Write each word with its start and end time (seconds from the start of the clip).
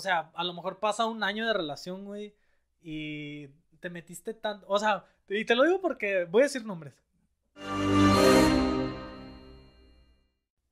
o 0.00 0.02
sea, 0.02 0.30
a 0.34 0.44
lo 0.44 0.54
mejor 0.54 0.78
pasa 0.78 1.04
un 1.04 1.22
año 1.22 1.46
de 1.46 1.52
relación, 1.52 2.06
güey, 2.06 2.34
y 2.80 3.48
te 3.80 3.90
metiste 3.90 4.32
tanto, 4.32 4.64
o 4.66 4.78
sea, 4.78 5.04
y 5.28 5.44
te 5.44 5.54
lo 5.54 5.62
digo 5.64 5.78
porque 5.82 6.24
voy 6.24 6.40
a 6.40 6.44
decir 6.44 6.64
nombres. 6.64 6.94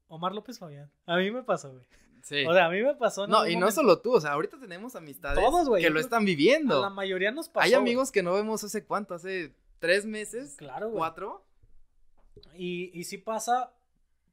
Omar 0.06 0.34
López 0.34 0.58
Fabián. 0.58 0.90
A 1.04 1.18
mí 1.18 1.30
me 1.30 1.42
pasó, 1.42 1.72
güey. 1.72 1.84
Sí. 2.22 2.46
O 2.46 2.54
sea, 2.54 2.64
a 2.64 2.70
mí 2.70 2.80
me 2.80 2.94
pasó. 2.94 3.26
no, 3.26 3.46
y 3.46 3.56
no 3.56 3.70
solo 3.70 4.00
tú, 4.00 4.14
o 4.14 4.20
sea, 4.22 4.32
ahorita 4.32 4.58
tenemos 4.58 4.96
amistades 4.96 5.38
que 5.79 5.90
lo 5.90 6.00
están 6.00 6.24
viviendo. 6.24 6.80
la 6.80 6.88
mayoría 6.88 7.30
nos 7.30 7.50
pasó. 7.50 7.66
Hay 7.66 7.74
amigos 7.74 8.10
que 8.10 8.22
no 8.22 8.32
vemos 8.32 8.64
hace 8.64 8.82
cuánto, 8.82 9.12
hace 9.12 9.54
tres 9.79 10.06
meses. 10.06 10.54
Claro, 10.56 10.88
güey. 10.88 11.00
Cuatro. 11.00 11.45
Y, 12.54 12.90
y 12.98 13.04
sí 13.04 13.18
pasa 13.18 13.74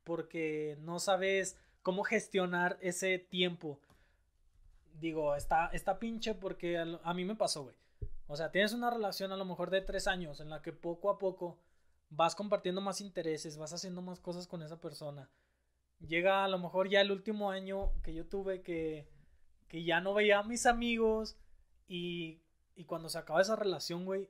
porque 0.05 0.77
no 0.79 0.99
sabes 0.99 1.57
cómo 1.81 2.05
gestionar 2.05 2.77
ese 2.79 3.19
tiempo. 3.19 3.81
Digo, 4.99 5.35
está, 5.35 5.67
está 5.67 5.99
pinche 5.99 6.33
porque 6.33 6.77
a, 6.77 7.13
mí 7.13 7.25
me 7.25 7.35
pasó, 7.35 7.63
güey. 7.63 7.75
O 8.27 8.35
sea, 8.35 8.51
tienes 8.51 8.73
una 8.73 8.89
relación 8.89 9.31
a 9.31 9.37
lo 9.37 9.45
mejor 9.45 9.69
de 9.69 9.81
tres 9.81 10.07
años 10.07 10.39
en 10.39 10.49
la 10.49 10.61
que 10.61 10.73
poco 10.73 11.09
a 11.09 11.19
poco 11.19 11.59
vas 12.09 12.35
compartiendo 12.35 12.81
más 12.81 13.01
intereses, 13.01 13.57
vas 13.57 13.73
haciendo 13.73 14.01
más 14.01 14.19
cosas 14.19 14.47
con 14.47 14.63
esa 14.63 14.79
persona. 14.79 15.29
Llega 15.99 16.43
a 16.43 16.47
lo 16.47 16.59
mejor 16.59 16.89
ya 16.89 17.01
el 17.01 17.11
último 17.11 17.51
año 17.51 17.91
que 18.01 18.13
yo 18.13 18.25
tuve 18.25 18.61
que, 18.61 19.07
que 19.67 19.83
ya 19.83 20.01
no 20.01 20.13
veía 20.13 20.39
a 20.39 20.43
mis 20.43 20.65
amigos 20.65 21.37
y, 21.87 22.41
y 22.75 22.85
cuando 22.85 23.09
se 23.09 23.17
acaba 23.17 23.41
esa 23.41 23.55
relación, 23.55 24.05
güey, 24.05 24.29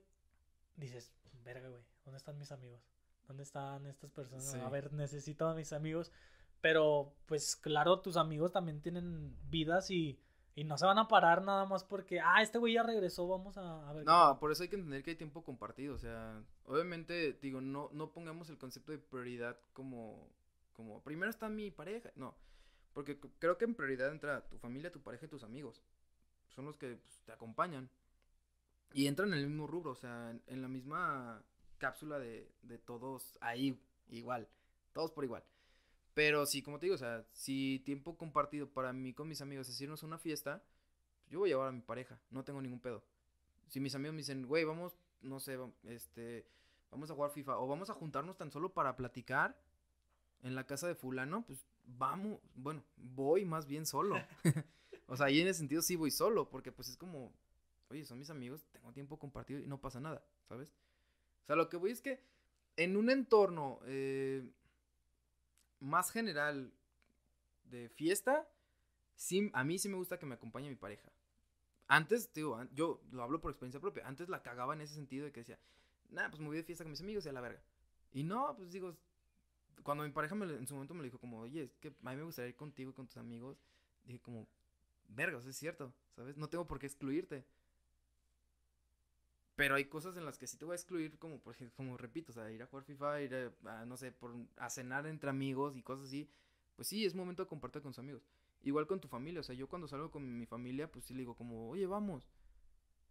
dices, 0.76 1.12
verga, 1.44 1.68
güey, 1.68 1.82
¿dónde 2.04 2.18
están 2.18 2.38
mis 2.38 2.52
amigos? 2.52 2.80
¿Dónde 3.26 3.42
están 3.42 3.86
estas 3.86 4.10
personas? 4.10 4.54
A 4.54 4.68
ver, 4.68 4.92
necesito 4.92 5.48
a 5.48 5.54
mis 5.54 5.72
amigos. 5.72 6.12
Pero, 6.60 7.14
pues 7.26 7.56
claro, 7.56 8.00
tus 8.00 8.16
amigos 8.16 8.52
también 8.52 8.80
tienen 8.80 9.36
vidas 9.48 9.90
y, 9.90 10.18
no 10.64 10.78
se 10.78 10.86
van 10.86 10.98
a 10.98 11.06
parar 11.06 11.42
nada 11.42 11.66
más 11.66 11.84
porque, 11.84 12.18
ah, 12.18 12.40
este 12.40 12.56
güey 12.56 12.74
ya 12.74 12.82
regresó, 12.82 13.28
vamos 13.28 13.58
a, 13.58 13.92
ver. 13.92 14.06
No, 14.06 14.38
por 14.40 14.50
eso 14.50 14.62
hay 14.62 14.70
que 14.70 14.76
entender 14.76 15.02
que 15.02 15.10
hay 15.10 15.16
tiempo 15.16 15.44
compartido. 15.44 15.94
O 15.94 15.98
sea, 15.98 16.42
obviamente, 16.64 17.34
digo, 17.42 17.60
no, 17.60 17.90
no 17.92 18.10
pongamos 18.10 18.48
el 18.48 18.56
concepto 18.56 18.92
de 18.92 18.98
prioridad 18.98 19.58
como, 19.74 20.30
como, 20.72 21.02
primero 21.02 21.28
está 21.28 21.50
mi 21.50 21.70
pareja. 21.70 22.10
No, 22.16 22.34
porque 22.94 23.20
creo 23.38 23.58
que 23.58 23.66
en 23.66 23.74
prioridad 23.74 24.10
entra 24.10 24.48
tu 24.48 24.56
familia, 24.56 24.90
tu 24.90 25.02
pareja 25.02 25.26
y 25.26 25.28
tus 25.28 25.42
amigos. 25.42 25.82
Son 26.48 26.64
los 26.64 26.76
que 26.76 26.96
pues, 26.96 27.22
te 27.26 27.32
acompañan. 27.32 27.90
Y 28.94 29.08
entran 29.08 29.34
en 29.34 29.40
el 29.40 29.48
mismo 29.48 29.66
rubro, 29.66 29.90
o 29.90 29.96
sea, 29.96 30.34
en, 30.46 30.62
la 30.62 30.68
misma 30.68 31.42
cápsula 31.76 32.18
de, 32.18 32.50
de 32.62 32.78
todos 32.78 33.36
ahí, 33.42 33.78
igual. 34.08 34.48
Todos 34.94 35.12
por 35.12 35.24
igual. 35.24 35.44
Pero 36.16 36.46
sí, 36.46 36.62
como 36.62 36.78
te 36.78 36.86
digo, 36.86 36.94
o 36.94 36.98
sea, 36.98 37.26
si 37.30 37.82
tiempo 37.84 38.16
compartido 38.16 38.70
para 38.70 38.90
mí 38.94 39.12
con 39.12 39.28
mis 39.28 39.42
amigos 39.42 39.68
es 39.68 39.78
irnos 39.82 40.02
a 40.02 40.06
una 40.06 40.16
fiesta, 40.16 40.64
pues 41.18 41.30
yo 41.30 41.40
voy 41.40 41.50
a 41.50 41.52
llevar 41.52 41.68
a 41.68 41.72
mi 41.72 41.82
pareja, 41.82 42.18
no 42.30 42.42
tengo 42.42 42.62
ningún 42.62 42.80
pedo. 42.80 43.04
Si 43.68 43.80
mis 43.80 43.94
amigos 43.94 44.14
me 44.14 44.20
dicen, 44.22 44.46
güey, 44.46 44.64
vamos, 44.64 44.96
no 45.20 45.40
sé, 45.40 45.58
este, 45.84 46.48
vamos 46.90 47.10
a 47.10 47.14
jugar 47.14 47.32
FIFA 47.32 47.58
o 47.58 47.66
vamos 47.68 47.90
a 47.90 47.92
juntarnos 47.92 48.38
tan 48.38 48.50
solo 48.50 48.72
para 48.72 48.96
platicar 48.96 49.60
en 50.42 50.54
la 50.54 50.64
casa 50.64 50.88
de 50.88 50.94
fulano, 50.94 51.44
pues 51.44 51.66
vamos, 51.84 52.40
bueno, 52.54 52.82
voy 52.96 53.44
más 53.44 53.66
bien 53.66 53.84
solo. 53.84 54.16
o 55.08 55.18
sea, 55.18 55.26
ahí 55.26 55.42
en 55.42 55.48
ese 55.48 55.58
sentido 55.58 55.82
sí 55.82 55.96
voy 55.96 56.10
solo, 56.10 56.48
porque 56.48 56.72
pues 56.72 56.88
es 56.88 56.96
como, 56.96 57.30
oye, 57.90 58.06
son 58.06 58.18
mis 58.18 58.30
amigos, 58.30 58.64
tengo 58.72 58.90
tiempo 58.90 59.18
compartido 59.18 59.60
y 59.60 59.66
no 59.66 59.82
pasa 59.82 60.00
nada, 60.00 60.24
¿sabes? 60.48 60.70
O 61.42 61.46
sea, 61.46 61.56
lo 61.56 61.68
que 61.68 61.76
voy 61.76 61.90
es 61.90 62.00
que 62.00 62.22
en 62.76 62.96
un 62.96 63.10
entorno 63.10 63.80
eh, 63.84 64.50
más 65.80 66.10
general 66.10 66.72
de 67.64 67.88
fiesta, 67.88 68.48
sí, 69.14 69.50
a 69.52 69.64
mí 69.64 69.78
sí 69.78 69.88
me 69.88 69.96
gusta 69.96 70.18
que 70.18 70.26
me 70.26 70.34
acompañe 70.34 70.68
mi 70.68 70.76
pareja. 70.76 71.10
Antes, 71.88 72.32
digo, 72.32 72.62
yo 72.72 73.00
lo 73.12 73.22
hablo 73.22 73.40
por 73.40 73.50
experiencia 73.50 73.80
propia. 73.80 74.06
Antes 74.06 74.28
la 74.28 74.42
cagaba 74.42 74.74
en 74.74 74.80
ese 74.80 74.94
sentido 74.94 75.24
de 75.24 75.32
que 75.32 75.40
decía, 75.40 75.58
nada, 76.10 76.30
pues 76.30 76.40
me 76.40 76.48
voy 76.48 76.56
de 76.56 76.64
fiesta 76.64 76.84
con 76.84 76.90
mis 76.90 77.00
amigos 77.00 77.24
y 77.26 77.28
a 77.28 77.32
la 77.32 77.40
verga. 77.40 77.62
Y 78.12 78.24
no, 78.24 78.54
pues 78.56 78.72
digo, 78.72 78.96
cuando 79.82 80.04
mi 80.04 80.10
pareja 80.10 80.34
en 80.34 80.66
su 80.66 80.74
momento 80.74 80.94
me 80.94 81.04
dijo 81.04 81.18
como, 81.18 81.40
oye, 81.40 81.62
es 81.62 81.76
que 81.78 81.88
a 81.88 82.10
mí 82.10 82.16
me 82.16 82.24
gustaría 82.24 82.48
ir 82.48 82.56
contigo 82.56 82.90
y 82.90 82.94
con 82.94 83.06
tus 83.06 83.18
amigos, 83.18 83.58
dije 84.04 84.20
como, 84.20 84.48
verga, 85.08 85.38
es 85.38 85.56
cierto, 85.56 85.92
¿sabes? 86.14 86.36
No 86.36 86.48
tengo 86.48 86.66
por 86.66 86.78
qué 86.78 86.86
excluirte. 86.86 87.44
Pero 89.56 89.74
hay 89.74 89.86
cosas 89.86 90.16
en 90.18 90.26
las 90.26 90.38
que 90.38 90.46
sí 90.46 90.58
te 90.58 90.66
voy 90.66 90.74
a 90.74 90.76
excluir, 90.76 91.18
como 91.18 91.40
por 91.40 91.54
ejemplo, 91.54 91.74
como 91.76 91.96
repito, 91.96 92.30
o 92.30 92.34
sea, 92.34 92.50
ir 92.52 92.62
a 92.62 92.66
jugar 92.66 92.84
FIFA, 92.84 93.22
ir 93.22 93.52
a, 93.64 93.86
no 93.86 93.96
sé, 93.96 94.12
por, 94.12 94.34
a 94.58 94.68
cenar 94.68 95.06
entre 95.06 95.30
amigos 95.30 95.76
y 95.76 95.82
cosas 95.82 96.06
así. 96.06 96.28
Pues 96.76 96.88
sí, 96.88 97.06
es 97.06 97.14
momento 97.14 97.42
de 97.42 97.48
compartir 97.48 97.80
con 97.80 97.92
tus 97.92 97.98
amigos. 97.98 98.22
Igual 98.62 98.86
con 98.86 99.00
tu 99.00 99.08
familia, 99.08 99.40
o 99.40 99.42
sea, 99.42 99.54
yo 99.54 99.66
cuando 99.66 99.88
salgo 99.88 100.10
con 100.10 100.38
mi 100.38 100.44
familia, 100.44 100.92
pues 100.92 101.06
sí 101.06 101.14
le 101.14 101.20
digo 101.20 101.34
como, 101.34 101.70
oye, 101.70 101.86
vamos. 101.86 102.28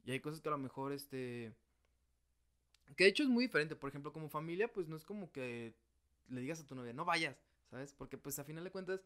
Y 0.06 0.12
hay 0.12 0.20
cosas 0.20 0.40
que 0.40 0.50
a 0.50 0.52
lo 0.52 0.60
mejor, 0.60 0.94
este... 0.94 1.52
Que 2.96 3.06
de 3.06 3.10
hecho 3.10 3.24
es 3.24 3.30
muy 3.30 3.46
diferente, 3.46 3.76
por 3.76 3.90
ejemplo, 3.90 4.14
como 4.14 4.30
familia, 4.30 4.72
pues 4.72 4.88
no 4.88 4.96
es 4.96 5.04
como 5.04 5.32
que 5.32 5.74
le 6.30 6.42
digas 6.42 6.60
a 6.60 6.68
tu 6.68 6.76
novia, 6.76 6.94
no 6.94 7.06
vayas, 7.06 7.36
¿sabes? 7.72 7.96
Porque 7.96 8.18
pues 8.20 8.38
a 8.38 8.44
final 8.44 8.64
de 8.64 8.70
cuentas, 8.70 9.02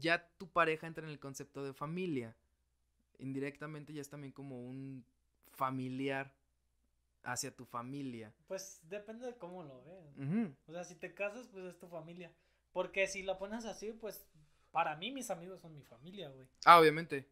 ya 0.00 0.26
tu 0.38 0.48
pareja 0.48 0.86
entra 0.86 1.04
en 1.04 1.10
el 1.10 1.18
concepto 1.18 1.62
de 1.62 1.74
familia. 1.74 2.34
Indirectamente 3.18 3.92
ya 3.92 4.00
es 4.00 4.08
también 4.08 4.32
como 4.32 4.66
un 4.66 5.04
familiar 5.50 6.32
hacia 7.22 7.54
tu 7.54 7.64
familia. 7.64 8.32
Pues 8.46 8.80
depende 8.88 9.26
de 9.26 9.36
cómo 9.36 9.62
lo 9.62 9.82
veas. 9.84 10.54
O 10.66 10.72
sea, 10.72 10.84
si 10.84 10.94
te 10.94 11.14
casas, 11.14 11.48
pues 11.48 11.64
es 11.64 11.78
tu 11.78 11.88
familia. 11.88 12.32
Porque 12.72 13.06
si 13.06 13.22
lo 13.22 13.38
pones 13.38 13.64
así, 13.64 13.92
pues 13.92 14.26
para 14.70 14.96
mí 14.96 15.10
mis 15.10 15.30
amigos 15.30 15.60
son 15.60 15.74
mi 15.74 15.82
familia, 15.82 16.30
güey. 16.30 16.48
Ah, 16.64 16.80
obviamente. 16.80 17.28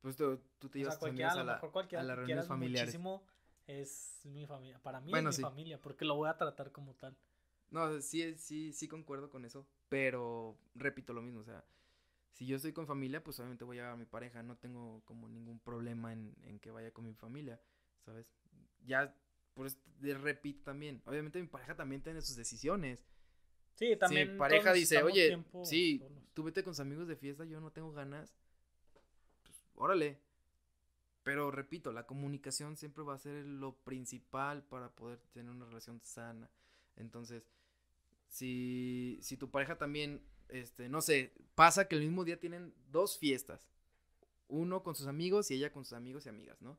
Pues 0.00 0.16
tú, 0.16 0.38
te 0.70 0.78
llevas 0.78 1.02
a, 1.02 1.06
a, 1.06 1.44
la, 1.44 1.60
a 1.98 2.02
la 2.02 2.14
reunión 2.14 2.44
familiar. 2.44 2.86
Muchísimo 2.86 3.22
es 3.66 4.20
mi 4.24 4.46
familia. 4.46 4.78
Para 4.82 5.00
mí 5.00 5.12
es 5.14 5.38
mi 5.38 5.42
familia, 5.42 5.80
porque 5.80 6.04
lo 6.04 6.14
voy 6.16 6.28
a 6.28 6.36
tratar 6.36 6.72
como 6.72 6.94
tal. 6.94 7.16
No, 7.70 8.00
sí, 8.00 8.34
sí, 8.38 8.72
sí 8.72 8.88
concuerdo 8.88 9.28
con 9.30 9.44
eso. 9.44 9.66
Pero 9.88 10.56
repito 10.74 11.12
lo 11.12 11.20
mismo, 11.20 11.40
o 11.40 11.44
sea, 11.44 11.64
si 12.32 12.46
yo 12.46 12.56
estoy 12.56 12.72
con 12.72 12.86
familia, 12.86 13.22
pues 13.22 13.38
obviamente 13.38 13.64
voy 13.64 13.78
a 13.78 13.82
llevar 13.82 13.94
a 13.94 13.98
mi 13.98 14.06
pareja. 14.06 14.42
No 14.42 14.56
tengo 14.56 15.02
como 15.04 15.28
ningún 15.28 15.58
problema 15.58 16.12
en, 16.12 16.34
en 16.44 16.58
que 16.60 16.70
vaya 16.70 16.92
con 16.92 17.04
mi 17.04 17.14
familia, 17.14 17.60
¿sabes? 18.04 18.32
Ya, 18.86 19.14
pues, 19.54 19.78
repito 20.00 20.62
también, 20.64 21.02
obviamente 21.06 21.40
mi 21.40 21.48
pareja 21.48 21.74
también 21.74 22.02
tiene 22.02 22.20
sus 22.22 22.36
decisiones. 22.36 23.04
Sí, 23.74 23.96
también. 23.96 24.26
Si 24.26 24.32
mi 24.32 24.38
pareja 24.38 24.72
dice, 24.72 25.02
oye, 25.02 25.42
sí, 25.64 26.02
tú 26.34 26.42
vete 26.44 26.62
con 26.62 26.74
sus 26.74 26.80
amigos 26.80 27.08
de 27.08 27.16
fiesta, 27.16 27.44
yo 27.44 27.60
no 27.60 27.70
tengo 27.70 27.92
ganas, 27.92 28.34
pues, 29.42 29.64
órale. 29.74 30.20
Pero 31.22 31.50
repito, 31.50 31.92
la 31.92 32.06
comunicación 32.06 32.76
siempre 32.76 33.04
va 33.04 33.14
a 33.14 33.18
ser 33.18 33.44
lo 33.44 33.76
principal 33.84 34.62
para 34.64 34.90
poder 34.90 35.18
tener 35.32 35.50
una 35.50 35.66
relación 35.66 36.00
sana. 36.02 36.50
Entonces, 36.96 37.46
si, 38.28 39.18
si 39.20 39.36
tu 39.36 39.50
pareja 39.50 39.76
también, 39.76 40.22
este, 40.48 40.88
no 40.88 41.02
sé, 41.02 41.34
pasa 41.54 41.88
que 41.88 41.96
el 41.96 42.02
mismo 42.02 42.24
día 42.24 42.40
tienen 42.40 42.74
dos 42.90 43.18
fiestas. 43.18 43.68
Uno 44.48 44.82
con 44.82 44.94
sus 44.94 45.06
amigos 45.06 45.50
y 45.50 45.54
ella 45.54 45.72
con 45.72 45.84
sus 45.84 45.92
amigos 45.92 46.26
y 46.26 46.30
amigas, 46.30 46.60
¿no? 46.62 46.78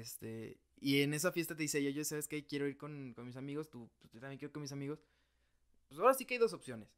Este, 0.00 0.58
y 0.80 1.02
en 1.02 1.12
esa 1.12 1.30
fiesta 1.30 1.54
te 1.54 1.62
dice 1.62 1.82
yo, 1.82 1.90
yo 1.90 2.04
sabes 2.04 2.26
que 2.26 2.46
quiero 2.46 2.66
ir 2.66 2.78
con, 2.78 3.14
mis 3.18 3.36
amigos, 3.36 3.68
tú, 3.68 3.90
pues, 3.98 4.10
también 4.12 4.38
quiero 4.38 4.48
ir 4.48 4.52
con 4.52 4.62
mis 4.62 4.72
amigos. 4.72 4.98
Pues 5.88 6.00
ahora 6.00 6.14
sí 6.14 6.24
que 6.24 6.34
hay 6.34 6.40
dos 6.40 6.54
opciones. 6.54 6.88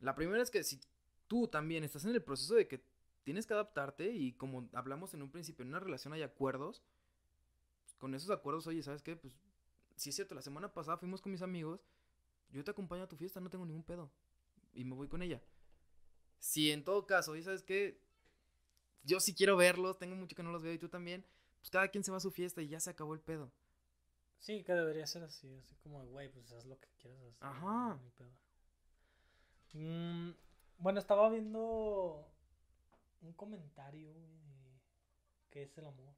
La 0.00 0.14
primera 0.14 0.42
es 0.42 0.50
que 0.50 0.64
si 0.64 0.80
tú 1.28 1.46
también 1.46 1.84
estás 1.84 2.04
en 2.04 2.12
el 2.12 2.22
proceso 2.22 2.54
de 2.54 2.66
que 2.66 2.82
tienes 3.22 3.46
que 3.46 3.52
adaptarte 3.52 4.10
y 4.12 4.32
como 4.32 4.68
hablamos 4.72 5.12
en 5.12 5.22
un 5.22 5.30
principio, 5.30 5.62
en 5.62 5.68
una 5.68 5.80
relación 5.80 6.14
hay 6.14 6.22
acuerdos, 6.22 6.82
pues, 7.82 7.94
con 7.96 8.14
esos 8.14 8.30
acuerdos, 8.30 8.66
oye, 8.66 8.82
¿sabes 8.82 9.02
qué? 9.02 9.14
Pues 9.14 9.34
si 9.96 10.08
es 10.08 10.16
cierto, 10.16 10.34
la 10.34 10.42
semana 10.42 10.72
pasada 10.72 10.96
fuimos 10.96 11.20
con 11.20 11.32
mis 11.32 11.42
amigos, 11.42 11.84
yo 12.50 12.64
te 12.64 12.70
acompaño 12.70 13.02
a 13.02 13.08
tu 13.08 13.16
fiesta, 13.16 13.40
no 13.40 13.50
tengo 13.50 13.66
ningún 13.66 13.84
pedo. 13.84 14.10
Y 14.72 14.84
me 14.84 14.94
voy 14.94 15.08
con 15.08 15.20
ella. 15.20 15.42
Si 16.38 16.70
en 16.70 16.82
todo 16.82 17.06
caso, 17.06 17.32
oye, 17.32 17.42
¿sabes 17.42 17.62
qué? 17.62 18.00
Yo 19.04 19.20
sí 19.20 19.34
quiero 19.34 19.56
verlos, 19.56 19.98
tengo 19.98 20.16
mucho 20.16 20.34
que 20.34 20.42
no 20.42 20.50
los 20.50 20.62
veo 20.62 20.72
y 20.72 20.78
tú 20.78 20.88
también 20.88 21.26
pues 21.62 21.70
cada 21.70 21.86
quien 21.88 22.02
se 22.02 22.10
va 22.10 22.16
a 22.16 22.20
su 22.20 22.32
fiesta 22.32 22.60
y 22.60 22.66
ya 22.66 22.80
se 22.80 22.90
acabó 22.90 23.14
el 23.14 23.20
pedo. 23.20 23.52
Sí, 24.40 24.64
que 24.64 24.72
debería 24.72 25.06
ser 25.06 25.22
así, 25.22 25.54
así 25.58 25.76
como, 25.76 26.04
güey, 26.06 26.28
pues 26.28 26.50
haz 26.50 26.66
lo 26.66 26.76
que 26.80 26.88
quieras 26.98 27.20
hacer. 27.20 27.36
Ajá. 27.38 28.00
Mm, 29.72 30.32
bueno, 30.78 30.98
estaba 30.98 31.30
viendo 31.30 32.28
un 33.20 33.32
comentario, 33.34 34.12
güey, 34.12 34.28
que 35.50 35.62
es 35.62 35.78
el 35.78 35.86
amor. 35.86 36.16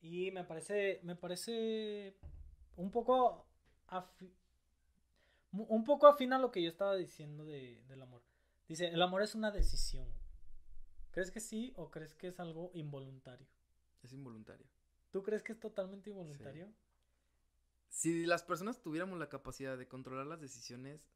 Y 0.00 0.32
me 0.32 0.42
parece, 0.42 0.98
me 1.04 1.14
parece 1.14 2.16
un 2.74 2.90
poco 2.90 3.46
un 5.52 5.84
poco 5.84 6.08
afín 6.08 6.32
a 6.32 6.40
lo 6.40 6.50
que 6.50 6.64
yo 6.64 6.68
estaba 6.68 6.96
diciendo 6.96 7.44
de, 7.44 7.80
del 7.86 8.02
amor. 8.02 8.24
Dice, 8.66 8.88
el 8.88 9.02
amor 9.02 9.22
es 9.22 9.36
una 9.36 9.52
decisión. 9.52 10.08
¿Crees 11.12 11.30
que 11.30 11.38
sí 11.38 11.72
o 11.76 11.92
crees 11.92 12.14
que 12.16 12.26
es 12.26 12.40
algo 12.40 12.72
involuntario? 12.74 13.46
Es 14.02 14.12
involuntario. 14.12 14.66
¿Tú 15.10 15.22
crees 15.22 15.42
que 15.42 15.52
es 15.52 15.60
totalmente 15.60 16.10
involuntario? 16.10 16.68
Si 17.88 18.24
las 18.24 18.42
personas 18.42 18.80
tuviéramos 18.80 19.18
la 19.18 19.28
capacidad 19.28 19.76
de 19.76 19.86
controlar 19.86 20.26
las 20.26 20.40
decisiones 20.40 21.06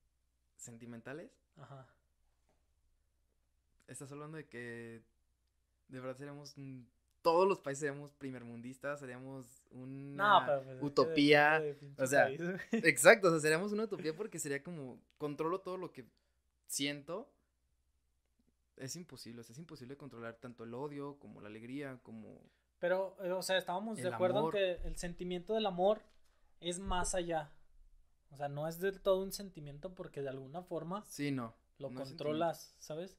sentimentales, 0.56 1.32
Ajá. 1.56 1.86
estás 3.88 4.12
hablando 4.12 4.36
de 4.36 4.46
que 4.46 5.02
de 5.88 6.00
verdad 6.00 6.16
seríamos 6.16 6.54
todos 7.22 7.48
los 7.48 7.58
países 7.60 7.80
seríamos 7.80 8.12
primermundistas, 8.12 9.00
seríamos 9.00 9.64
una 9.70 10.40
No, 10.40 10.46
pues, 10.64 10.82
utopía. 10.82 11.58
de 11.60 11.76
o 11.98 12.06
sea, 12.06 12.24
país. 12.26 12.40
Exacto, 12.72 13.28
o 13.28 13.30
sea, 13.30 13.40
seríamos 13.40 13.72
una 13.72 13.84
utopía 13.84 14.14
porque 14.14 14.38
sería 14.38 14.62
como 14.62 15.00
controlo 15.18 15.60
todo 15.60 15.76
lo 15.76 15.92
que 15.92 16.04
siento. 16.66 17.32
Es 18.76 18.94
imposible, 18.94 19.40
o 19.40 19.44
sea, 19.44 19.54
es 19.54 19.58
imposible 19.58 19.96
controlar 19.96 20.36
tanto 20.36 20.64
el 20.64 20.74
odio 20.74 21.18
como 21.18 21.40
la 21.40 21.48
alegría, 21.48 21.98
como 22.02 22.38
Pero, 22.78 23.16
eh, 23.22 23.32
o 23.32 23.42
sea, 23.42 23.56
estábamos 23.56 23.98
de 23.98 24.08
acuerdo 24.08 24.40
amor. 24.40 24.56
en 24.56 24.76
que 24.76 24.88
el 24.88 24.96
sentimiento 24.96 25.54
del 25.54 25.66
amor 25.66 26.02
es 26.60 26.78
más 26.78 27.14
allá. 27.14 27.52
O 28.30 28.36
sea, 28.36 28.48
no 28.48 28.68
es 28.68 28.80
del 28.80 29.00
todo 29.00 29.22
un 29.22 29.32
sentimiento 29.32 29.94
porque 29.94 30.20
de 30.20 30.28
alguna 30.28 30.62
forma 30.62 31.04
sí, 31.06 31.30
no. 31.30 31.54
lo 31.78 31.90
no 31.90 32.00
controlas, 32.00 32.74
¿sabes? 32.78 33.18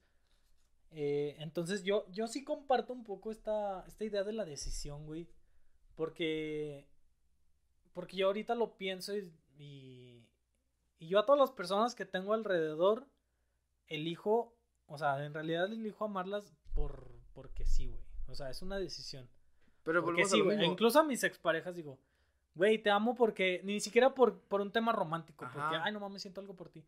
Eh, 0.92 1.36
entonces 1.40 1.84
yo, 1.84 2.06
yo 2.12 2.28
sí 2.28 2.44
comparto 2.44 2.94
un 2.94 3.04
poco 3.04 3.32
esta, 3.32 3.84
esta 3.88 4.06
idea 4.06 4.24
de 4.24 4.34
la 4.34 4.46
decisión, 4.46 5.06
güey. 5.06 5.30
Porque, 5.96 6.88
porque 7.94 8.18
yo 8.18 8.28
ahorita 8.28 8.54
lo 8.54 8.78
pienso 8.78 9.16
y, 9.18 9.34
y, 9.58 10.28
y 11.00 11.08
yo 11.08 11.20
a 11.20 11.26
todas 11.26 11.40
las 11.40 11.52
personas 11.52 11.96
que 11.96 12.06
tengo 12.06 12.34
alrededor 12.34 13.08
elijo, 13.88 14.56
o 14.86 14.98
sea, 14.98 15.26
en 15.26 15.34
realidad 15.34 15.66
elijo 15.66 16.06
amarlas 16.06 16.54
por, 16.74 17.12
porque 17.34 17.66
sí, 17.66 17.88
güey. 17.88 18.04
O 18.28 18.36
sea, 18.36 18.50
es 18.50 18.62
una 18.62 18.78
decisión. 18.78 19.28
Pero 19.88 20.04
Porque 20.04 20.26
sí, 20.26 20.36
a 20.36 20.40
lo 20.40 20.44
güey. 20.44 20.58
mismo. 20.58 20.74
Incluso 20.74 21.00
a 21.00 21.04
mis 21.04 21.24
exparejas 21.24 21.74
digo, 21.74 21.98
güey, 22.56 22.78
te 22.78 22.90
amo 22.90 23.16
porque, 23.16 23.62
ni 23.64 23.80
siquiera 23.80 24.14
por, 24.14 24.38
por 24.38 24.60
un 24.60 24.70
tema 24.70 24.92
romántico, 24.92 25.46
porque, 25.54 25.78
ay, 25.82 25.94
no 25.94 26.02
mames, 26.02 26.24
siento 26.24 26.42
algo 26.42 26.58
por 26.58 26.68
ti. 26.68 26.84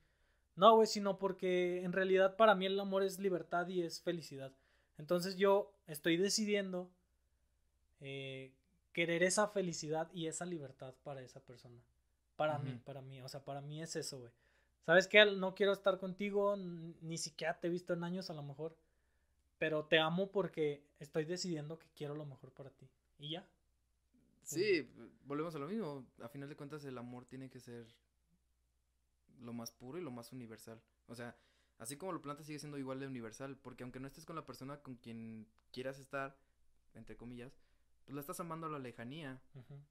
No, 0.58 0.76
güey, 0.76 0.86
sino 0.86 1.18
porque 1.18 1.82
en 1.82 1.94
realidad 1.94 2.36
para 2.36 2.56
mí 2.56 2.66
el 2.66 2.78
amor 2.78 3.04
es 3.04 3.18
libertad 3.18 3.70
y 3.70 3.84
es 3.84 4.02
felicidad. 4.02 4.52
Entonces 4.98 5.38
yo 5.38 5.72
estoy 5.88 6.18
decidiendo 6.18 6.92
eh, 8.02 8.52
querer 8.92 9.24
esa 9.24 9.48
felicidad 9.48 10.12
y 10.12 10.28
esa 10.28 10.44
libertad 10.44 10.94
para 11.04 11.22
esa 11.22 11.40
persona. 11.40 11.80
Para 12.36 12.60
mí, 12.60 12.82
para 12.84 13.02
mí, 13.02 13.22
o 13.22 13.30
sea, 13.30 13.46
para 13.46 13.62
mí 13.62 13.82
es 13.82 13.96
eso, 13.96 14.20
güey. 14.20 14.34
¿Sabes 14.86 15.08
qué? 15.08 15.26
No 15.26 15.56
quiero 15.56 15.72
estar 15.72 16.00
contigo, 16.00 16.58
ni 16.58 17.18
siquiera 17.18 17.58
te 17.62 17.68
he 17.68 17.70
visto 17.70 17.94
en 17.94 18.04
años 18.04 18.30
a 18.30 18.34
lo 18.34 18.44
mejor, 18.44 18.76
pero 19.60 19.86
te 19.86 20.00
amo 20.00 20.32
porque 20.32 20.84
estoy 21.00 21.26
decidiendo 21.26 21.78
que 21.78 21.88
quiero 21.96 22.16
lo 22.16 22.26
mejor 22.26 22.52
para 22.52 22.72
ti. 22.72 22.90
Y 23.20 23.32
ya. 23.32 23.48
Sí, 24.42 24.90
volvemos 25.26 25.54
a 25.54 25.60
lo 25.60 25.68
mismo. 25.68 26.08
A 26.24 26.30
final 26.30 26.50
de 26.50 26.56
cuentas, 26.56 26.84
el 26.86 26.98
amor 26.98 27.26
tiene 27.26 27.50
que 27.50 27.60
ser 27.60 27.86
lo 29.42 29.54
más 29.54 29.72
puro 29.72 30.00
y 30.00 30.02
lo 30.02 30.12
más 30.12 30.32
universal. 30.32 30.82
O 31.08 31.14
sea, 31.14 31.38
así 31.78 31.98
como 31.98 32.14
lo 32.14 32.22
plantas, 32.22 32.48
sigue 32.48 32.58
siendo 32.58 32.78
igual 32.78 33.00
de 33.00 33.08
universal. 33.08 33.58
Porque 33.58 33.84
aunque 33.84 34.00
no 34.00 34.08
estés 34.08 34.26
con 34.26 34.38
la 34.38 34.46
persona 34.46 34.82
con 34.82 34.96
quien 34.96 35.46
quieras 35.72 36.00
estar, 36.00 36.40
entre 36.94 37.18
comillas, 37.18 37.60
pues 38.06 38.16
la 38.16 38.22
estás 38.22 38.40
amando 38.40 38.68
a 38.68 38.72
la 38.72 38.80
lejanía. 38.80 39.42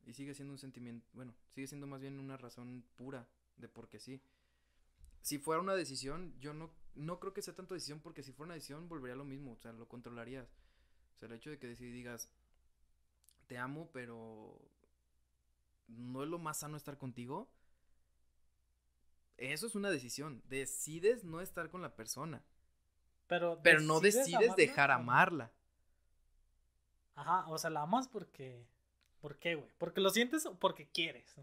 Y 0.06 0.14
sigue 0.14 0.34
siendo 0.34 0.52
un 0.52 0.58
sentimiento, 0.58 1.06
bueno, 1.12 1.34
sigue 1.50 1.66
siendo 1.66 1.86
más 1.86 2.00
bien 2.00 2.18
una 2.18 2.38
razón 2.38 2.84
pura 2.96 3.28
de 3.58 3.68
por 3.68 3.88
qué 3.88 4.00
sí. 4.00 4.22
Si 5.20 5.38
fuera 5.38 5.60
una 5.60 5.74
decisión, 5.74 6.34
yo 6.40 6.54
no, 6.54 6.70
no 6.98 7.18
creo 7.20 7.32
que 7.32 7.42
sea 7.42 7.54
tanto 7.54 7.74
decisión, 7.74 8.00
porque 8.00 8.22
si 8.22 8.32
fuera 8.32 8.48
una 8.48 8.54
decisión, 8.54 8.88
volvería 8.88 9.14
a 9.14 9.18
lo 9.18 9.24
mismo, 9.24 9.52
o 9.52 9.56
sea, 9.56 9.72
lo 9.72 9.88
controlarías. 9.88 10.48
O 11.16 11.18
sea, 11.18 11.28
el 11.28 11.34
hecho 11.34 11.50
de 11.50 11.58
que 11.58 11.66
decir, 11.66 11.92
digas, 11.92 12.30
te 13.46 13.56
amo, 13.58 13.88
pero 13.92 14.60
no 15.88 16.22
es 16.22 16.28
lo 16.28 16.38
más 16.38 16.58
sano 16.58 16.76
estar 16.76 16.98
contigo. 16.98 17.48
Eso 19.36 19.66
es 19.66 19.74
una 19.74 19.90
decisión. 19.90 20.42
Decides 20.48 21.24
no 21.24 21.40
estar 21.40 21.70
con 21.70 21.80
la 21.82 21.94
persona, 21.94 22.42
Pero, 23.28 23.60
pero 23.62 23.80
no 23.80 24.00
decides 24.00 24.34
amarla 24.34 24.54
dejar 24.56 24.90
o- 24.90 24.94
amarla. 24.94 25.52
Ajá, 27.14 27.48
o 27.48 27.58
sea, 27.58 27.70
la 27.70 27.82
amas 27.82 28.08
porque... 28.08 28.66
¿Por 29.20 29.38
qué, 29.38 29.56
güey? 29.56 29.68
¿Porque 29.78 30.00
lo 30.00 30.10
sientes 30.10 30.46
o 30.46 30.56
porque 30.58 30.88
quieres? 30.88 31.34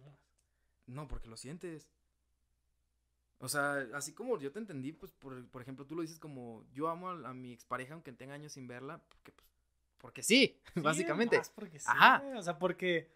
No, 0.88 1.08
porque 1.10 1.28
lo 1.28 1.36
sientes. 1.36 1.90
O 3.40 3.50
sea, 3.50 3.88
así 3.94 4.14
como 4.14 4.40
yo 4.40 4.52
te 4.52 4.60
entendí, 4.60 4.92
pues, 4.94 5.12
por, 5.12 5.46
por 5.48 5.62
ejemplo, 5.62 5.86
tú 5.86 5.96
lo 5.96 6.02
dices 6.02 6.20
como, 6.20 6.66
yo 6.74 6.88
amo 6.88 7.10
a, 7.10 7.30
a 7.30 7.34
mi 7.34 7.52
expareja 7.52 7.94
aunque 7.94 8.12
tenga 8.14 8.34
años 8.34 8.54
sin 8.54 8.68
verla, 8.68 9.02
porque, 9.10 9.32
pues, 9.32 9.48
porque 9.98 10.24
sí, 10.24 10.60
Sí, 10.74 10.80
básicamente. 10.82 11.38
más 11.38 11.50
porque 11.50 11.80
sí, 11.80 11.86
Ajá. 11.90 12.24
O 12.36 12.42
sea, 12.42 12.58
porque... 12.58 13.14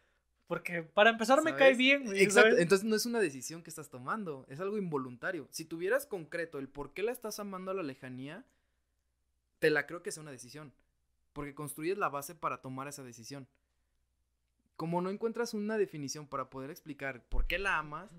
Porque 0.47 0.81
para 0.81 1.11
empezar 1.11 1.43
me 1.43 1.55
cae 1.55 1.75
bien, 1.75 2.05
güey. 2.05 2.23
Exacto, 2.23 2.49
¿sabes? 2.49 2.63
entonces 2.63 2.83
no 2.83 2.95
es 2.95 3.05
una 3.05 3.19
decisión 3.19 3.61
que 3.61 3.69
estás 3.69 3.91
tomando, 3.91 4.47
es 4.49 4.59
algo 4.59 4.79
involuntario. 4.79 5.47
Si 5.51 5.63
tuvieras 5.63 6.07
concreto 6.07 6.57
el 6.57 6.67
por 6.67 6.91
qué 6.95 7.03
la 7.03 7.11
estás 7.11 7.39
amando 7.39 7.69
a 7.69 7.75
la 7.75 7.83
lejanía, 7.83 8.43
te 9.59 9.69
la 9.69 9.85
creo 9.85 10.01
que 10.01 10.11
sea 10.11 10.23
una 10.23 10.31
decisión, 10.31 10.73
porque 11.33 11.53
construyes 11.53 11.99
la 11.99 12.09
base 12.09 12.33
para 12.33 12.61
tomar 12.61 12.87
esa 12.87 13.03
decisión. 13.03 13.47
Como 14.75 15.01
no 15.01 15.11
encuentras 15.11 15.53
una 15.53 15.77
definición 15.77 16.27
para 16.27 16.49
poder 16.49 16.71
explicar 16.71 17.23
por 17.29 17.45
qué 17.45 17.59
la 17.59 17.77
amas, 17.77 18.11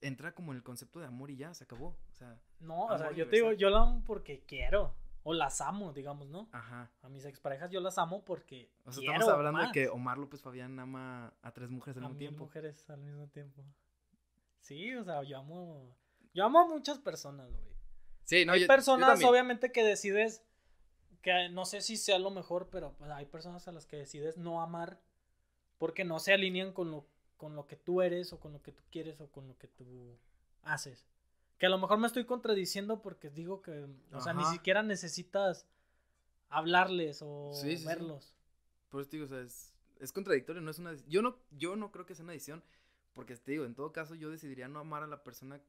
entra 0.00 0.32
como 0.34 0.52
en 0.52 0.56
el 0.58 0.62
concepto 0.62 1.00
de 1.00 1.06
amor 1.06 1.30
y 1.30 1.36
ya, 1.36 1.52
se 1.54 1.64
acabó. 1.64 1.96
O 2.12 2.14
sea, 2.16 2.38
No, 2.60 2.86
o 2.86 2.98
sea, 2.98 3.12
yo 3.12 3.28
te 3.28 3.36
digo, 3.36 3.52
yo 3.52 3.70
la 3.70 3.80
amo 3.82 4.02
porque 4.06 4.40
quiero. 4.46 4.94
O 5.22 5.34
las 5.34 5.60
amo, 5.60 5.92
digamos, 5.92 6.28
¿no? 6.30 6.48
ajá. 6.50 6.90
A 7.02 7.08
mis 7.10 7.26
exparejas 7.26 7.70
yo 7.70 7.80
las 7.82 7.98
amo 7.98 8.24
porque 8.24 8.70
O 8.86 8.90
sea, 8.92 9.00
quiero 9.00 9.14
estamos 9.16 9.34
hablando 9.34 9.58
más. 9.58 9.68
de 9.68 9.72
que 9.72 9.88
Omar 9.90 10.16
López 10.16 10.40
Fabián 10.40 10.78
ama 10.78 11.34
a 11.42 11.52
tres 11.52 11.68
mujeres 11.68 11.98
al 11.98 12.04
a 12.04 12.08
mismo 12.08 12.18
mil 12.18 12.28
tiempo. 12.28 12.44
mujeres 12.44 12.88
al 12.88 13.00
mismo 13.02 13.28
tiempo. 13.28 13.62
Sí, 14.60 14.94
o 14.94 15.04
sea, 15.04 15.22
yo 15.22 15.38
amo... 15.38 15.94
Yo 16.32 16.44
amo 16.44 16.60
a 16.60 16.66
muchas 16.66 16.98
personas, 16.98 17.50
güey. 17.50 17.74
Sí, 18.24 18.46
no, 18.46 18.52
hay 18.52 18.62
yo- 18.62 18.66
personas, 18.66 19.22
obviamente, 19.24 19.72
que 19.72 19.82
decides 19.84 20.42
que 21.20 21.50
no 21.50 21.66
sé 21.66 21.82
si 21.82 21.98
sea 21.98 22.18
lo 22.18 22.30
mejor, 22.30 22.70
pero 22.70 22.94
pues, 22.94 23.10
hay 23.10 23.26
personas 23.26 23.68
a 23.68 23.72
las 23.72 23.84
que 23.86 23.96
decides 23.98 24.38
no 24.38 24.62
amar 24.62 25.00
porque 25.76 26.02
no 26.04 26.18
se 26.18 26.32
alinean 26.32 26.72
con 26.72 26.90
lo, 26.90 27.06
con 27.40 27.56
lo 27.56 27.66
que 27.66 27.76
tú 27.76 28.02
eres 28.02 28.34
o 28.34 28.38
con 28.38 28.52
lo 28.52 28.62
que 28.62 28.70
tú 28.70 28.82
quieres 28.92 29.18
o 29.22 29.28
con 29.30 29.48
lo 29.48 29.56
que 29.56 29.66
tú 29.66 30.14
haces. 30.62 31.06
Que 31.56 31.64
a 31.64 31.70
lo 31.70 31.78
mejor 31.78 31.98
me 31.98 32.06
estoy 32.06 32.26
contradiciendo 32.26 33.00
porque 33.00 33.30
digo 33.30 33.62
que, 33.62 33.86
o 34.12 34.20
sea, 34.20 34.34
ni 34.34 34.44
siquiera 34.44 34.82
necesitas 34.82 35.66
hablarles 36.50 37.22
o 37.22 37.50
Sí, 37.54 37.70
sí, 37.70 37.76
sí. 37.78 37.86
verlos. 37.86 38.36
Por 38.90 39.00
eso 39.00 39.08
te 39.08 39.16
digo, 39.16 39.24
o 39.24 39.28
sea, 39.30 39.40
es, 39.40 39.72
es 40.00 40.12
contradictorio, 40.12 40.60
no 40.60 40.70
es 40.70 40.78
una... 40.78 40.94
Yo 41.08 41.22
no, 41.22 41.38
yo 41.52 41.76
no 41.76 41.90
creo 41.90 42.04
que 42.04 42.14
sea 42.14 42.24
una 42.24 42.34
decisión, 42.34 42.62
porque 43.14 43.34
te 43.36 43.52
digo, 43.52 43.64
en 43.64 43.74
todo 43.74 43.90
caso 43.90 44.14
yo 44.14 44.30
decidiría 44.30 44.68
no 44.68 44.78
amar 44.78 45.02
a 45.02 45.06
la 45.06 45.22
persona 45.22 45.62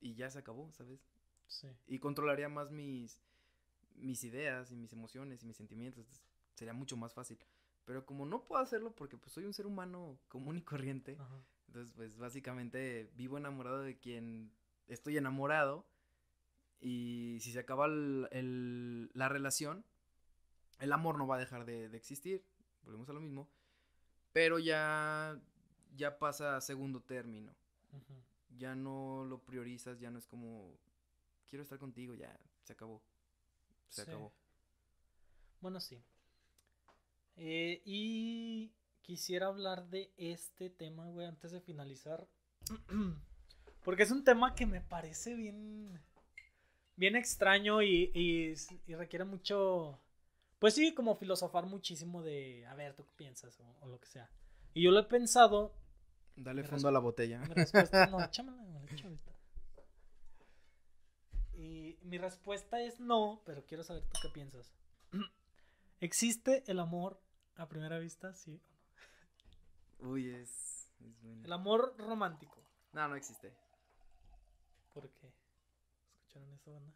y 0.00 0.16
ya 0.16 0.28
se 0.28 0.40
acabó, 0.40 0.72
¿sabes? 0.72 0.98
Sí. 1.46 1.68
Y 1.86 2.00
controlaría 2.00 2.48
más 2.48 2.72
mis, 2.72 3.20
mis 3.94 4.24
ideas 4.24 4.72
y 4.72 4.76
mis 4.76 4.92
emociones 4.92 5.44
y 5.44 5.46
mis 5.46 5.56
sentimientos, 5.56 6.00
entonces 6.00 6.24
sería 6.56 6.72
mucho 6.74 6.96
más 6.96 7.14
fácil. 7.14 7.38
Pero 7.84 8.06
como 8.06 8.24
no 8.24 8.44
puedo 8.44 8.62
hacerlo 8.62 8.94
porque 8.94 9.16
pues 9.18 9.32
soy 9.32 9.44
un 9.44 9.52
ser 9.52 9.66
humano 9.66 10.18
común 10.28 10.56
y 10.56 10.62
corriente, 10.62 11.16
Ajá. 11.20 11.42
entonces 11.66 11.92
pues 11.94 12.16
básicamente 12.16 13.10
vivo 13.14 13.36
enamorado 13.36 13.82
de 13.82 13.98
quien 13.98 14.50
estoy 14.88 15.16
enamorado 15.18 15.84
y 16.80 17.38
si 17.40 17.52
se 17.52 17.58
acaba 17.58 17.86
el- 17.86 18.28
el- 18.30 19.10
la 19.14 19.28
relación, 19.28 19.84
el 20.78 20.92
amor 20.92 21.18
no 21.18 21.26
va 21.26 21.36
a 21.36 21.38
dejar 21.40 21.64
de, 21.66 21.88
de 21.88 21.96
existir, 21.96 22.42
volvemos 22.84 23.08
a 23.08 23.12
lo 23.12 23.20
mismo, 23.20 23.48
pero 24.32 24.58
ya, 24.58 25.38
ya 25.94 26.18
pasa 26.18 26.56
a 26.56 26.60
segundo 26.60 27.00
término, 27.02 27.54
ya 28.56 28.74
no 28.74 29.24
lo 29.24 29.38
priorizas, 29.42 29.98
ya 30.00 30.10
no 30.10 30.18
es 30.18 30.26
como, 30.26 30.78
quiero 31.48 31.62
estar 31.62 31.78
contigo, 31.78 32.14
ya, 32.14 32.38
se 32.62 32.72
acabó, 32.72 33.02
se 33.88 34.02
Sí. 34.02 34.10
acabó. 34.10 34.32
Bueno, 35.60 35.80
sí. 35.80 36.02
Eh, 37.36 37.82
y 37.84 38.72
quisiera 39.02 39.46
hablar 39.46 39.88
de 39.88 40.12
este 40.16 40.70
tema, 40.70 41.06
güey, 41.08 41.26
antes 41.26 41.52
de 41.52 41.60
finalizar. 41.60 42.26
Porque 43.84 44.02
es 44.02 44.10
un 44.10 44.24
tema 44.24 44.54
que 44.54 44.66
me 44.66 44.80
parece 44.80 45.34
bien. 45.34 46.00
Bien 46.96 47.16
extraño 47.16 47.82
y, 47.82 48.10
y, 48.14 48.54
y 48.86 48.94
requiere 48.94 49.24
mucho. 49.24 50.00
Pues 50.58 50.74
sí, 50.74 50.94
como 50.94 51.16
filosofar 51.16 51.66
muchísimo 51.66 52.22
de. 52.22 52.66
A 52.66 52.74
ver, 52.74 52.94
¿tú 52.94 53.04
qué 53.04 53.12
piensas? 53.16 53.58
O, 53.60 53.76
o 53.80 53.88
lo 53.88 54.00
que 54.00 54.06
sea. 54.06 54.30
Y 54.72 54.82
yo 54.82 54.90
lo 54.90 55.00
he 55.00 55.04
pensado. 55.04 55.74
Dale 56.36 56.62
Mi 56.62 56.68
fondo 56.68 56.88
a 56.88 56.92
la 56.92 57.00
botella. 57.00 57.40
Mi 57.40 57.54
respuesta. 57.54 58.06
No, 58.06 58.20
échamela. 58.24 58.64
Y 61.52 61.98
mi 62.02 62.18
respuesta 62.18 62.80
es 62.80 63.00
no, 63.00 63.42
pero 63.44 63.64
quiero 63.66 63.84
saber 63.84 64.02
tú 64.04 64.18
qué 64.22 64.28
piensas. 64.28 64.72
¿Existe 66.00 66.64
el 66.66 66.80
amor 66.80 67.20
a 67.56 67.68
primera 67.68 67.98
vista? 67.98 68.34
Sí. 68.34 68.60
o 70.00 70.08
Uy, 70.08 70.30
es... 70.34 70.90
es 71.00 71.22
no? 71.22 71.28
bueno. 71.28 71.44
El 71.44 71.52
amor 71.52 71.94
romántico. 71.98 72.62
No, 72.92 73.08
no 73.08 73.16
existe. 73.16 73.52
¿Por 74.92 75.08
qué? 75.10 75.32
¿Escucharon 76.20 76.52
eso, 76.52 76.72
banda? 76.72 76.92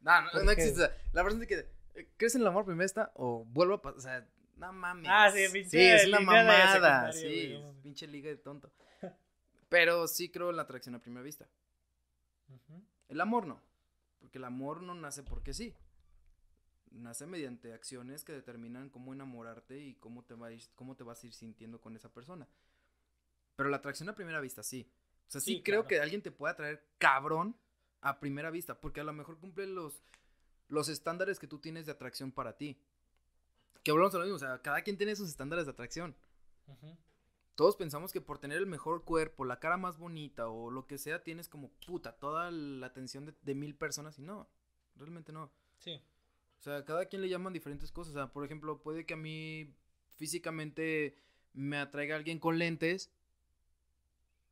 No, 0.00 0.22
no, 0.22 0.30
¿Por 0.30 0.44
no 0.44 0.50
existe. 0.50 0.90
La 1.12 1.22
persona 1.22 1.40
de 1.40 1.46
que 1.46 1.68
eh, 1.94 2.08
crees 2.16 2.34
en 2.34 2.42
el 2.42 2.46
amor 2.46 2.64
primera 2.64 2.84
esta 2.84 3.10
o 3.14 3.44
vuelvo 3.44 3.74
a 3.74 3.82
pasar. 3.82 3.98
O 3.98 4.00
sea, 4.00 4.28
no 4.56 4.72
mames. 4.72 5.10
Ah, 5.10 5.30
sí, 5.30 5.46
pinche 5.52 5.70
Sí, 5.70 5.78
es 5.80 6.06
una 6.06 6.20
mamada. 6.20 7.12
Sí, 7.12 7.22
güey, 7.24 7.48
no 7.52 7.58
es 7.58 7.64
mames. 7.64 7.82
pinche 7.82 8.06
liga 8.06 8.28
de 8.28 8.36
tonto. 8.36 8.70
Pero 9.68 10.06
sí 10.06 10.30
creo 10.30 10.50
en 10.50 10.56
la 10.56 10.62
atracción 10.62 10.94
a 10.94 11.00
primera 11.00 11.22
vista. 11.22 11.48
El 13.08 13.20
amor 13.20 13.46
no. 13.46 13.60
Porque 14.20 14.38
el 14.38 14.44
amor 14.44 14.82
no 14.82 14.94
nace 14.94 15.22
porque 15.22 15.52
sí. 15.54 15.74
Nace 16.92 17.26
mediante 17.26 17.72
acciones 17.72 18.24
que 18.24 18.32
determinan 18.32 18.88
cómo 18.90 19.12
enamorarte 19.12 19.78
y 19.78 19.94
cómo 19.96 20.24
te, 20.24 20.34
va 20.34 20.48
a 20.48 20.52
ir- 20.52 20.68
cómo 20.74 20.96
te 20.96 21.04
vas 21.04 21.22
a 21.22 21.26
ir 21.26 21.32
sintiendo 21.34 21.80
con 21.80 21.94
esa 21.96 22.08
persona. 22.12 22.48
Pero 23.56 23.68
la 23.70 23.78
atracción 23.78 24.08
a 24.08 24.14
primera 24.14 24.40
vista, 24.40 24.62
sí. 24.62 24.90
O 25.26 25.30
sea, 25.30 25.40
sí, 25.40 25.56
Sí, 25.56 25.62
creo 25.62 25.80
claro. 25.82 25.88
que 25.88 26.00
alguien 26.00 26.22
te 26.22 26.30
puede 26.30 26.52
atraer 26.52 26.86
cabrón 26.98 27.56
a 28.00 28.20
primera 28.20 28.50
vista. 28.50 28.80
Porque 28.80 29.00
a 29.00 29.04
lo 29.04 29.12
mejor 29.12 29.38
cumple 29.38 29.66
los, 29.66 30.02
los 30.68 30.88
estándares 30.88 31.38
que 31.38 31.46
tú 31.48 31.58
tienes 31.58 31.86
de 31.86 31.92
atracción 31.92 32.32
para 32.32 32.56
ti. 32.56 32.78
Que 33.82 33.92
volvemos 33.92 34.14
a 34.14 34.18
lo 34.18 34.24
mismo. 34.24 34.36
O 34.36 34.40
sea, 34.40 34.60
cada 34.62 34.82
quien 34.82 34.96
tiene 34.96 35.16
sus 35.16 35.28
estándares 35.28 35.66
de 35.66 35.72
atracción. 35.72 36.14
Todos 37.54 37.76
pensamos 37.76 38.12
que 38.12 38.20
por 38.20 38.38
tener 38.38 38.58
el 38.58 38.66
mejor 38.66 39.04
cuerpo, 39.04 39.44
la 39.44 39.58
cara 39.58 39.76
más 39.78 39.96
bonita 39.98 40.48
o 40.48 40.70
lo 40.70 40.86
que 40.86 40.98
sea, 40.98 41.22
tienes 41.24 41.48
como 41.48 41.70
puta 41.86 42.12
toda 42.12 42.50
la 42.50 42.86
atención 42.86 43.24
de, 43.24 43.34
de 43.42 43.54
mil 43.54 43.74
personas 43.74 44.18
y 44.18 44.22
no, 44.22 44.46
realmente 44.96 45.32
no. 45.32 45.50
Sí. 45.78 46.02
O 46.58 46.62
sea, 46.62 46.84
cada 46.84 47.06
quien 47.06 47.22
le 47.22 47.28
llaman 47.28 47.52
diferentes 47.52 47.92
cosas. 47.92 48.14
O 48.14 48.18
sea, 48.18 48.32
por 48.32 48.44
ejemplo, 48.44 48.82
puede 48.82 49.06
que 49.06 49.14
a 49.14 49.18
mí 49.18 49.74
físicamente 50.16 51.16
me 51.52 51.78
atraiga 51.78 52.16
alguien 52.16 52.38
con 52.38 52.58
lentes 52.58 53.10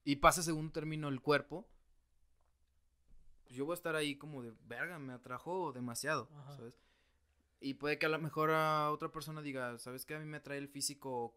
y 0.04 0.16
pase 0.16 0.40
a 0.40 0.44
segundo 0.44 0.72
término 0.72 1.08
el 1.08 1.20
cuerpo. 1.20 1.66
Pues 3.44 3.56
yo 3.56 3.64
voy 3.64 3.72
a 3.72 3.74
estar 3.74 3.96
ahí 3.96 4.16
como 4.16 4.42
de 4.42 4.52
verga, 4.66 4.98
me 4.98 5.12
atrajo 5.12 5.72
demasiado, 5.72 6.28
Ajá. 6.38 6.56
¿sabes? 6.56 6.74
Y 7.60 7.74
puede 7.74 7.98
que 7.98 8.06
a 8.06 8.10
lo 8.10 8.18
mejor 8.18 8.50
a 8.50 8.90
otra 8.90 9.10
persona 9.10 9.40
diga, 9.40 9.78
¿sabes 9.78 10.04
qué? 10.04 10.14
A 10.14 10.18
mí 10.18 10.26
me 10.26 10.36
atrae 10.38 10.58
el 10.58 10.68
físico 10.68 11.34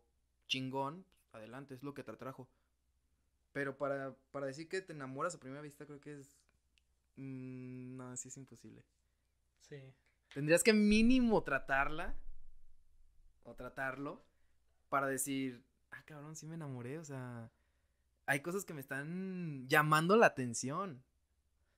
chingón, 0.47 1.03
pues, 1.03 1.35
adelante, 1.35 1.73
es 1.73 1.83
lo 1.83 1.93
que 1.93 2.03
te 2.03 2.11
atrajo. 2.11 2.49
Pero 3.53 3.77
para, 3.77 4.15
para 4.31 4.45
decir 4.47 4.67
que 4.67 4.81
te 4.81 4.93
enamoras 4.93 5.35
a 5.35 5.39
primera 5.39 5.61
vista, 5.61 5.85
creo 5.85 5.99
que 5.99 6.19
es. 6.19 6.37
mm, 7.15 7.97
no, 7.97 8.15
sí 8.17 8.27
es 8.27 8.37
imposible. 8.37 8.83
Sí. 9.61 9.81
Tendrías 10.37 10.61
que 10.61 10.71
mínimo 10.71 11.41
tratarla 11.41 12.15
o 13.41 13.55
tratarlo 13.55 14.23
para 14.87 15.07
decir, 15.07 15.65
ah, 15.89 16.03
cabrón, 16.05 16.35
sí 16.35 16.45
me 16.45 16.53
enamoré, 16.53 16.99
o 16.99 17.03
sea, 17.03 17.49
hay 18.27 18.41
cosas 18.41 18.63
que 18.63 18.75
me 18.75 18.81
están 18.81 19.67
llamando 19.67 20.15
la 20.15 20.27
atención. 20.27 21.03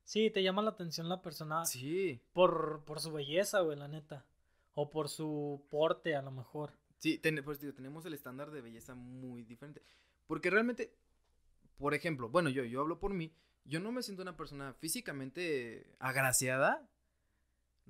Sí, 0.04 0.30
te 0.30 0.44
llama 0.44 0.62
la 0.62 0.72
atención 0.72 1.08
la 1.08 1.22
persona 1.22 1.64
Sí, 1.64 2.22
por, 2.34 2.84
por 2.84 3.00
su 3.00 3.14
belleza, 3.14 3.62
güey, 3.62 3.78
la 3.78 3.88
neta. 3.88 4.26
O 4.74 4.90
por 4.90 5.08
su 5.08 5.66
porte, 5.70 6.18
a 6.18 6.22
lo 6.22 6.32
mejor. 6.32 6.74
sí, 6.98 7.18
ten- 7.18 7.42
pues 7.46 7.62
digo, 7.62 7.74
tenemos 7.74 8.06
el 8.08 8.14
estándar 8.14 8.52
de 8.52 8.60
belleza 8.60 8.94
muy 8.94 9.46
diferente. 9.46 9.82
Porque 10.28 10.50
realmente, 10.50 10.94
por 11.78 11.94
ejemplo, 11.94 12.28
bueno, 12.28 12.50
yo, 12.50 12.66
yo 12.66 12.82
hablo 12.82 13.00
por 13.00 13.14
mí, 13.14 13.34
yo 13.64 13.80
no 13.80 13.94
me 13.94 14.04
siento 14.04 14.22
una 14.22 14.36
persona 14.36 14.74
físicamente 14.74 15.96
agraciada. 16.00 16.90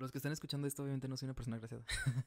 Los 0.00 0.10
que 0.10 0.16
están 0.16 0.32
escuchando 0.32 0.66
esto, 0.66 0.82
obviamente 0.82 1.08
no 1.08 1.16
soy 1.18 1.26
una 1.26 1.34
persona 1.34 1.56
agraciada. 1.56 1.84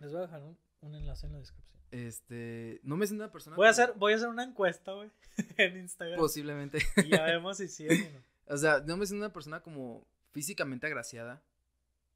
Les 0.00 0.10
voy 0.12 0.18
a 0.18 0.22
dejar 0.22 0.42
un, 0.42 0.58
un 0.82 0.94
enlace 0.94 1.26
en 1.26 1.32
la 1.32 1.38
descripción. 1.38 1.80
Este, 1.90 2.78
no 2.82 2.98
me 2.98 3.06
siento 3.06 3.24
una 3.24 3.32
persona. 3.32 3.56
Voy 3.56 3.66
a 3.66 3.70
hacer, 3.70 3.94
voy 3.96 4.12
a 4.12 4.16
hacer 4.16 4.28
una 4.28 4.44
encuesta, 4.44 4.92
güey, 4.92 5.10
en 5.56 5.78
Instagram. 5.78 6.18
Posiblemente. 6.18 6.78
Y 6.98 7.08
ya 7.08 7.24
vemos 7.24 7.56
si 7.56 7.68
sí 7.68 7.88
o 7.88 7.92
no. 7.92 8.30
O 8.52 8.56
sea, 8.56 8.80
no 8.80 8.96
me 8.96 9.06
siento 9.06 9.24
una 9.24 9.32
persona 9.32 9.62
como 9.62 10.04
físicamente 10.32 10.86
agraciada, 10.86 11.40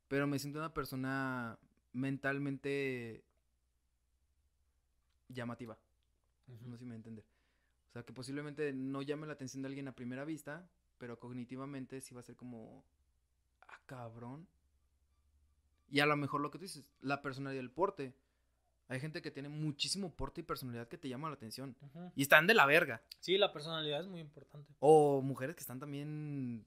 pero 0.08 0.26
me 0.26 0.40
siento 0.40 0.58
una 0.58 0.74
persona 0.74 1.58
mentalmente 1.92 3.24
llamativa. 5.28 5.78
No 6.46 6.72
sé 6.72 6.78
si 6.78 6.84
me 6.86 6.96
entiende. 6.96 7.24
O 7.88 7.92
sea, 7.92 8.02
que 8.02 8.12
posiblemente 8.12 8.72
no 8.72 9.00
llame 9.00 9.28
la 9.28 9.34
atención 9.34 9.62
de 9.62 9.68
alguien 9.68 9.86
a 9.86 9.94
primera 9.94 10.24
vista, 10.24 10.68
pero 10.98 11.20
cognitivamente 11.20 12.00
sí 12.00 12.14
va 12.14 12.20
a 12.20 12.24
ser 12.24 12.34
como, 12.34 12.84
ah, 13.62 13.80
cabrón. 13.86 14.48
Y 15.94 16.00
a 16.00 16.06
lo 16.06 16.16
mejor 16.16 16.40
lo 16.40 16.50
que 16.50 16.58
tú 16.58 16.62
dices, 16.62 16.84
la 17.02 17.22
personalidad 17.22 17.62
del 17.62 17.70
porte. 17.70 18.16
Hay 18.88 18.98
gente 18.98 19.22
que 19.22 19.30
tiene 19.30 19.48
muchísimo 19.48 20.12
porte 20.12 20.40
y 20.40 20.44
personalidad 20.44 20.88
que 20.88 20.98
te 20.98 21.08
llama 21.08 21.28
la 21.28 21.36
atención. 21.36 21.76
Y 22.16 22.22
están 22.22 22.48
de 22.48 22.54
la 22.54 22.66
verga. 22.66 23.00
Sí, 23.20 23.38
la 23.38 23.52
personalidad 23.52 24.00
es 24.00 24.08
muy 24.08 24.18
importante. 24.18 24.74
O 24.80 25.22
mujeres 25.22 25.54
que 25.54 25.60
están 25.60 25.78
también 25.78 26.66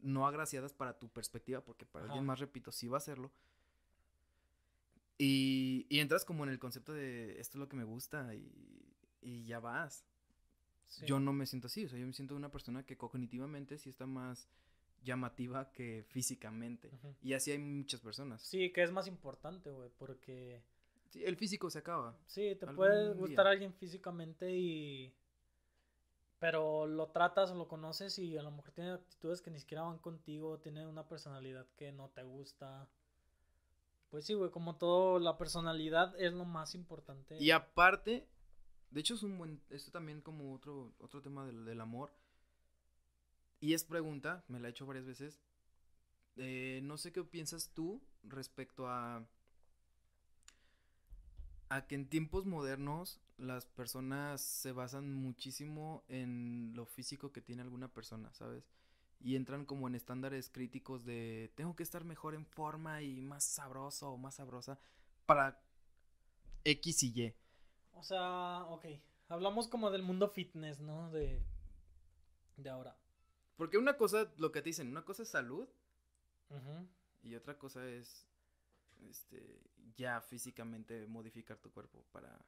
no 0.00 0.26
agraciadas 0.26 0.72
para 0.72 0.98
tu 0.98 1.10
perspectiva, 1.10 1.60
porque 1.62 1.84
para 1.84 2.06
Ajá. 2.06 2.14
alguien 2.14 2.24
más, 2.24 2.38
repito, 2.38 2.72
sí 2.72 2.88
va 2.88 2.96
a 2.96 3.02
serlo. 3.02 3.30
Y, 5.18 5.84
y 5.90 6.00
entras 6.00 6.24
como 6.24 6.42
en 6.44 6.48
el 6.48 6.58
concepto 6.58 6.94
de 6.94 7.38
esto 7.38 7.58
es 7.58 7.60
lo 7.60 7.68
que 7.68 7.76
me 7.76 7.84
gusta 7.84 8.34
y, 8.34 8.96
y 9.20 9.44
ya 9.44 9.60
vas. 9.60 10.02
Sí. 10.86 11.04
Yo 11.04 11.20
no 11.20 11.34
me 11.34 11.44
siento 11.44 11.66
así, 11.66 11.84
o 11.84 11.90
sea, 11.90 11.98
yo 11.98 12.06
me 12.06 12.14
siento 12.14 12.34
una 12.34 12.50
persona 12.50 12.86
que 12.86 12.96
cognitivamente 12.96 13.76
sí 13.76 13.90
está 13.90 14.06
más 14.06 14.48
llamativa 15.02 15.70
que 15.72 16.04
físicamente. 16.08 16.90
Y 17.22 17.32
así 17.34 17.50
hay 17.52 17.58
muchas 17.58 18.00
personas. 18.00 18.42
Sí, 18.42 18.72
que 18.72 18.82
es 18.82 18.92
más 18.92 19.06
importante, 19.06 19.70
güey, 19.70 19.90
porque 19.98 20.62
Sí, 21.10 21.24
el 21.24 21.36
físico 21.36 21.68
se 21.70 21.80
acaba. 21.80 22.16
sí, 22.26 22.54
te 22.54 22.66
puede 22.68 23.12
gustar 23.14 23.46
alguien 23.46 23.74
físicamente 23.74 24.50
y... 24.56 25.12
Pero 26.38 26.86
lo 26.86 27.08
tratas 27.08 27.50
o 27.50 27.54
lo 27.54 27.68
conoces 27.68 28.18
y 28.18 28.38
a 28.38 28.42
lo 28.42 28.50
mejor 28.50 28.70
tiene 28.72 28.92
actitudes 28.92 29.42
que 29.42 29.50
ni 29.50 29.58
siquiera 29.58 29.82
van 29.82 29.98
contigo, 29.98 30.58
tiene 30.58 30.86
una 30.86 31.06
personalidad 31.06 31.66
que 31.76 31.92
no 31.92 32.08
te 32.08 32.22
gusta. 32.22 32.88
Pues 34.08 34.24
sí, 34.24 34.32
güey, 34.32 34.50
como 34.50 34.76
todo, 34.76 35.18
la 35.18 35.36
personalidad 35.36 36.18
es 36.18 36.32
lo 36.32 36.46
más 36.46 36.74
importante. 36.74 37.36
Y 37.38 37.50
aparte, 37.50 38.26
de 38.90 39.00
hecho 39.00 39.14
es 39.14 39.22
un 39.22 39.36
buen, 39.36 39.60
esto 39.68 39.90
también 39.90 40.22
como 40.22 40.54
otro, 40.54 40.94
otro 40.98 41.20
tema 41.20 41.44
del, 41.44 41.66
del 41.66 41.80
amor. 41.80 42.10
Y 43.60 43.74
es 43.74 43.84
pregunta, 43.84 44.44
me 44.48 44.58
la 44.60 44.68
he 44.68 44.70
hecho 44.70 44.86
varias 44.86 45.06
veces. 45.06 45.40
eh, 46.36 46.80
no 46.84 46.98
sé 46.98 47.12
qué 47.12 47.22
piensas 47.24 47.70
tú 47.74 48.02
respecto 48.24 48.88
a, 48.88 49.24
a 51.68 51.86
que 51.86 51.94
en 51.94 52.08
tiempos 52.08 52.46
modernos 52.46 53.20
las 53.38 53.64
personas 53.64 54.40
se 54.40 54.72
basan 54.72 55.14
muchísimo 55.14 56.04
en 56.08 56.72
lo 56.74 56.84
físico 56.84 57.32
que 57.32 57.40
tiene 57.40 57.62
alguna 57.62 57.88
persona, 57.88 58.32
¿sabes? 58.34 58.68
Y 59.20 59.36
entran 59.36 59.64
como 59.64 59.86
en 59.88 59.94
estándares 59.94 60.50
críticos 60.50 61.04
de 61.04 61.52
tengo 61.54 61.76
que 61.76 61.82
estar 61.82 62.04
mejor 62.04 62.34
en 62.34 62.46
forma 62.46 63.02
y 63.02 63.20
más 63.20 63.44
sabroso 63.44 64.10
o 64.10 64.16
más 64.18 64.36
sabrosa 64.36 64.78
para 65.26 65.60
X 66.64 67.02
y 67.02 67.12
Y. 67.14 67.34
O 67.92 68.02
sea, 68.02 68.64
ok, 68.64 68.86
hablamos 69.28 69.68
como 69.68 69.90
del 69.92 70.02
mundo 70.02 70.28
fitness, 70.28 70.80
¿no? 70.80 71.10
De, 71.12 71.40
de 72.56 72.70
ahora. 72.70 72.96
Porque 73.60 73.76
una 73.76 73.98
cosa, 73.98 74.26
lo 74.38 74.52
que 74.52 74.62
te 74.62 74.70
dicen, 74.70 74.88
una 74.88 75.04
cosa 75.04 75.22
es 75.22 75.28
salud 75.28 75.68
y 77.22 77.34
otra 77.34 77.58
cosa 77.58 77.86
es 77.86 78.26
este 79.10 79.60
ya 79.94 80.22
físicamente 80.22 81.06
modificar 81.06 81.58
tu 81.58 81.70
cuerpo 81.70 82.02
para 82.10 82.38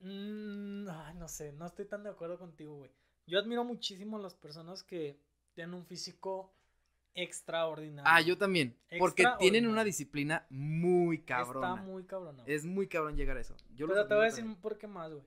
Mm, 0.00 0.86
ay, 0.90 1.14
no 1.14 1.28
sé, 1.28 1.52
no 1.54 1.64
estoy 1.64 1.86
tan 1.86 2.02
de 2.02 2.10
acuerdo 2.10 2.38
contigo, 2.38 2.76
güey. 2.76 2.90
Yo 3.26 3.38
admiro 3.38 3.64
muchísimo 3.64 4.18
a 4.18 4.20
las 4.20 4.34
personas 4.34 4.82
que 4.82 5.18
tienen 5.54 5.72
un 5.72 5.86
físico 5.86 6.52
extraordinario. 7.14 8.04
Ah, 8.04 8.20
yo 8.20 8.36
también, 8.36 8.76
porque 8.98 9.24
tienen 9.38 9.66
una 9.66 9.82
disciplina 9.82 10.44
muy 10.50 11.22
cabrona. 11.22 11.70
Está 11.70 11.82
muy 11.82 12.04
cabrona. 12.04 12.42
güey. 12.42 12.54
Es 12.54 12.66
muy 12.66 12.86
cabrón 12.86 13.16
llegar 13.16 13.38
a 13.38 13.40
eso. 13.40 13.56
Yo 13.74 13.88
Pero 13.88 14.06
te 14.06 14.12
voy 14.14 14.24
a 14.24 14.26
decir 14.26 14.40
también. 14.44 14.60
por 14.60 14.76
qué 14.76 14.88
más, 14.88 15.10
güey. 15.10 15.24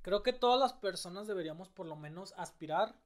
Creo 0.00 0.22
que 0.22 0.32
todas 0.32 0.58
las 0.58 0.72
personas 0.72 1.26
deberíamos 1.26 1.68
por 1.68 1.84
lo 1.86 1.96
menos 1.96 2.32
aspirar 2.38 2.96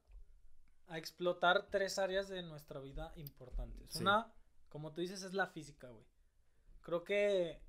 a 0.88 0.98
explotar 0.98 1.68
tres 1.70 1.98
áreas 1.98 2.28
de 2.28 2.42
nuestra 2.42 2.80
vida 2.80 3.12
importantes. 3.16 3.92
Sí. 3.92 4.00
Una, 4.02 4.32
como 4.68 4.92
tú 4.92 5.00
dices, 5.00 5.22
es 5.22 5.32
la 5.34 5.46
física, 5.48 5.88
güey. 5.90 6.04
Creo 6.82 7.04
que 7.04 7.60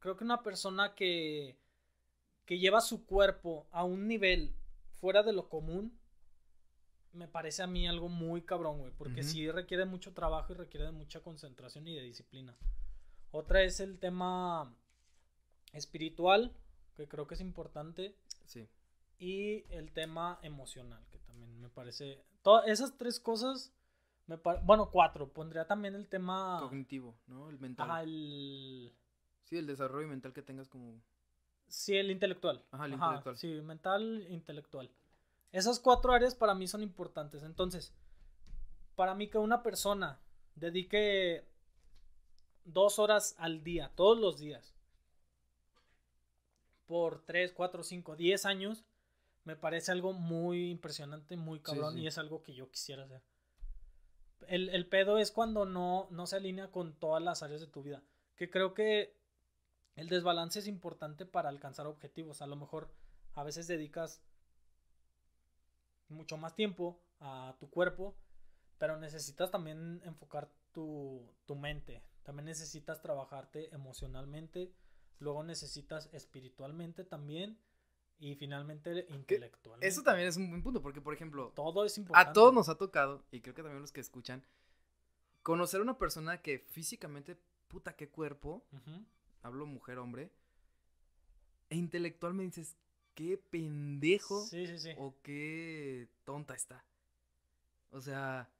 creo 0.00 0.16
que 0.16 0.24
una 0.24 0.42
persona 0.42 0.94
que 0.94 1.58
que 2.46 2.58
lleva 2.58 2.80
su 2.80 3.06
cuerpo 3.06 3.68
a 3.70 3.84
un 3.84 4.08
nivel 4.08 4.56
fuera 5.00 5.22
de 5.22 5.32
lo 5.32 5.48
común 5.48 5.96
me 7.12 7.28
parece 7.28 7.62
a 7.62 7.66
mí 7.66 7.86
algo 7.88 8.08
muy 8.08 8.42
cabrón, 8.42 8.78
güey, 8.80 8.92
porque 8.92 9.22
sí 9.22 9.50
requiere 9.50 9.84
mucho 9.84 10.12
trabajo 10.14 10.52
y 10.52 10.56
requiere 10.56 10.86
de 10.86 10.92
mucha 10.92 11.20
concentración 11.22 11.86
y 11.88 11.94
de 11.94 12.02
disciplina. 12.02 12.56
Otra 13.32 13.62
es 13.62 13.80
el 13.80 13.98
tema 13.98 14.74
espiritual, 15.72 16.52
que 16.96 17.08
creo 17.08 17.26
que 17.26 17.34
es 17.34 17.40
importante, 17.40 18.16
Sí. 18.44 18.68
y 19.18 19.64
el 19.72 19.92
tema 19.92 20.38
emocional, 20.42 21.04
también 21.40 21.60
me 21.60 21.68
parece... 21.68 22.22
Todas 22.42 22.68
esas 22.68 22.96
tres 22.96 23.18
cosas, 23.18 23.72
me 24.26 24.38
par- 24.38 24.62
bueno, 24.64 24.90
cuatro, 24.90 25.28
pondría 25.28 25.66
también 25.66 25.94
el 25.94 26.06
tema... 26.06 26.58
Cognitivo, 26.60 27.14
¿no? 27.26 27.50
El 27.50 27.58
mental. 27.58 27.90
Ajá, 27.90 28.02
el... 28.02 28.94
Sí, 29.44 29.58
el 29.58 29.66
desarrollo 29.66 30.06
mental 30.08 30.32
que 30.32 30.42
tengas 30.42 30.68
como 30.68 31.02
Sí, 31.66 31.96
el 31.96 32.10
intelectual. 32.10 32.64
Ajá, 32.70 32.86
el 32.86 32.94
intelectual. 32.94 33.36
Sí, 33.36 33.60
mental, 33.62 34.26
intelectual. 34.28 34.90
Esas 35.52 35.80
cuatro 35.80 36.12
áreas 36.12 36.34
para 36.34 36.54
mí 36.54 36.66
son 36.66 36.82
importantes. 36.82 37.42
Entonces, 37.42 37.92
para 38.96 39.14
mí 39.14 39.28
que 39.28 39.38
una 39.38 39.62
persona 39.62 40.20
dedique 40.54 41.44
dos 42.64 42.98
horas 42.98 43.34
al 43.38 43.62
día, 43.62 43.90
todos 43.94 44.18
los 44.18 44.38
días, 44.38 44.74
por 46.86 47.24
tres, 47.24 47.52
cuatro, 47.52 47.82
cinco, 47.84 48.16
diez 48.16 48.44
años, 48.44 48.84
me 49.44 49.56
parece 49.56 49.92
algo 49.92 50.12
muy 50.12 50.70
impresionante, 50.70 51.36
muy 51.36 51.60
cabrón 51.60 51.94
sí. 51.94 52.00
y 52.00 52.06
es 52.06 52.18
algo 52.18 52.42
que 52.42 52.54
yo 52.54 52.70
quisiera 52.70 53.04
hacer. 53.04 53.22
El, 54.46 54.68
el 54.70 54.86
pedo 54.86 55.18
es 55.18 55.32
cuando 55.32 55.64
no, 55.64 56.08
no 56.10 56.26
se 56.26 56.36
alinea 56.36 56.70
con 56.70 56.94
todas 56.94 57.22
las 57.22 57.42
áreas 57.42 57.60
de 57.60 57.66
tu 57.66 57.82
vida. 57.82 58.02
Que 58.36 58.50
creo 58.50 58.74
que 58.74 59.14
el 59.96 60.08
desbalance 60.08 60.58
es 60.58 60.66
importante 60.66 61.26
para 61.26 61.48
alcanzar 61.48 61.86
objetivos. 61.86 62.42
A 62.42 62.46
lo 62.46 62.56
mejor 62.56 62.90
a 63.34 63.44
veces 63.44 63.66
dedicas 63.66 64.22
mucho 66.08 66.36
más 66.36 66.54
tiempo 66.54 67.00
a 67.20 67.56
tu 67.60 67.70
cuerpo, 67.70 68.16
pero 68.78 68.96
necesitas 68.98 69.50
también 69.50 70.00
enfocar 70.04 70.50
tu, 70.72 71.30
tu 71.46 71.54
mente. 71.54 72.02
También 72.22 72.46
necesitas 72.46 73.02
trabajarte 73.02 73.74
emocionalmente. 73.74 74.72
Luego 75.18 75.42
necesitas 75.42 76.08
espiritualmente 76.12 77.04
también. 77.04 77.58
Y 78.20 78.34
finalmente 78.34 79.06
intelectualmente. 79.08 79.88
Eso 79.88 80.02
también 80.02 80.28
es 80.28 80.36
un 80.36 80.50
buen 80.50 80.62
punto, 80.62 80.82
porque 80.82 81.00
por 81.00 81.14
ejemplo, 81.14 81.52
todo 81.56 81.86
es 81.86 81.96
importante. 81.96 82.30
A 82.30 82.32
todos 82.34 82.52
nos 82.52 82.68
ha 82.68 82.76
tocado, 82.76 83.24
y 83.32 83.40
creo 83.40 83.54
que 83.54 83.62
también 83.62 83.80
los 83.80 83.92
que 83.92 84.00
escuchan, 84.00 84.44
conocer 85.42 85.80
a 85.80 85.82
una 85.82 85.96
persona 85.96 86.42
que 86.42 86.58
físicamente, 86.58 87.38
puta, 87.68 87.96
qué 87.96 88.10
cuerpo, 88.10 88.62
hablo 89.42 89.64
mujer, 89.64 89.98
hombre, 89.98 90.30
e 91.70 91.76
intelectualmente 91.76 92.60
dices, 92.60 92.76
qué 93.14 93.38
pendejo 93.38 94.44
sí, 94.46 94.66
sí, 94.66 94.78
sí. 94.78 94.90
o 94.98 95.14
qué 95.22 96.08
tonta 96.24 96.54
está. 96.54 96.84
O 97.90 98.02
sea... 98.02 98.50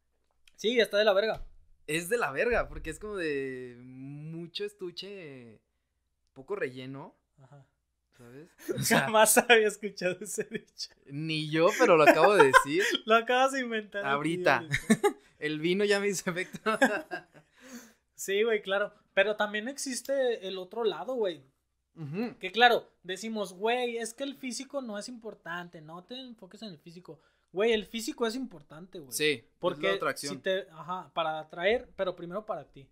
Sí, 0.56 0.80
está 0.80 0.96
de 0.96 1.04
la 1.04 1.12
verga. 1.12 1.46
Es 1.86 2.08
de 2.08 2.16
la 2.16 2.32
verga, 2.32 2.68
porque 2.68 2.90
es 2.90 2.98
como 2.98 3.16
de 3.16 3.76
mucho 3.78 4.64
estuche, 4.64 5.60
poco 6.32 6.56
relleno. 6.56 7.14
Ajá. 7.38 7.66
¿Sabes? 8.20 8.50
Jamás 8.88 9.38
había 9.38 9.68
escuchado 9.68 10.18
ese 10.20 10.44
dicho. 10.44 10.90
Ni 11.06 11.48
yo, 11.48 11.68
pero 11.78 11.96
lo 11.96 12.02
acabo 12.02 12.34
de 12.34 12.52
decir. 12.52 12.82
lo 13.06 13.14
acabas 13.14 13.52
de 13.52 13.60
inventar. 13.60 14.04
Ahorita. 14.04 14.64
El 15.38 15.58
vino 15.58 15.84
ya 15.86 16.00
me 16.00 16.08
hizo 16.08 16.28
efecto. 16.28 16.78
sí, 18.14 18.42
güey, 18.42 18.60
claro. 18.60 18.92
Pero 19.14 19.36
también 19.36 19.68
existe 19.68 20.46
el 20.46 20.58
otro 20.58 20.84
lado, 20.84 21.14
güey. 21.14 21.42
Que 22.38 22.50
claro, 22.50 22.88
decimos, 23.02 23.52
güey, 23.52 23.98
es 23.98 24.14
que 24.14 24.24
el 24.24 24.34
físico 24.34 24.80
no 24.80 24.98
es 24.98 25.08
importante, 25.08 25.82
no 25.82 26.02
te 26.04 26.18
enfoques 26.18 26.62
en 26.62 26.70
el 26.70 26.78
físico. 26.78 27.20
Güey, 27.52 27.72
el 27.72 27.84
físico 27.84 28.26
es 28.26 28.36
importante, 28.36 29.00
güey. 29.00 29.12
Sí, 29.12 29.44
porque 29.58 29.98
si 30.16 30.38
te, 30.38 30.66
ajá, 30.70 31.10
para 31.12 31.40
atraer, 31.40 31.90
pero 31.96 32.16
primero 32.16 32.46
para 32.46 32.64
ti. 32.64 32.88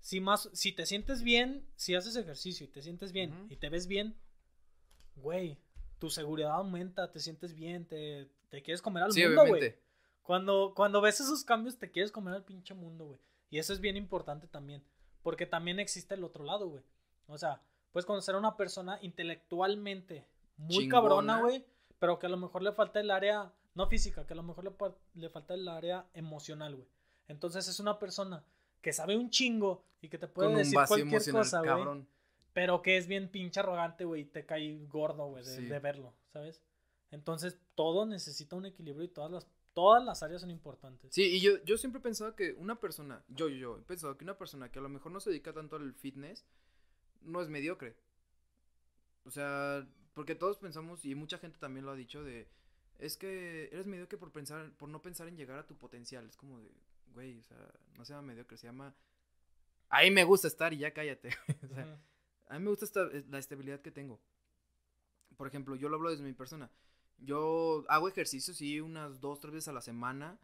Si 0.00 0.20
más, 0.20 0.50
si 0.52 0.72
te 0.72 0.84
sientes 0.84 1.22
bien, 1.22 1.64
si 1.76 1.94
haces 1.94 2.16
ejercicio 2.16 2.66
y 2.66 2.68
te 2.70 2.82
sientes 2.82 3.12
bien 3.12 3.46
y 3.50 3.56
te 3.56 3.68
ves 3.68 3.86
bien, 3.86 4.16
güey, 5.16 5.58
tu 5.98 6.10
seguridad 6.10 6.52
aumenta, 6.52 7.10
te 7.10 7.20
sientes 7.20 7.54
bien, 7.54 7.86
te, 7.86 8.28
te 8.50 8.62
quieres 8.62 8.82
comer 8.82 9.04
al 9.04 9.12
mundo, 9.14 9.46
güey. 9.46 9.74
Cuando, 10.22 10.72
cuando 10.74 11.00
ves 11.00 11.20
esos 11.20 11.44
cambios, 11.44 11.78
te 11.78 11.90
quieres 11.90 12.10
comer 12.10 12.34
al 12.34 12.44
pinche 12.44 12.74
mundo, 12.74 13.06
güey. 13.06 13.20
Y 13.50 13.58
eso 13.58 13.72
es 13.72 13.80
bien 13.80 13.96
importante 13.96 14.46
también. 14.46 14.82
Porque 15.22 15.46
también 15.46 15.78
existe 15.78 16.14
el 16.14 16.24
otro 16.24 16.44
lado, 16.44 16.68
güey. 16.68 16.82
O 17.26 17.38
sea, 17.38 17.62
puedes 17.92 18.06
conocer 18.06 18.34
a 18.34 18.38
una 18.38 18.56
persona 18.56 18.98
intelectualmente 19.02 20.26
muy 20.56 20.88
cabrona, 20.88 21.40
güey, 21.40 21.64
pero 21.98 22.18
que 22.18 22.26
a 22.26 22.30
lo 22.30 22.36
mejor 22.36 22.62
le 22.62 22.72
falta 22.72 23.00
el 23.00 23.10
área, 23.10 23.52
no 23.74 23.86
física, 23.86 24.26
que 24.26 24.32
a 24.32 24.36
lo 24.36 24.42
mejor 24.42 24.64
le, 24.64 24.72
le 25.20 25.28
falta 25.30 25.54
el 25.54 25.68
área 25.68 26.06
emocional, 26.14 26.74
güey. 26.76 26.88
Entonces 27.28 27.68
es 27.68 27.80
una 27.80 27.98
persona 27.98 28.44
que 28.82 28.92
sabe 28.92 29.16
un 29.16 29.30
chingo 29.30 29.84
y 30.02 30.08
que 30.08 30.18
te 30.18 30.28
puede 30.28 30.54
decir 30.54 30.78
cualquier 30.86 31.32
cosa, 31.32 31.60
güey. 31.60 32.04
Pero 32.54 32.80
que 32.80 32.96
es 32.96 33.06
bien 33.06 33.28
pinche 33.28 33.60
arrogante, 33.60 34.04
güey, 34.04 34.22
y 34.22 34.24
te 34.24 34.46
cae 34.46 34.86
gordo, 34.86 35.26
güey, 35.26 35.44
de, 35.44 35.78
verlo, 35.80 36.14
¿sabes? 36.32 36.62
Entonces 37.10 37.58
todo 37.74 38.06
necesita 38.06 38.56
un 38.56 38.64
equilibrio 38.64 39.04
y 39.04 39.08
todas 39.08 39.30
las, 39.30 39.46
todas 39.74 40.02
las 40.02 40.22
áreas 40.22 40.40
son 40.40 40.50
importantes. 40.50 41.12
Sí, 41.12 41.36
y 41.36 41.40
yo, 41.40 41.62
yo 41.64 41.76
siempre 41.76 41.98
he 41.98 42.02
pensado 42.02 42.34
que 42.34 42.52
una 42.52 42.80
persona, 42.80 43.24
yo, 43.28 43.48
yo, 43.48 43.56
yo, 43.56 43.78
he 43.78 43.82
pensado 43.82 44.16
que 44.16 44.24
una 44.24 44.38
persona 44.38 44.70
que 44.70 44.78
a 44.78 44.82
lo 44.82 44.88
mejor 44.88 45.12
no 45.12 45.20
se 45.20 45.30
dedica 45.30 45.52
tanto 45.52 45.76
al 45.76 45.92
fitness, 45.94 46.46
no 47.22 47.42
es 47.42 47.48
mediocre. 47.48 47.96
O 49.24 49.30
sea, 49.30 49.86
porque 50.14 50.36
todos 50.36 50.58
pensamos, 50.58 51.04
y 51.04 51.14
mucha 51.16 51.38
gente 51.38 51.58
también 51.58 51.84
lo 51.84 51.90
ha 51.92 51.96
dicho, 51.96 52.22
de, 52.22 52.48
es 52.98 53.16
que 53.16 53.68
eres 53.72 53.86
mediocre 53.86 54.16
por 54.16 54.30
pensar, 54.30 54.70
por 54.76 54.88
no 54.88 55.02
pensar 55.02 55.26
en 55.26 55.36
llegar 55.36 55.58
a 55.58 55.66
tu 55.66 55.76
potencial. 55.76 56.26
Es 56.28 56.36
como 56.36 56.60
de, 56.60 56.70
güey, 57.12 57.38
o 57.40 57.42
sea, 57.42 57.58
no 57.96 58.04
se 58.04 58.12
llama 58.12 58.28
mediocre, 58.28 58.56
se 58.56 58.68
llama, 58.68 58.94
ahí 59.88 60.10
me 60.10 60.24
gusta 60.24 60.46
estar 60.46 60.72
y 60.72 60.78
ya 60.78 60.92
cállate. 60.92 61.30
o 61.64 61.74
sea, 61.74 62.00
a 62.48 62.58
mí 62.58 62.64
me 62.64 62.70
gusta 62.70 62.84
esta, 62.84 63.08
la 63.28 63.38
estabilidad 63.38 63.80
que 63.80 63.90
tengo. 63.90 64.20
Por 65.36 65.46
ejemplo, 65.48 65.74
yo 65.76 65.88
lo 65.88 65.96
hablo 65.96 66.10
desde 66.10 66.24
mi 66.24 66.32
persona. 66.32 66.70
Yo 67.18 67.84
hago 67.88 68.08
ejercicio, 68.08 68.54
sí, 68.54 68.80
unas 68.80 69.20
dos, 69.20 69.40
tres 69.40 69.52
veces 69.54 69.68
a 69.68 69.72
la 69.72 69.80
semana, 69.80 70.38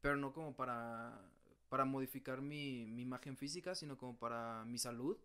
pero 0.00 0.16
no 0.16 0.32
como 0.32 0.54
para, 0.54 1.20
para 1.68 1.84
modificar 1.84 2.40
mi, 2.40 2.86
mi 2.86 3.02
imagen 3.02 3.36
física, 3.36 3.74
sino 3.74 3.96
como 3.96 4.18
para 4.18 4.64
mi 4.64 4.78
salud 4.78 5.18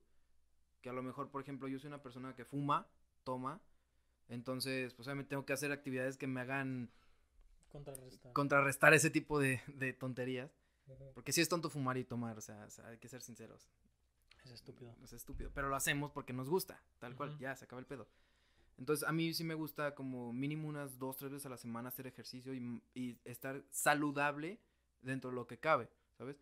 que 0.82 0.90
a 0.90 0.94
lo 0.94 1.04
mejor, 1.04 1.30
por 1.30 1.42
ejemplo, 1.42 1.68
yo 1.68 1.80
soy 1.80 1.88
una 1.88 2.02
persona 2.02 2.36
que 2.36 2.46
fuma, 2.46 2.88
toma, 3.24 3.62
entonces, 4.30 4.94
pues 4.94 5.08
obviamente 5.08 5.30
tengo 5.30 5.46
que 5.46 5.54
hacer 5.54 5.72
actividades 5.72 6.18
que 6.18 6.28
me 6.28 6.42
hagan 6.42 6.92
contrarrestar, 7.70 8.34
contrarrestar 8.34 8.94
ese 8.94 9.10
tipo 9.10 9.40
de, 9.40 9.62
de 9.68 9.94
tonterías. 9.94 10.52
Porque 11.14 11.34
sí 11.34 11.42
es 11.42 11.50
tonto 11.50 11.70
fumar 11.70 11.98
y 11.98 12.06
tomar, 12.06 12.38
o 12.38 12.42
sea, 12.42 12.66
hay 12.86 12.98
que 12.98 13.10
ser 13.10 13.22
sinceros. 13.22 13.68
Es 14.48 14.54
estúpido. 14.54 14.96
Es 15.04 15.14
estúpido, 15.14 15.52
pero 15.54 15.68
lo 15.68 15.76
hacemos 15.76 16.12
porque 16.12 16.34
nos 16.34 16.50
gusta, 16.50 16.82
tal 17.00 17.16
cual, 17.16 17.38
ya, 17.38 17.56
se 17.56 17.66
acaba 17.66 17.80
el 17.82 17.86
pedo. 17.86 18.08
Entonces, 18.78 19.08
a 19.08 19.12
mí 19.12 19.34
sí 19.34 19.44
me 19.44 19.56
gusta 19.56 19.94
como 19.94 20.32
mínimo 20.32 20.70
unas 20.70 20.98
dos, 21.00 21.18
tres 21.18 21.32
veces 21.32 21.46
a 21.48 21.50
la 21.50 21.58
semana 21.58 21.90
hacer 21.90 22.08
ejercicio 22.08 22.54
y, 22.54 22.82
y 22.94 23.20
estar 23.26 23.64
saludable 23.70 24.60
dentro 25.02 25.32
de 25.32 25.36
lo 25.36 25.48
que 25.48 25.60
cabe, 25.60 25.90
¿sabes? 26.18 26.38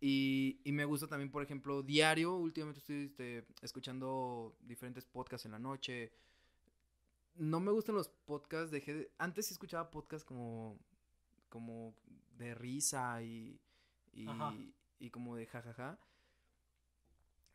Y, 0.00 0.60
y, 0.64 0.72
me 0.72 0.84
gusta 0.84 1.08
también, 1.08 1.30
por 1.30 1.42
ejemplo, 1.42 1.82
diario. 1.82 2.36
Últimamente 2.36 2.78
estoy 2.78 3.04
este, 3.04 3.44
escuchando 3.62 4.56
diferentes 4.60 5.04
podcasts 5.04 5.44
en 5.44 5.52
la 5.52 5.58
noche. 5.58 6.12
No 7.34 7.58
me 7.60 7.72
gustan 7.72 7.96
los 7.96 8.08
podcasts. 8.08 8.70
Dejé 8.70 8.94
de, 8.94 9.12
antes 9.18 9.46
sí 9.46 9.54
escuchaba 9.54 9.90
podcasts 9.90 10.24
como, 10.24 10.78
como 11.48 11.94
de 12.36 12.54
risa 12.54 13.22
y, 13.22 13.60
y, 14.12 14.28
y 15.00 15.10
como 15.10 15.34
de 15.34 15.46
jajaja. 15.46 15.98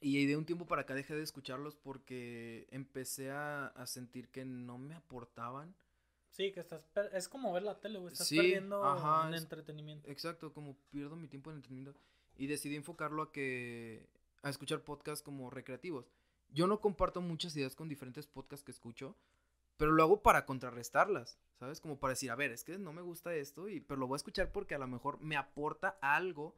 Y 0.05 0.25
de 0.25 0.35
un 0.35 0.45
tiempo 0.45 0.67
para 0.67 0.81
acá 0.81 0.93
dejé 0.93 1.15
de 1.15 1.23
escucharlos 1.23 1.75
porque 1.77 2.67
empecé 2.71 3.31
a, 3.31 3.67
a 3.67 3.87
sentir 3.87 4.27
que 4.27 4.43
no 4.43 4.77
me 4.77 4.95
aportaban. 4.95 5.73
Sí, 6.29 6.51
que 6.51 6.59
estás. 6.59 6.83
Es 7.13 7.29
como 7.29 7.53
ver 7.53 7.63
la 7.63 7.79
tele, 7.79 7.99
güey. 7.99 8.11
Estás 8.11 8.29
perdiendo 8.29 9.25
en 9.25 9.33
entretenimiento. 9.33 10.09
Exacto, 10.11 10.51
como 10.51 10.75
pierdo 10.89 11.15
mi 11.15 11.29
tiempo 11.29 11.51
en 11.51 11.55
entretenimiento 11.55 11.97
y 12.35 12.47
decidí 12.47 12.75
enfocarlo 12.75 13.21
a 13.21 13.31
que 13.31 14.09
a 14.41 14.49
escuchar 14.49 14.81
podcasts 14.81 15.23
como 15.23 15.49
recreativos. 15.49 16.11
Yo 16.49 16.67
no 16.67 16.81
comparto 16.81 17.21
muchas 17.21 17.55
ideas 17.55 17.73
con 17.73 17.87
diferentes 17.87 18.27
podcasts 18.27 18.65
que 18.65 18.71
escucho, 18.71 19.15
pero 19.77 19.91
lo 19.91 20.03
hago 20.03 20.21
para 20.21 20.45
contrarrestarlas, 20.45 21.39
¿sabes? 21.59 21.79
Como 21.79 21.97
para 21.97 22.11
decir, 22.11 22.29
a 22.29 22.35
ver, 22.35 22.51
es 22.51 22.65
que 22.65 22.77
no 22.77 22.91
me 22.91 23.01
gusta 23.01 23.33
esto, 23.35 23.69
y, 23.69 23.79
pero 23.79 24.01
lo 24.01 24.07
voy 24.07 24.15
a 24.15 24.17
escuchar 24.17 24.51
porque 24.51 24.75
a 24.75 24.79
lo 24.79 24.87
mejor 24.87 25.21
me 25.21 25.37
aporta 25.37 25.97
algo 26.01 26.55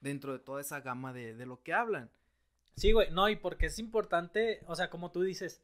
dentro 0.00 0.32
de 0.32 0.38
toda 0.38 0.60
esa 0.60 0.80
gama 0.80 1.12
de, 1.12 1.34
de 1.34 1.46
lo 1.46 1.62
que 1.62 1.72
hablan. 1.72 2.10
Sí, 2.78 2.92
güey, 2.92 3.10
no, 3.10 3.28
y 3.28 3.36
porque 3.36 3.66
es 3.66 3.78
importante, 3.78 4.60
o 4.66 4.74
sea, 4.74 4.90
como 4.90 5.10
tú 5.10 5.22
dices, 5.22 5.62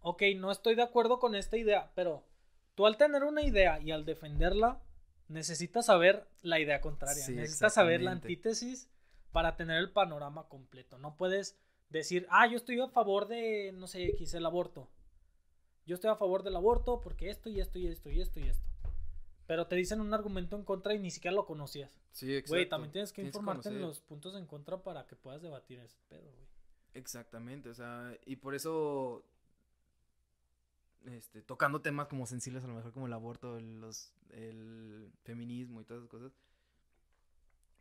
ok, 0.00 0.22
no 0.36 0.50
estoy 0.50 0.74
de 0.74 0.82
acuerdo 0.82 1.18
con 1.18 1.34
esta 1.34 1.56
idea, 1.56 1.92
pero 1.94 2.24
tú 2.74 2.86
al 2.86 2.96
tener 2.96 3.24
una 3.24 3.42
idea 3.42 3.80
y 3.80 3.92
al 3.92 4.04
defenderla, 4.04 4.82
necesitas 5.28 5.86
saber 5.86 6.28
la 6.42 6.60
idea 6.60 6.80
contraria, 6.80 7.26
necesitas 7.28 7.74
saber 7.74 8.02
la 8.02 8.12
antítesis 8.12 8.88
para 9.30 9.56
tener 9.56 9.78
el 9.78 9.90
panorama 9.90 10.48
completo. 10.48 10.98
No 10.98 11.16
puedes 11.16 11.58
decir, 11.88 12.26
ah, 12.30 12.46
yo 12.46 12.56
estoy 12.56 12.80
a 12.80 12.88
favor 12.88 13.28
de, 13.28 13.72
no 13.72 13.86
sé, 13.86 14.04
X, 14.06 14.34
el 14.34 14.46
aborto. 14.46 14.90
Yo 15.86 15.94
estoy 15.94 16.10
a 16.10 16.16
favor 16.16 16.42
del 16.42 16.56
aborto 16.56 17.00
porque 17.00 17.30
esto 17.30 17.48
y 17.48 17.60
esto 17.60 17.78
y 17.78 17.86
esto 17.86 18.10
y 18.10 18.20
esto 18.20 18.40
y 18.40 18.48
esto. 18.48 18.71
Pero 19.46 19.66
te 19.66 19.76
dicen 19.76 20.00
un 20.00 20.14
argumento 20.14 20.56
en 20.56 20.64
contra 20.64 20.94
y 20.94 20.98
ni 20.98 21.10
siquiera 21.10 21.34
lo 21.34 21.46
conocías. 21.46 21.90
Sí, 22.12 22.34
exacto. 22.34 22.54
Güey, 22.54 22.68
también 22.68 22.92
tienes 22.92 23.12
que 23.12 23.22
informarte 23.22 23.68
en 23.68 23.80
los 23.80 24.00
puntos 24.00 24.36
en 24.36 24.46
contra 24.46 24.82
para 24.82 25.06
que 25.06 25.16
puedas 25.16 25.42
debatir 25.42 25.80
ese 25.80 25.98
pedo, 26.08 26.30
güey. 26.30 26.46
Exactamente, 26.94 27.70
o 27.70 27.74
sea, 27.74 28.16
y 28.26 28.36
por 28.36 28.54
eso 28.54 29.24
este, 31.06 31.42
tocando 31.42 31.80
temas 31.80 32.06
como 32.08 32.26
sensibles, 32.26 32.64
a 32.64 32.68
lo 32.68 32.74
mejor 32.74 32.92
como 32.92 33.06
el 33.06 33.12
aborto, 33.12 33.56
el, 33.56 33.80
los, 33.80 34.12
el 34.30 35.10
feminismo 35.24 35.80
y 35.80 35.84
todas 35.84 36.02
esas 36.02 36.10
cosas. 36.10 36.32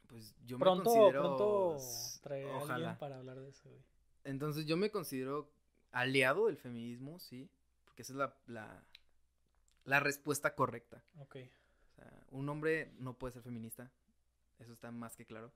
Pues 0.07 0.35
yo 0.45 0.57
me 0.57 0.65
considero. 0.65 1.21
Pronto 1.21 1.77
traeré 2.21 2.51
a 2.51 2.73
alguien 2.73 2.97
para 2.97 3.17
hablar 3.17 3.39
de 3.39 3.49
eso, 3.49 3.69
güey. 3.69 3.81
Entonces 4.23 4.65
yo 4.65 4.77
me 4.77 4.91
considero 4.91 5.51
aliado 5.91 6.47
del 6.47 6.57
feminismo, 6.57 7.19
sí. 7.19 7.49
Porque 7.85 8.01
esa 8.01 8.13
es 8.13 8.17
la, 8.17 8.35
la, 8.47 8.83
la 9.85 9.99
respuesta 9.99 10.55
correcta. 10.55 11.03
Ok. 11.19 11.37
O 11.37 11.95
sea, 11.95 12.25
un 12.31 12.47
hombre 12.49 12.93
no 12.99 13.17
puede 13.17 13.33
ser 13.33 13.43
feminista. 13.43 13.91
Eso 14.59 14.73
está 14.73 14.91
más 14.91 15.15
que 15.15 15.25
claro. 15.25 15.51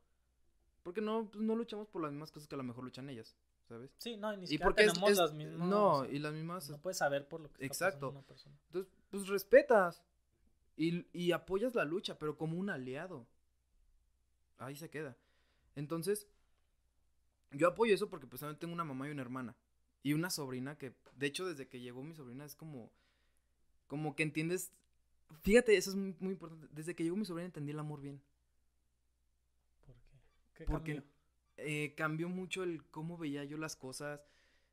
Porque 0.83 1.01
no, 1.01 1.29
pues 1.31 1.43
no 1.43 1.55
luchamos 1.55 1.87
por 1.87 2.01
las 2.01 2.11
mismas 2.11 2.31
cosas 2.31 2.47
que 2.47 2.55
a 2.55 2.57
lo 2.57 2.63
mejor 2.63 2.83
luchan 2.83 3.09
ellas. 3.09 3.35
¿sabes? 3.67 3.91
Sí, 3.97 4.17
no, 4.17 4.33
y 4.33 4.37
ni 4.37 4.47
siquiera 4.47 4.73
tenemos 4.73 5.17
las 5.17 5.33
mismas. 5.33 5.67
No, 5.67 6.05
y 6.05 6.19
las 6.19 6.33
mismas. 6.33 6.69
No 6.69 6.77
puedes 6.77 6.97
saber 6.97 7.27
por 7.27 7.41
lo 7.41 7.51
que 7.51 7.65
Exacto. 7.65 8.07
Está 8.07 8.19
una 8.19 8.27
persona. 8.27 8.55
Entonces, 8.67 8.91
pues 9.09 9.27
respetas. 9.27 10.03
Y, 10.77 11.07
y 11.17 11.31
apoyas 11.31 11.73
la 11.73 11.85
lucha, 11.85 12.19
pero 12.19 12.37
como 12.37 12.57
un 12.57 12.69
aliado. 12.69 13.25
Ahí 14.57 14.75
se 14.75 14.89
queda. 14.89 15.17
Entonces, 15.75 16.27
yo 17.51 17.67
apoyo 17.67 17.93
eso 17.93 18.09
porque 18.09 18.27
pues 18.27 18.41
también 18.41 18.59
tengo 18.59 18.73
una 18.73 18.83
mamá 18.83 19.07
y 19.07 19.11
una 19.11 19.21
hermana. 19.21 19.55
Y 20.03 20.13
una 20.13 20.29
sobrina 20.29 20.77
que, 20.77 20.93
de 21.15 21.25
hecho, 21.25 21.47
desde 21.47 21.67
que 21.67 21.79
llegó 21.79 22.03
mi 22.03 22.13
sobrina 22.13 22.45
es 22.45 22.55
como, 22.55 22.91
como 23.87 24.15
que 24.15 24.23
entiendes, 24.23 24.71
fíjate, 25.41 25.77
eso 25.77 25.91
es 25.91 25.95
muy, 25.95 26.15
muy 26.19 26.33
importante. 26.33 26.67
Desde 26.71 26.95
que 26.95 27.03
llegó 27.03 27.15
mi 27.17 27.25
sobrina 27.25 27.45
entendí 27.47 27.71
el 27.71 27.79
amor 27.79 28.01
bien. 28.01 28.21
¿Por 29.85 29.95
qué? 29.95 30.19
¿Qué 30.53 30.65
Porque 30.65 30.93
cambió? 30.93 31.03
eh, 31.57 31.93
cambió 31.95 32.29
mucho 32.29 32.63
el 32.63 32.83
cómo 32.91 33.17
veía 33.17 33.43
yo 33.43 33.57
las 33.57 33.75
cosas, 33.75 34.21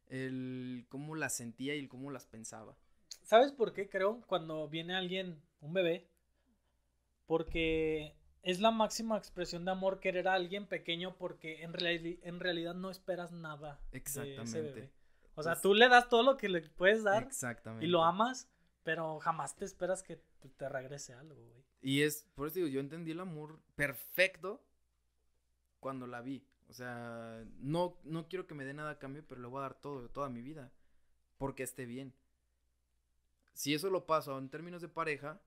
el 0.09 0.87
cómo 0.89 1.15
las 1.15 1.37
sentía 1.37 1.75
y 1.77 1.81
el 1.81 1.89
cómo 1.89 2.11
las 2.11 2.27
pensaba. 2.27 2.77
¿Sabes 3.25 3.51
por 3.53 3.73
qué 3.73 3.89
creo 3.89 4.21
cuando 4.29 4.69
viene 4.69 4.95
alguien, 4.95 5.43
un 5.61 5.73
bebé? 5.73 6.09
Porque 7.27 8.15
es 8.43 8.61
la 8.61 8.71
máxima 8.71 9.17
expresión 9.17 9.65
de 9.65 9.71
amor 9.71 10.01
querer 10.01 10.29
a 10.29 10.35
alguien 10.35 10.67
pequeño 10.67 11.17
porque 11.17 11.63
en, 11.63 11.73
reali- 11.73 12.19
en 12.23 12.41
realidad 12.41 12.75
no 12.75 12.91
esperas 12.91 13.33
nada 13.33 13.81
de 13.91 14.43
ese 14.43 14.61
Exactamente. 14.61 14.63
bebé. 14.63 14.93
O 15.35 15.43
sea, 15.43 15.61
tú 15.61 15.73
le 15.75 15.89
das 15.89 16.09
todo 16.09 16.23
lo 16.23 16.37
que 16.37 16.49
le 16.49 16.61
puedes 16.63 17.05
dar 17.05 17.25
Exactamente. 17.27 17.85
y 17.87 17.89
lo 17.89 18.05
amas, 18.05 18.51
pero 18.85 19.19
jamás 19.21 19.57
te 19.57 19.65
esperas 19.65 20.03
que 20.03 20.17
te- 20.57 20.69
regrese 20.69 21.15
algo, 21.15 21.35
güey. 21.35 21.63
Y 21.83 22.03
es, 22.03 22.29
por 22.35 22.47
eso 22.47 22.57
digo, 22.57 22.69
yo 22.69 22.81
entendí 22.81 23.11
el 23.11 23.21
amor 23.21 23.61
perfecto 23.75 24.65
cuando 25.81 26.07
la 26.07 26.21
vi. 26.21 26.47
O 26.69 26.73
sea, 26.73 27.45
no, 27.59 27.99
no 28.05 28.29
quiero 28.29 28.47
que 28.47 28.55
me 28.55 28.65
dé 28.65 28.73
nada 28.73 28.93
a 28.93 28.99
cambio, 28.99 29.25
pero 29.27 29.41
le 29.41 29.47
voy 29.49 29.59
a 29.59 29.63
dar 29.63 29.75
todo, 29.75 30.09
toda 30.09 30.29
mi 30.31 30.41
vida. 30.43 30.73
Porque 31.39 31.63
esté 31.65 31.87
bien. 31.87 32.15
Si 33.53 33.75
eso 33.75 33.91
lo 33.91 34.07
paso 34.07 34.39
en 34.39 34.49
términos 34.49 34.81
de 34.81 34.89
pareja, 34.89 35.41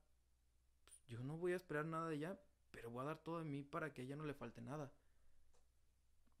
yo 1.08 1.20
no 1.20 1.36
voy 1.36 1.52
a 1.52 1.56
esperar 1.56 1.86
nada 1.86 2.08
de 2.08 2.16
ella, 2.16 2.38
pero 2.70 2.90
voy 2.90 3.02
a 3.02 3.06
dar 3.08 3.18
todo 3.18 3.38
de 3.38 3.44
mí 3.44 3.62
para 3.62 3.92
que 3.92 4.02
a 4.02 4.04
ella 4.04 4.16
no 4.16 4.24
le 4.26 4.34
falte 4.34 4.60
nada. 4.60 4.92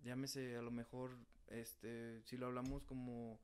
Llámese 0.02 0.56
a 0.56 0.62
lo 0.62 0.70
mejor, 0.70 1.16
este, 1.48 2.22
si 2.24 2.36
lo 2.36 2.46
hablamos 2.46 2.84
como 2.84 3.40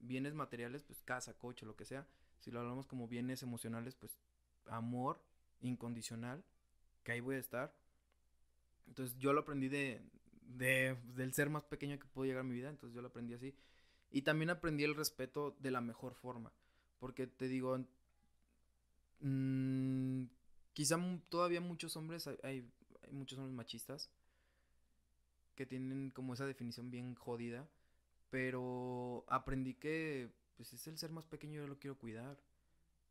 bienes 0.00 0.34
materiales, 0.34 0.82
pues 0.82 1.02
casa, 1.02 1.34
coche, 1.38 1.64
lo 1.66 1.76
que 1.76 1.84
sea. 1.84 2.06
Si 2.44 2.50
lo 2.50 2.60
hablamos 2.60 2.86
como 2.86 3.08
bienes 3.08 3.42
emocionales, 3.42 3.94
pues 3.94 4.18
amor 4.66 5.18
incondicional, 5.62 6.44
que 7.02 7.12
ahí 7.12 7.20
voy 7.20 7.36
a 7.36 7.38
estar. 7.38 7.74
Entonces 8.86 9.16
yo 9.18 9.32
lo 9.32 9.40
aprendí 9.40 9.68
de, 9.68 10.02
de 10.42 10.94
del 11.14 11.32
ser 11.32 11.48
más 11.48 11.64
pequeño 11.64 11.98
que 11.98 12.06
pudo 12.06 12.26
llegar 12.26 12.40
a 12.40 12.44
mi 12.44 12.54
vida, 12.54 12.68
entonces 12.68 12.94
yo 12.94 13.00
lo 13.00 13.08
aprendí 13.08 13.32
así. 13.32 13.54
Y 14.10 14.22
también 14.22 14.50
aprendí 14.50 14.84
el 14.84 14.94
respeto 14.94 15.56
de 15.58 15.70
la 15.70 15.80
mejor 15.80 16.14
forma, 16.14 16.52
porque 16.98 17.26
te 17.26 17.48
digo, 17.48 17.78
mm, 19.20 20.24
quizá 20.74 20.98
todavía 21.30 21.62
muchos 21.62 21.96
hombres, 21.96 22.26
hay, 22.26 22.70
hay 23.02 23.12
muchos 23.12 23.38
hombres 23.38 23.56
machistas 23.56 24.10
que 25.54 25.64
tienen 25.64 26.10
como 26.10 26.34
esa 26.34 26.44
definición 26.44 26.90
bien 26.90 27.14
jodida, 27.14 27.66
pero 28.28 29.24
aprendí 29.28 29.72
que 29.72 30.30
pues 30.56 30.72
es 30.72 30.86
el 30.86 30.98
ser 30.98 31.10
más 31.10 31.26
pequeño, 31.26 31.60
yo 31.60 31.66
lo 31.66 31.78
quiero 31.78 31.98
cuidar. 31.98 32.38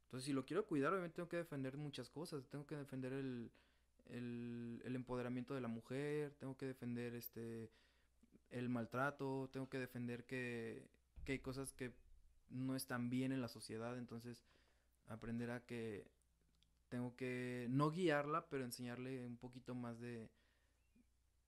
Entonces, 0.06 0.26
si 0.26 0.34
lo 0.34 0.46
quiero 0.46 0.66
cuidar, 0.68 0.92
obviamente 0.94 1.16
tengo 1.16 1.30
que 1.30 1.38
defender 1.38 1.78
muchas 1.78 2.10
cosas. 2.10 2.48
Tengo 2.48 2.68
que 2.68 2.76
defender 2.76 3.14
el, 3.14 3.52
el, 4.06 4.82
el 4.86 4.96
empoderamiento 4.96 5.56
de 5.56 5.62
la 5.62 5.68
mujer, 5.68 6.36
tengo 6.36 6.56
que 6.58 6.68
defender 6.68 7.16
este 7.16 7.72
el 8.52 8.70
maltrato, 8.70 9.50
tengo 9.52 9.68
que 9.68 9.80
defender 9.80 10.26
que, 10.26 10.88
que 11.26 11.32
hay 11.32 11.40
cosas 11.40 11.74
que 11.74 11.96
no 12.50 12.76
están 12.76 13.10
bien 13.10 13.32
en 13.32 13.42
la 13.42 13.48
sociedad. 13.48 13.98
Entonces, 13.98 14.46
aprender 15.08 15.50
a 15.50 15.66
que 15.66 16.08
tengo 16.90 17.16
que 17.16 17.66
no 17.70 17.90
guiarla, 17.90 18.48
pero 18.50 18.64
enseñarle 18.64 19.26
un 19.26 19.38
poquito 19.38 19.74
más 19.74 20.00
de, 20.00 20.30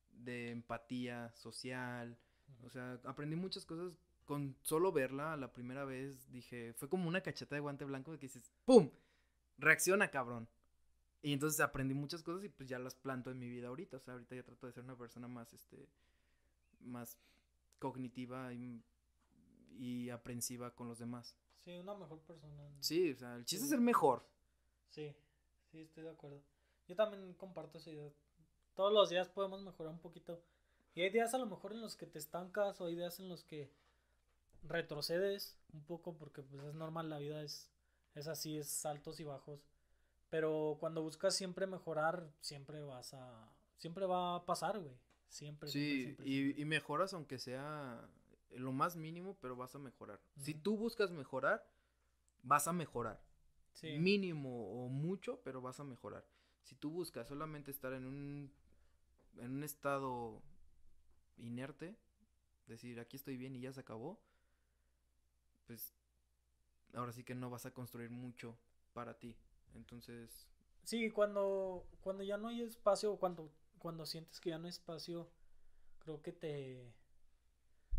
de 0.10 0.50
empatía 0.50 1.32
social. 1.36 2.18
O 2.64 2.70
sea, 2.70 3.00
aprendí 3.04 3.36
muchas 3.36 3.66
cosas 3.66 3.94
con 4.26 4.56
solo 4.64 4.92
verla 4.92 5.38
la 5.38 5.54
primera 5.54 5.86
vez. 5.86 6.32
Dije, 6.32 6.74
fue 6.74 6.90
como 6.90 7.08
una 7.08 7.22
cacheta 7.22 7.56
de 7.56 7.62
guante 7.62 7.86
blanco 7.86 8.12
de 8.12 8.20
que 8.20 8.28
dices, 8.28 8.52
¡pum! 8.66 8.90
Reacciona, 9.58 10.10
cabrón. 10.12 10.48
Y 11.22 11.34
entonces 11.34 11.60
aprendí 11.60 11.94
muchas 11.94 12.22
cosas 12.22 12.44
y 12.44 12.50
pues 12.50 12.70
ya 12.70 12.78
las 12.78 12.96
planto 12.96 13.32
en 13.32 13.40
mi 13.40 13.50
vida 13.50 13.70
ahorita. 13.70 13.98
O 13.98 14.00
sea, 14.00 14.14
ahorita 14.14 14.36
ya 14.36 14.44
trato 14.44 14.68
de 14.68 14.74
ser 14.74 14.84
una 14.84 14.98
persona 14.98 15.28
más, 15.28 15.54
este, 15.54 15.88
más 16.82 17.18
cognitiva 17.80 18.54
y, 18.54 18.84
y 19.78 20.10
aprensiva 20.10 20.72
con 20.76 20.88
los 20.88 21.00
demás. 21.00 21.36
Sí, 21.60 21.76
una 21.78 21.96
mejor 21.96 22.20
persona. 22.20 22.70
Sí, 22.80 23.12
o 23.12 23.16
sea, 23.16 23.36
el 23.36 23.46
chiste 23.46 23.64
es 23.64 23.70
ser 23.72 23.80
mejor. 23.80 24.24
Sí, 24.90 25.16
sí, 25.72 25.82
estoy 25.82 26.04
de 26.04 26.12
acuerdo. 26.12 26.44
Yo 26.88 26.96
también 26.96 27.34
comparto 27.34 27.80
esa 27.80 27.90
idea. 27.90 28.12
Todos 28.76 28.94
los 28.94 29.10
días 29.10 29.28
podemos 29.30 29.64
mejorar 29.64 29.94
un 29.94 30.00
poquito. 30.00 30.44
Y 30.94 31.02
hay 31.02 31.10
días 31.10 31.34
a 31.34 31.38
lo 31.38 31.48
mejor 31.48 31.74
en 31.74 31.82
los 31.82 31.96
que 31.96 32.06
te 32.06 32.20
estancas 32.20 32.80
o 32.80 32.86
hay 32.86 32.96
días 32.96 33.20
en 33.20 33.30
los 33.30 33.44
que 33.44 33.72
retrocedes 34.68 35.58
un 35.74 35.84
poco 35.84 36.18
porque 36.18 36.42
pues 36.42 36.64
es 36.64 36.76
normal, 36.76 37.10
la 37.10 37.20
vida 37.20 37.42
es, 37.42 37.72
es 38.14 38.28
así, 38.28 38.58
es 38.58 38.86
altos 38.86 39.20
y 39.20 39.24
bajos. 39.24 39.66
Pero 40.30 40.78
cuando 40.80 41.02
buscas 41.04 41.36
siempre 41.36 41.68
mejorar, 41.68 42.30
siempre 42.42 42.82
vas 42.82 43.14
a... 43.14 43.52
Siempre 43.78 44.06
va 44.06 44.36
a 44.36 44.46
pasar, 44.46 44.80
güey. 44.80 44.96
Siempre. 45.28 45.70
Sí, 45.70 46.04
siempre, 46.04 46.28
y, 46.28 46.44
siempre. 46.44 46.62
y 46.62 46.66
mejoras 46.66 47.14
aunque 47.14 47.38
sea 47.40 48.10
lo 48.52 48.72
más 48.72 48.96
mínimo, 48.96 49.38
pero 49.42 49.56
vas 49.56 49.76
a 49.76 49.80
mejorar. 49.80 50.20
Si 50.38 50.54
tú 50.54 50.78
buscas 50.78 51.12
mejorar, 51.12 51.68
vas 52.42 52.68
a 52.68 52.74
mejorar. 52.74 53.22
Sí. 53.74 53.98
Mínimo 54.00 54.72
o 54.72 54.88
mucho, 54.88 55.42
pero 55.44 55.62
vas 55.62 55.80
a 55.80 55.84
mejorar. 55.84 56.26
Si 56.64 56.76
tú 56.76 56.90
buscas 56.90 57.28
solamente 57.28 57.72
estar 57.72 57.94
en 57.94 58.06
un, 58.06 58.52
en 59.38 59.52
un 59.52 59.64
estado 59.64 60.42
inerte, 61.38 61.96
decir 62.68 63.00
aquí 63.00 63.18
estoy 63.18 63.38
bien 63.38 63.56
y 63.56 63.62
ya 63.62 63.74
se 63.74 63.82
acabó, 63.82 64.20
pues 65.68 65.94
ahora 66.94 67.12
sí 67.14 67.24
que 67.24 67.36
no 67.36 67.50
vas 67.50 67.66
a 67.66 67.74
construir 67.74 68.10
mucho 68.10 68.58
para 68.94 69.20
ti. 69.20 69.38
Entonces, 69.76 70.48
Sí, 70.84 71.10
cuando, 71.12 71.86
cuando 72.02 72.24
ya 72.24 72.38
no 72.38 72.48
hay 72.48 72.62
espacio, 72.62 73.18
cuando, 73.18 73.52
cuando 73.80 74.06
sientes 74.06 74.40
que 74.40 74.52
ya 74.52 74.58
no 74.60 74.66
hay 74.66 74.70
espacio, 74.70 75.30
creo 76.00 76.22
que 76.22 76.32
te, 76.32 76.94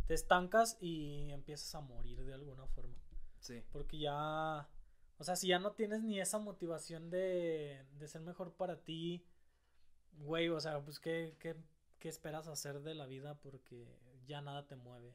te 0.06 0.14
estancas 0.14 0.76
y 0.80 1.30
empiezas 1.32 1.74
a 1.74 1.80
morir 1.80 2.24
de 2.24 2.34
alguna 2.34 2.66
forma. 2.68 2.96
sí. 3.40 3.62
Porque 3.72 3.98
ya, 3.98 4.68
o 5.18 5.24
sea, 5.24 5.36
si 5.36 5.48
ya 5.48 5.58
no 5.58 5.72
tienes 5.72 6.02
ni 6.02 6.20
esa 6.20 6.38
motivación 6.38 7.10
de, 7.10 7.84
de 7.98 8.08
ser 8.08 8.22
mejor 8.22 8.54
para 8.54 8.84
ti, 8.84 9.24
güey, 10.18 10.48
o 10.50 10.60
sea, 10.60 10.80
pues 10.84 11.00
¿qué, 11.00 11.36
qué, 11.40 11.56
qué 11.98 12.08
esperas 12.08 12.48
hacer 12.48 12.80
de 12.82 12.94
la 12.94 13.06
vida? 13.06 13.36
Porque 13.40 13.86
ya 14.26 14.40
nada 14.42 14.66
te 14.66 14.76
mueve. 14.76 15.14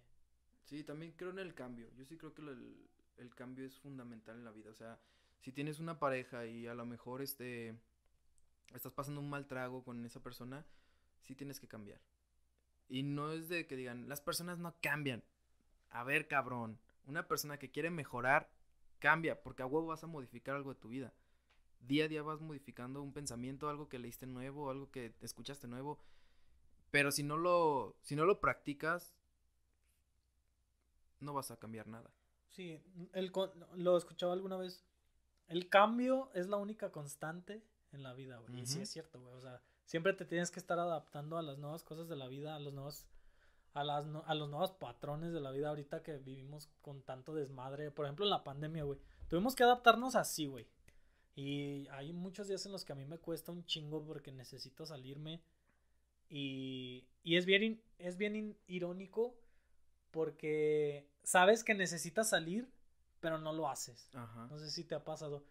Sí, 0.64 0.84
también 0.84 1.14
creo 1.14 1.32
en 1.32 1.40
el 1.40 1.54
cambio. 1.54 1.90
Yo 1.96 2.06
sí 2.06 2.18
creo 2.18 2.34
que 2.34 2.42
el, 2.42 2.90
el 3.18 3.36
cambio 3.36 3.66
es 3.66 3.78
fundamental 3.80 4.38
en 4.38 4.46
la 4.46 4.52
vida. 4.52 4.72
O 4.72 4.76
sea, 4.76 5.00
si 5.40 5.52
tienes 5.52 5.80
una 5.80 6.00
pareja 6.00 6.46
y 6.46 6.68
a 6.68 6.74
lo 6.74 6.86
mejor 6.86 7.22
este 7.22 7.76
estás 8.74 8.94
pasando 8.94 9.20
un 9.20 9.30
mal 9.30 9.48
trago 9.48 9.84
con 9.84 10.06
esa 10.06 10.22
persona, 10.22 10.66
sí 11.22 11.36
tienes 11.36 11.60
que 11.60 11.68
cambiar. 11.68 12.02
Y 12.88 13.04
no 13.04 13.32
es 13.32 13.50
de 13.50 13.68
que 13.68 13.76
digan, 13.76 14.10
las 14.10 14.22
personas 14.22 14.60
no 14.60 14.76
cambian. 14.82 15.24
A 15.90 16.04
ver, 16.04 16.28
cabrón, 16.28 16.80
una 17.06 17.28
persona 17.28 17.58
que 17.58 17.72
quiere 17.72 17.90
mejorar 17.90 18.50
cambia, 19.00 19.42
porque 19.42 19.64
a 19.64 19.66
huevo 19.66 19.88
vas 19.88 20.04
a 20.04 20.08
modificar 20.08 20.56
algo 20.56 20.74
de 20.74 20.80
tu 20.80 20.90
vida. 20.90 21.14
Día 21.80 22.06
a 22.06 22.08
día 22.08 22.22
vas 22.22 22.42
modificando 22.42 23.02
un 23.02 23.14
pensamiento, 23.14 23.70
algo 23.70 23.90
que 23.90 24.00
leíste 24.00 24.28
nuevo, 24.28 24.70
algo 24.70 24.92
que 24.92 25.16
escuchaste 25.22 25.68
nuevo. 25.68 26.00
Pero 26.92 27.12
si 27.12 27.24
no 27.24 27.38
lo 27.38 27.98
si 28.02 28.16
no 28.16 28.26
lo 28.26 28.40
practicas 28.40 29.16
no 31.22 31.34
vas 31.34 31.52
a 31.52 31.58
cambiar 31.58 31.88
nada. 31.88 32.12
Sí, 32.50 32.82
el, 33.14 33.32
con- 33.32 33.52
lo 33.76 33.96
escuchaba 33.98 34.34
alguna 34.34 34.58
vez. 34.58 34.84
El 35.48 35.70
cambio 35.70 36.30
es 36.34 36.48
la 36.48 36.58
única 36.58 36.92
constante 36.92 37.64
en 37.92 38.04
la 38.04 38.14
vida, 38.14 38.38
güey. 38.40 38.60
Y 38.62 38.66
sí 38.66 38.82
es 38.82 38.90
cierto, 38.90 39.20
güey. 39.22 39.34
O 39.36 39.42
sea, 39.42 39.62
siempre 39.86 40.14
te 40.14 40.26
tienes 40.26 40.52
que 40.52 40.60
estar 40.60 40.78
adaptando 40.80 41.38
a 41.38 41.42
las 41.42 41.58
nuevas 41.58 41.84
cosas 41.84 42.08
de 42.10 42.16
la 42.16 42.28
vida, 42.28 42.56
a 42.56 42.60
los 42.60 42.74
nuevos, 42.74 43.06
a 43.74 43.84
las, 43.84 44.06
no- 44.06 44.24
a 44.28 44.36
los 44.36 44.50
nuevos 44.50 44.72
patrones 44.72 45.32
de 45.34 45.40
la 45.42 45.52
vida 45.52 45.70
ahorita 45.70 46.04
que 46.04 46.18
vivimos 46.18 46.68
con 46.82 47.02
tanto 47.04 47.34
desmadre. 47.34 47.92
Por 47.92 48.06
ejemplo, 48.06 48.26
en 48.26 48.32
la 48.32 48.44
pandemia, 48.44 48.84
güey. 48.84 49.00
Tuvimos 49.30 49.56
que 49.56 49.64
adaptarnos 49.64 50.16
así, 50.16 50.46
güey. 50.46 50.68
Y 51.36 51.88
hay 51.92 52.12
muchos 52.12 52.48
días 52.50 52.66
en 52.66 52.74
los 52.74 52.84
que 52.84 52.92
a 52.92 52.96
mí 52.96 53.06
me 53.06 53.18
cuesta 53.18 53.52
un 53.54 53.64
chingo 53.66 54.04
porque 54.06 54.32
necesito 54.34 54.86
salirme. 54.86 55.42
Y, 56.30 57.08
y 57.24 57.36
es 57.38 57.46
bien, 57.46 57.82
es 57.98 58.18
bien 58.18 58.58
irónico 58.68 59.36
porque 60.12 61.10
sabes 61.24 61.64
que 61.64 61.74
necesitas 61.76 62.30
salir, 62.30 62.72
pero 63.20 63.38
no 63.38 63.54
lo 63.54 63.70
haces. 63.70 64.10
Ajá. 64.14 64.48
No 64.48 64.58
sé 64.60 64.72
si 64.72 64.84
te 64.84 64.96
ha 64.96 65.04
pasado 65.04 65.44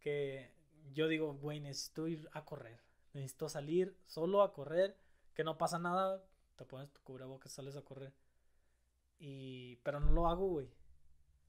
que 0.00 0.52
yo 0.92 1.08
digo, 1.08 1.34
güey, 1.34 1.60
necesito 1.60 2.08
ir 2.08 2.28
a 2.32 2.44
correr. 2.44 2.80
Necesito 3.14 3.48
salir 3.48 3.96
solo 4.06 4.42
a 4.42 4.52
correr, 4.52 4.96
que 5.34 5.44
no 5.44 5.58
pasa 5.58 5.78
nada, 5.78 6.24
te 6.56 6.64
pones 6.64 6.92
tu 6.92 7.00
cubrebocas, 7.02 7.52
sales 7.52 7.76
a 7.76 7.82
correr. 7.82 8.12
Y 9.18 9.76
pero 9.76 10.00
no 10.00 10.12
lo 10.12 10.28
hago, 10.28 10.48
güey. 10.48 10.68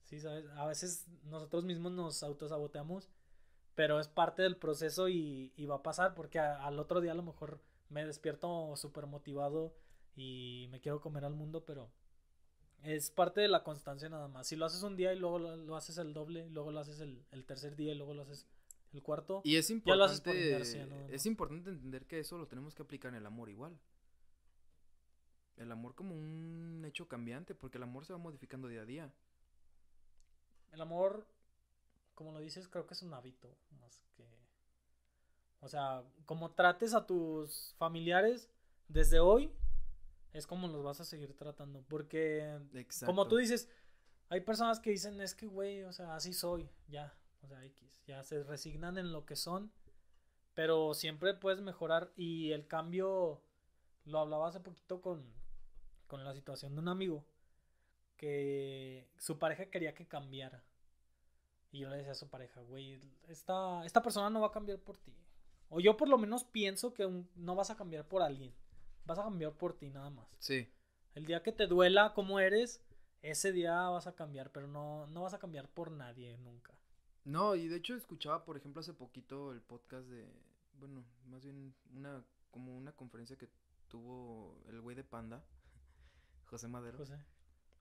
Sí, 0.03 0.19
sabes, 0.19 0.45
a 0.55 0.65
veces 0.65 1.08
nosotros 1.23 1.65
mismos 1.65 1.91
nos 1.91 2.23
autosaboteamos, 2.23 3.10
pero 3.75 3.99
es 3.99 4.08
parte 4.08 4.41
del 4.43 4.58
proceso 4.58 5.10
y, 5.10 5.53
y 5.55 5.65
va 5.67 5.75
a 5.77 5.84
pasar 5.84 6.15
porque 6.15 6.39
a- 6.39 6.65
al 6.65 6.79
otro 6.79 7.01
día 7.01 7.12
a 7.13 7.15
lo 7.15 7.23
mejor 7.23 7.62
me 7.89 8.05
despierto 8.05 8.75
súper 8.75 9.05
motivado 9.08 9.75
y 10.15 10.67
me 10.71 10.82
quiero 10.82 11.01
comer 11.01 11.25
al 11.25 11.36
mundo, 11.36 11.65
pero 11.65 11.91
es 12.84 13.12
parte 13.12 13.42
de 13.42 13.48
la 13.48 13.63
constancia 13.63 14.10
nada 14.10 14.28
más. 14.28 14.48
Si 14.48 14.56
lo 14.56 14.65
haces 14.65 14.84
un 14.84 14.96
día 14.96 15.13
y 15.13 15.20
luego 15.20 15.39
lo, 15.39 15.56
lo 15.56 15.76
haces 15.76 15.98
el 15.98 16.13
doble, 16.13 16.46
y 16.48 16.50
luego 16.50 16.72
lo 16.72 16.80
haces 16.80 17.00
el, 17.00 17.24
el 17.32 17.46
tercer 17.46 17.76
día 17.76 17.94
y 17.94 17.98
luego 17.98 18.13
lo 18.13 18.22
haces 18.24 18.48
el 18.94 19.04
cuarto. 19.04 19.42
Y 19.44 19.56
es 19.58 19.68
Ya 19.68 19.96
lo 19.96 20.04
haces 20.04 20.22
por 20.22 20.36
importante, 20.36 20.76
inercia, 20.76 20.86
más. 20.88 21.12
es 21.12 21.26
importante 21.26 21.70
entender 21.70 22.06
que 22.06 22.20
eso 22.20 22.38
lo 22.38 22.48
tenemos 22.48 22.76
que 22.76 22.82
aplicar 22.84 23.10
en 23.10 23.18
el 23.18 23.26
amor 23.26 23.50
igual. 23.50 23.78
El 25.58 25.72
amor 25.72 25.94
como 25.94 26.15
un 26.15 26.84
hecho 26.88 27.08
cambiante, 27.08 27.54
porque 27.54 27.78
el 27.78 27.84
amor 27.84 28.06
se 28.06 28.13
va 28.13 28.20
modificando 28.20 28.68
día 28.68 28.82
a 28.82 28.86
día. 28.86 29.13
El 30.72 30.82
amor, 30.82 31.28
como 32.15 32.32
lo 32.32 32.39
dices, 32.39 32.68
creo 32.68 32.88
que 32.88 32.94
es 32.94 33.02
un 33.02 33.13
hábito 33.13 33.58
más 33.82 34.00
que... 34.15 34.26
O 35.60 35.68
sea, 35.68 36.04
como 36.26 36.52
trates 36.52 36.94
a 36.94 37.06
tus 37.06 37.76
familiares 37.78 38.50
desde 38.88 39.20
hoy, 39.20 39.52
es 40.34 40.48
como 40.48 40.68
los 40.68 40.84
vas 40.84 41.00
a 41.02 41.06
seguir 41.06 41.36
tratando. 41.36 41.84
Porque, 41.88 42.60
Exacto. 42.74 43.08
como 43.08 43.28
tú 43.28 43.38
dices, 43.38 43.70
hay 44.30 44.42
personas 44.42 44.80
que 44.80 44.92
dicen, 44.92 45.20
es 45.22 45.34
que, 45.36 45.48
güey, 45.48 45.84
o 45.84 45.94
sea, 45.94 46.15
así 46.15 46.34
soy, 46.34 46.70
ya, 46.88 47.13
o 47.42 47.48
sea, 47.48 47.63
X, 47.65 48.02
ya 48.06 48.24
se 48.24 48.44
resignan 48.44 48.98
en 48.98 49.12
lo 49.12 49.26
que 49.26 49.36
son, 49.36 49.72
pero 50.54 50.94
siempre 50.94 51.34
puedes 51.34 51.62
mejorar 51.62 52.12
y 52.15 52.52
el 52.52 52.68
cambio, 52.68 53.42
lo 54.06 54.20
hablaba 54.20 54.48
hace 54.50 54.60
poquito 54.60 55.02
con, 55.02 55.26
con 56.08 56.24
la 56.24 56.34
situación 56.34 56.76
de 56.76 56.82
un 56.82 56.89
amigo, 56.89 57.26
que 58.18 59.08
su 59.18 59.39
pareja 59.39 59.70
quería 59.70 59.94
que 59.94 60.08
cambiara. 60.08 60.63
Y 61.72 61.80
yo 61.80 61.89
le 61.89 61.98
decía 61.98 62.12
a 62.13 62.15
su 62.15 62.28
pareja, 62.30 62.62
güey, 62.62 63.00
esta, 63.28 63.86
esta 63.86 64.02
persona 64.02 64.30
no 64.30 64.42
va 64.42 64.48
a 64.48 64.52
cambiar 64.52 64.80
por 64.80 64.98
ti. 64.98 65.13
O 65.70 65.80
yo 65.80 65.96
por 65.98 66.10
lo 66.10 66.18
menos 66.18 66.44
pienso 66.44 66.94
que 66.94 67.06
un- 67.06 67.30
no 67.36 67.56
vas 67.56 67.70
a 67.70 67.78
cambiar 67.78 68.08
por 68.08 68.22
alguien, 68.24 68.54
vas 69.10 69.19
a 69.19 69.24
cambiar 69.24 69.54
por 69.54 69.74
ti 69.78 69.89
nada 69.89 70.10
más. 70.10 70.28
Sí. 70.39 70.67
El 71.15 71.26
día 71.26 71.41
que 71.43 71.52
te 71.52 71.67
duela 71.67 72.13
como 72.13 72.39
eres, 72.39 72.82
ese 73.22 73.52
día 73.52 73.89
vas 73.89 74.08
a 74.08 74.15
cambiar, 74.15 74.52
pero 74.52 74.67
no, 74.67 75.08
no 75.08 75.24
vas 75.24 75.34
a 75.34 75.39
cambiar 75.39 75.67
por 75.69 75.91
nadie 75.91 76.38
nunca. 76.38 76.74
No, 77.26 77.56
y 77.56 77.67
de 77.67 77.76
hecho 77.78 77.95
escuchaba, 77.95 78.45
por 78.45 78.56
ejemplo, 78.58 78.80
hace 78.80 78.93
poquito 78.93 79.52
el 79.52 79.62
podcast 79.62 80.08
de, 80.08 80.32
bueno, 80.80 81.04
más 81.26 81.43
bien 81.43 81.76
una, 81.93 82.24
como 82.52 82.78
una 82.78 82.91
conferencia 82.93 83.38
que 83.38 83.50
tuvo 83.89 84.56
el 84.67 84.80
güey 84.82 84.95
de 84.95 85.04
Panda, 85.04 85.43
José 86.45 86.67
Madero. 86.67 86.98
José, 86.98 87.17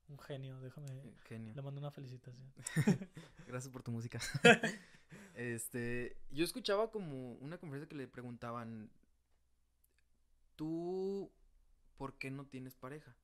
un 0.08 0.18
genio, 0.18 0.58
déjame, 0.60 0.90
Eh, 0.90 1.14
Genio. 1.26 1.54
le 1.54 1.62
mando 1.62 1.78
una 1.80 1.90
felicitación. 1.90 2.52
Gracias 3.46 3.70
por 3.72 3.82
tu 3.82 3.90
música. 3.92 4.18
este, 5.34 6.16
yo 6.30 6.44
escuchaba 6.44 6.90
como 6.90 7.34
una 7.34 7.58
conferencia 7.58 7.88
que 7.88 7.96
le 7.96 8.08
preguntaban, 8.08 8.90
¿tú 10.58 11.30
por 11.96 12.18
qué 12.18 12.32
no 12.32 12.44
tienes 12.44 12.74
pareja? 12.74 13.14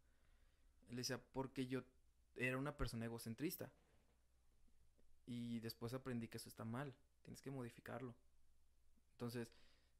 Él 0.88 0.96
decía, 0.96 1.20
porque 1.32 1.66
yo 1.66 1.82
era 2.36 2.56
una 2.56 2.76
persona 2.76 3.04
egocentrista. 3.04 3.70
Y 5.26 5.58
después 5.60 5.92
aprendí 5.94 6.28
que 6.28 6.36
eso 6.36 6.48
está 6.48 6.64
mal, 6.64 6.94
tienes 7.22 7.42
que 7.42 7.50
modificarlo. 7.50 8.14
Entonces, 9.12 9.48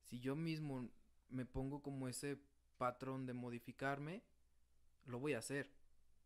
si 0.04 0.20
yo 0.20 0.36
mismo 0.36 0.88
me 1.28 1.44
pongo 1.44 1.82
como 1.82 2.06
ese 2.08 2.38
patrón 2.78 3.26
de 3.26 3.34
modificarme, 3.34 4.22
lo 5.06 5.18
voy 5.18 5.32
a 5.32 5.38
hacer. 5.38 5.72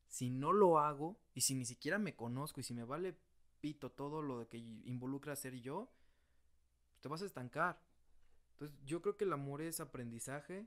Si 0.09 0.29
no 0.29 0.53
lo 0.53 0.79
hago 0.79 1.19
y 1.35 1.41
si 1.41 1.55
ni 1.55 1.65
siquiera 1.65 1.99
me 1.99 2.17
conozco 2.17 2.61
y 2.61 2.65
si 2.65 2.75
me 2.75 2.85
vale 2.85 3.17
pito 3.61 3.91
todo 3.91 4.21
lo 4.21 4.47
que 4.49 4.59
involucra 4.59 5.37
ser 5.37 5.55
yo, 5.55 5.91
te 7.01 7.09
vas 7.09 7.23
a 7.23 7.27
estancar. 7.27 7.81
Entonces, 8.53 8.77
yo 8.85 9.01
creo 9.01 9.17
que 9.17 9.25
el 9.25 9.33
amor 9.33 9.63
es 9.63 9.81
aprendizaje 9.81 10.67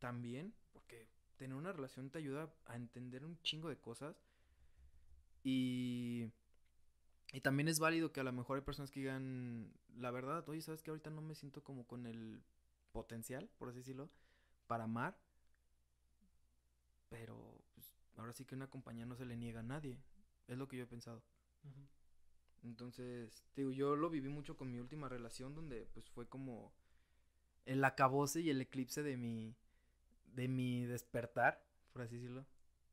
también, 0.00 0.52
porque 0.72 1.06
tener 1.36 1.56
una 1.56 1.72
relación 1.72 2.10
te 2.10 2.18
ayuda 2.18 2.52
a 2.66 2.74
entender 2.74 3.24
un 3.24 3.40
chingo 3.42 3.68
de 3.68 3.78
cosas. 3.78 4.16
Y, 5.44 6.26
y 7.32 7.40
también 7.40 7.68
es 7.68 7.78
válido 7.78 8.12
que 8.12 8.20
a 8.20 8.24
lo 8.24 8.32
mejor 8.32 8.58
hay 8.58 8.64
personas 8.64 8.90
que 8.90 9.00
digan, 9.00 9.72
la 9.96 10.10
verdad, 10.10 10.46
oye, 10.48 10.60
¿sabes 10.60 10.82
que 10.82 10.90
ahorita 10.90 11.10
no 11.10 11.22
me 11.22 11.34
siento 11.34 11.62
como 11.62 11.86
con 11.86 12.06
el 12.06 12.42
potencial, 12.92 13.48
por 13.58 13.68
así 13.68 13.78
decirlo, 13.78 14.10
para 14.66 14.84
amar? 14.84 15.16
Pero 17.08 17.62
pues, 17.74 17.94
ahora 18.16 18.32
sí 18.32 18.44
que 18.44 18.54
una 18.54 18.68
compañía 18.68 19.06
no 19.06 19.16
se 19.16 19.24
le 19.24 19.36
niega 19.36 19.60
a 19.60 19.64
nadie. 19.64 19.98
Es 20.48 20.58
lo 20.58 20.66
que 20.66 20.76
yo 20.76 20.84
he 20.84 20.88
pensado. 20.88 21.22
Entonces, 22.62 23.44
digo, 23.56 23.70
yo 23.70 23.96
lo 23.96 24.10
viví 24.10 24.28
mucho 24.28 24.56
con 24.56 24.70
mi 24.70 24.80
última 24.80 25.08
relación 25.08 25.54
donde 25.54 25.86
pues 25.94 26.10
fue 26.10 26.28
como 26.28 26.72
el 27.64 27.82
acabose 27.84 28.40
y 28.40 28.50
el 28.50 28.60
eclipse 28.60 29.02
de 29.02 29.16
mi 29.16 29.56
de 30.34 30.48
mi 30.48 30.84
despertar, 30.84 31.64
por 31.92 32.02
así 32.02 32.16
decirlo. 32.16 32.46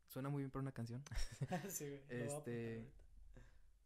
Suena 0.07 0.29
muy 0.29 0.41
bien 0.43 0.51
para 0.51 0.61
una 0.61 0.71
canción. 0.71 1.03
Sí, 1.69 1.99
güey, 2.07 2.21
Este. 2.21 2.85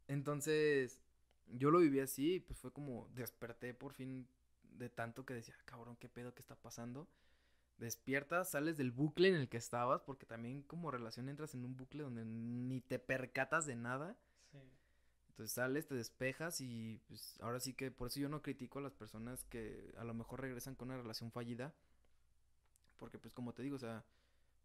Entonces, 0.07 0.99
yo 1.47 1.71
lo 1.71 1.79
viví 1.79 1.99
así, 1.99 2.39
pues 2.39 2.59
fue 2.59 2.71
como 2.71 3.09
desperté 3.13 3.73
por 3.73 3.93
fin 3.93 4.27
de 4.77 4.89
tanto 4.89 5.25
que 5.25 5.33
decía, 5.33 5.55
"Ah, 5.59 5.63
cabrón, 5.65 5.97
qué 5.97 6.09
pedo 6.09 6.33
que 6.33 6.41
está 6.41 6.55
pasando. 6.55 7.07
Despiertas, 7.77 8.51
sales 8.51 8.77
del 8.77 8.91
bucle 8.91 9.29
en 9.29 9.35
el 9.35 9.49
que 9.49 9.57
estabas, 9.57 10.01
porque 10.01 10.25
también 10.25 10.61
como 10.63 10.91
relación 10.91 11.29
entras 11.29 11.55
en 11.55 11.65
un 11.65 11.75
bucle 11.77 12.03
donde 12.03 12.25
ni 12.25 12.81
te 12.81 12.99
percatas 12.99 13.65
de 13.65 13.75
nada. 13.75 14.17
Sí. 14.51 14.59
Entonces 15.29 15.53
sales, 15.53 15.87
te 15.87 15.95
despejas 15.95 16.61
y 16.61 17.01
pues 17.07 17.39
ahora 17.41 17.59
sí 17.59 17.73
que 17.73 17.89
por 17.89 18.07
eso 18.07 18.19
yo 18.19 18.29
no 18.29 18.41
critico 18.41 18.79
a 18.79 18.81
las 18.83 18.93
personas 18.93 19.43
que 19.45 19.93
a 19.97 20.03
lo 20.03 20.13
mejor 20.13 20.41
regresan 20.41 20.75
con 20.75 20.89
una 20.89 21.01
relación 21.01 21.31
fallida. 21.31 21.73
Porque 23.01 23.17
pues 23.17 23.33
como 23.33 23.51
te 23.51 23.63
digo, 23.63 23.77
o 23.77 23.79
sea, 23.79 24.05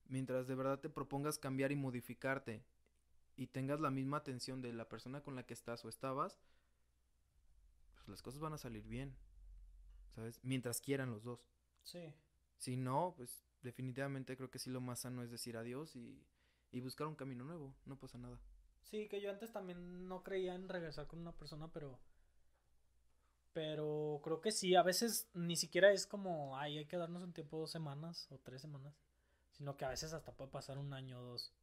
mientras 0.09 0.46
de 0.46 0.55
verdad 0.55 0.79
te 0.79 0.90
propongas 0.90 1.38
cambiar 1.38 1.72
y 1.72 1.75
modificarte 1.75 2.62
y 3.35 3.46
tengas 3.46 3.81
la 3.81 3.90
misma 3.90 4.18
atención 4.18 4.61
de 4.61 4.75
la 4.75 4.90
persona 4.90 5.22
con 5.22 5.35
la 5.35 5.46
que 5.46 5.55
estás 5.55 5.83
o 5.87 5.88
estabas, 5.88 6.38
pues 7.94 8.09
las 8.09 8.20
cosas 8.20 8.42
van 8.42 8.53
a 8.53 8.59
salir 8.59 8.87
bien. 8.87 9.16
¿Sabes? 10.14 10.38
Mientras 10.42 10.83
quieran 10.83 11.11
los 11.11 11.25
dos. 11.25 11.49
Sí. 11.83 12.12
Si 12.59 12.77
no, 12.77 13.14
pues 13.16 13.42
definitivamente 13.62 14.37
creo 14.37 14.51
que 14.51 14.59
sí 14.59 14.68
lo 14.68 14.83
más 14.83 15.01
sano 15.01 15.22
es 15.22 15.31
decir 15.31 15.57
adiós 15.57 15.96
y, 15.96 16.22
y 16.72 16.81
buscar 16.81 17.07
un 17.07 17.16
camino 17.16 17.42
nuevo. 17.42 17.75
No 17.87 17.99
pasa 17.99 18.18
nada. 18.18 18.38
Sí, 18.83 19.09
que 19.09 19.22
yo 19.22 19.31
antes 19.31 19.51
también 19.51 20.09
no 20.09 20.22
creía 20.22 20.55
en 20.55 20.68
regresar 20.68 21.07
con 21.07 21.20
una 21.20 21.33
persona, 21.33 21.72
pero. 21.72 21.99
Pero 23.57 24.21
creo 24.23 24.42
que 24.42 24.53
sí, 24.53 24.75
a 24.75 24.83
veces 24.83 25.31
ni 25.33 25.57
siquiera 25.57 25.90
es 25.90 26.07
como, 26.07 26.59
ay, 26.59 26.77
hay 26.77 26.85
que 26.85 26.99
darnos 26.99 27.23
un 27.23 27.33
tiempo 27.33 27.57
dos 27.57 27.71
semanas 27.71 28.31
o 28.31 28.38
tres 28.38 28.61
semanas, 28.61 29.01
sino 29.51 29.79
que 29.79 29.87
a 29.87 29.88
veces 29.88 30.12
hasta 30.12 30.37
puede 30.37 30.51
pasar 30.51 30.77
un 30.77 30.92
año 30.92 31.19
o 31.19 31.23
dos, 31.23 31.55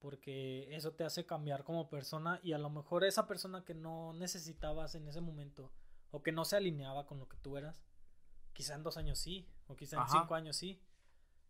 porque 0.00 0.68
eso 0.76 0.92
te 0.92 1.04
hace 1.04 1.24
cambiar 1.24 1.64
como 1.64 1.88
persona 1.88 2.40
y 2.42 2.52
a 2.52 2.58
lo 2.58 2.68
mejor 2.68 3.04
esa 3.04 3.26
persona 3.26 3.64
que 3.64 3.72
no 3.72 4.12
necesitabas 4.12 4.96
en 4.96 5.08
ese 5.08 5.22
momento 5.22 5.72
o 6.10 6.22
que 6.22 6.30
no 6.30 6.44
se 6.44 6.56
alineaba 6.56 7.06
con 7.06 7.18
lo 7.18 7.26
que 7.26 7.38
tú 7.38 7.56
eras, 7.56 7.82
quizá 8.52 8.74
en 8.74 8.82
dos 8.82 8.98
años 8.98 9.18
sí, 9.18 9.48
o 9.66 9.76
quizá 9.76 9.96
en 9.96 10.02
Ajá. 10.02 10.20
cinco 10.20 10.34
años 10.34 10.56
sí, 10.56 10.78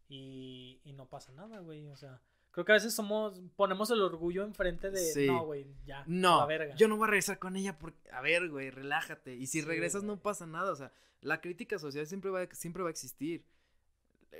y, 0.08 0.80
y 0.84 0.92
no 0.92 1.08
pasa 1.08 1.32
nada, 1.32 1.58
güey, 1.58 1.88
o 1.88 1.96
sea. 1.96 2.22
Creo 2.58 2.64
que 2.64 2.72
a 2.72 2.74
veces 2.74 2.92
somos, 2.92 3.40
ponemos 3.54 3.88
el 3.92 4.02
orgullo 4.02 4.42
enfrente 4.42 4.90
de, 4.90 4.98
Sí. 4.98 5.28
no, 5.28 5.44
güey, 5.46 5.64
ya, 5.86 6.02
No, 6.08 6.40
la 6.40 6.46
verga. 6.46 6.74
yo 6.74 6.88
no 6.88 6.96
voy 6.96 7.04
a 7.06 7.10
regresar 7.10 7.38
con 7.38 7.54
ella 7.54 7.78
porque, 7.78 8.10
a 8.10 8.20
ver, 8.20 8.48
güey, 8.50 8.70
relájate. 8.70 9.36
Y 9.36 9.46
si 9.46 9.60
Sí, 9.60 9.64
regresas 9.64 10.02
no 10.02 10.20
pasa 10.20 10.44
nada, 10.44 10.72
o 10.72 10.74
sea, 10.74 10.90
la 11.20 11.40
crítica 11.40 11.78
social 11.78 12.04
siempre 12.08 12.32
va, 12.32 12.40
a- 12.42 12.54
siempre 12.56 12.82
va 12.82 12.88
a 12.88 12.90
existir. 12.90 13.44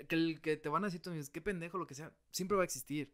Que 0.09 0.17
el 0.17 0.41
que 0.41 0.57
te 0.57 0.69
van 0.69 0.83
a 0.83 0.89
decir 0.89 1.01
tú 1.01 1.13
dices, 1.13 1.31
qué 1.31 1.41
pendejo, 1.41 1.79
lo 1.79 1.87
que 1.87 1.95
sea, 1.95 2.13
siempre 2.33 2.57
va 2.57 2.63
a 2.63 2.65
existir. 2.65 3.13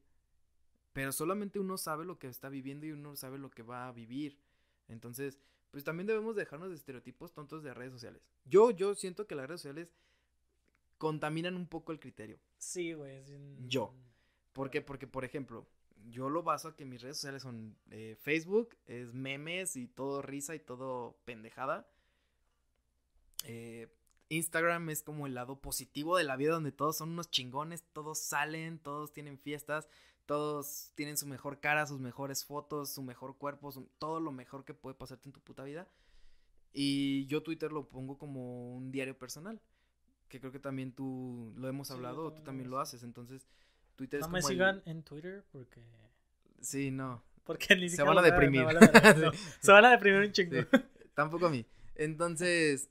Pero 0.95 1.12
solamente 1.12 1.59
uno 1.59 1.77
sabe 1.77 2.07
lo 2.07 2.19
que 2.19 2.29
está 2.29 2.49
viviendo 2.49 2.87
y 2.87 2.93
uno 2.93 3.14
sabe 3.14 3.37
lo 3.37 3.51
que 3.51 3.62
va 3.62 3.88
a 3.88 3.93
vivir. 3.93 4.38
Entonces, 4.88 5.38
pues 5.71 5.85
también 5.85 6.07
debemos 6.07 6.35
dejarnos 6.35 6.71
de 6.71 6.77
estereotipos 6.77 7.35
tontos 7.35 7.62
de 7.62 7.75
redes 7.75 7.93
sociales. 7.93 8.23
Yo, 8.47 8.71
yo 8.71 8.95
siento 8.95 9.27
que 9.27 9.35
las 9.35 9.49
redes 9.49 9.61
sociales 9.61 9.93
contaminan 10.97 11.57
un 11.57 11.67
poco 11.67 11.93
el 11.93 12.01
criterio. 12.01 12.38
Sí, 12.57 12.95
güey. 12.95 13.23
Yo. 13.69 13.93
¿Por 14.55 14.71
qué? 14.71 14.81
Porque, 14.81 15.07
por 15.07 15.25
ejemplo, 15.27 15.67
yo 16.09 16.31
lo 16.31 16.43
baso 16.43 16.69
a 16.69 16.77
que 16.77 16.87
mis 16.87 17.03
redes 17.03 17.19
sociales 17.19 17.43
son 17.43 17.77
eh, 17.90 18.17
Facebook, 18.23 18.75
es 18.87 19.12
memes 19.12 19.77
y 19.77 19.87
todo 19.88 20.23
risa 20.23 20.55
y 20.55 20.61
todo 20.61 21.19
pendejada. 21.27 21.87
Eh, 23.45 23.88
Instagram 24.31 24.88
es 24.90 25.03
como 25.03 25.27
el 25.27 25.35
lado 25.35 25.61
positivo 25.61 26.17
de 26.17 26.25
la 26.25 26.37
vida 26.37 26.53
donde 26.55 26.73
todos 26.73 26.97
son 26.97 27.11
unos 27.11 27.31
chingones, 27.31 27.85
todos 27.93 28.19
salen, 28.19 28.79
todos 28.79 29.12
tienen 29.12 29.38
fiestas, 29.38 29.88
todos 30.27 30.93
tienen 30.95 31.17
su 31.19 31.27
mejor 31.27 31.61
cara, 31.61 31.87
sus 31.87 32.01
mejores 32.01 32.45
fotos, 32.45 32.90
su 32.95 33.03
mejor 33.03 33.37
cuerpo, 33.37 33.71
su- 33.71 33.90
todo 33.99 34.21
lo 34.21 34.33
mejor 34.33 34.64
que 34.64 34.73
puede 34.73 34.95
pasarte 34.97 35.29
en 35.29 35.33
tu 35.35 35.40
puta 35.40 35.62
vida. 35.64 35.87
Y 36.73 37.27
yo 37.27 37.43
Twitter 37.43 37.71
lo 37.71 37.88
pongo 37.88 38.19
como 38.19 38.75
un 38.75 38.90
diario 38.90 39.17
personal, 39.17 39.61
que 40.29 40.40
creo 40.40 40.51
que 40.51 40.59
también 40.59 40.93
tú 40.93 41.53
lo 41.57 41.69
hemos 41.69 41.88
Sí, 41.88 41.95
hablado, 41.95 42.23
tú 42.25 42.29
también 42.31 42.45
también 42.45 42.71
lo 42.71 42.81
haces, 42.81 43.03
entonces 43.03 43.47
Twitter 43.96 44.20
No 44.20 44.26
es 44.26 44.33
me 44.33 44.40
como 44.40 44.48
el- 44.48 44.54
sigan 44.54 44.83
en 44.87 45.02
Twitter 45.02 45.44
porque. 45.52 45.83
Sí, 46.61 46.90
no. 46.90 47.22
Porque 47.44 47.76
ni 47.76 47.88
Se 47.90 47.96
siquiera 47.96 48.11
van 48.14 48.24
a 48.24 48.26
deprimir. 48.26 48.64
me 48.64 48.72
no, 48.74 49.33
se 49.61 49.72
van 49.72 49.85
a 49.85 49.90
deprimir 49.90 50.20
un 50.20 50.33
chingo. 50.33 50.62
Sí. 50.62 50.78
tampoco 51.14 51.46
a 51.46 51.50
mí. 51.50 51.64
Entonces, 51.94 52.88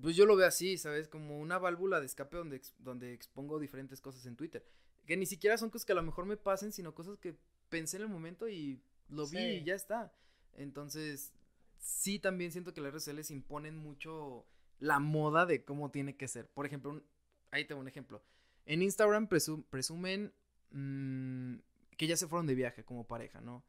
pues 0.00 0.16
yo 0.16 0.26
lo 0.26 0.36
veo 0.36 0.46
así, 0.46 0.76
¿sabes? 0.78 1.08
Como 1.08 1.38
una 1.40 1.58
válvula 1.58 2.00
de 2.00 2.06
escape 2.06 2.36
donde, 2.36 2.60
donde 2.78 3.12
expongo 3.12 3.58
diferentes 3.58 4.00
cosas 4.00 4.26
en 4.26 4.36
Twitter. 4.36 4.64
Que 5.06 5.16
ni 5.16 5.26
siquiera 5.26 5.58
son 5.58 5.70
cosas 5.70 5.84
que 5.84 5.92
a 5.92 5.96
lo 5.96 6.02
mejor 6.02 6.26
me 6.26 6.36
pasen, 6.36 6.72
sino 6.72 6.94
cosas 6.94 7.18
que 7.18 7.36
pensé 7.68 7.96
en 7.96 8.02
el 8.04 8.08
momento 8.08 8.48
y 8.48 8.80
lo 9.08 9.26
vi 9.26 9.38
y 9.38 9.64
ya 9.64 9.74
está. 9.74 10.12
Entonces, 10.54 11.32
sí 11.78 12.18
también 12.18 12.52
siento 12.52 12.72
que 12.72 12.80
las 12.80 12.92
redes 12.92 13.02
sociales 13.04 13.30
imponen 13.30 13.76
mucho 13.76 14.46
la 14.78 14.98
moda 14.98 15.46
de 15.46 15.64
cómo 15.64 15.90
tiene 15.90 16.16
que 16.16 16.28
ser. 16.28 16.48
Por 16.48 16.66
ejemplo, 16.66 17.02
ahí 17.50 17.64
tengo 17.64 17.80
un 17.80 17.88
ejemplo. 17.88 18.22
En 18.66 18.82
Instagram 18.82 19.28
presumen 19.28 20.32
mm, 20.70 21.56
que 21.96 22.06
ya 22.06 22.16
se 22.16 22.26
fueron 22.26 22.46
de 22.46 22.54
viaje 22.54 22.84
como 22.84 23.06
pareja, 23.06 23.40
¿no? 23.40 23.64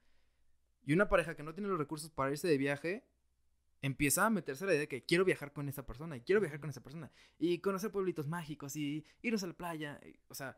Y 0.86 0.94
una 0.94 1.10
pareja 1.10 1.36
que 1.36 1.44
no 1.44 1.54
tiene 1.54 1.70
los 1.70 1.78
recursos 1.78 2.12
para 2.12 2.32
irse 2.32 2.48
de 2.48 2.58
viaje 2.58 3.06
empieza 3.82 4.26
a 4.26 4.30
meterse 4.30 4.66
la 4.66 4.72
idea 4.72 4.82
de 4.82 4.88
que 4.88 5.04
quiero 5.04 5.26
viajar 5.26 5.52
con 5.52 5.68
esa 5.68 5.86
persona 5.86 6.16
y 6.16 6.22
quiero 6.22 6.40
viajar 6.40 6.60
con 6.60 6.70
esa 6.70 6.82
persona 6.82 7.12
y 7.38 7.60
conocer 7.60 7.92
pueblitos 7.92 8.28
mágicos 8.28 8.76
y 8.76 9.06
irnos 9.22 9.44
a 9.44 9.48
la 9.48 9.54
playa. 9.54 10.00
o 10.30 10.36
sea, 10.36 10.58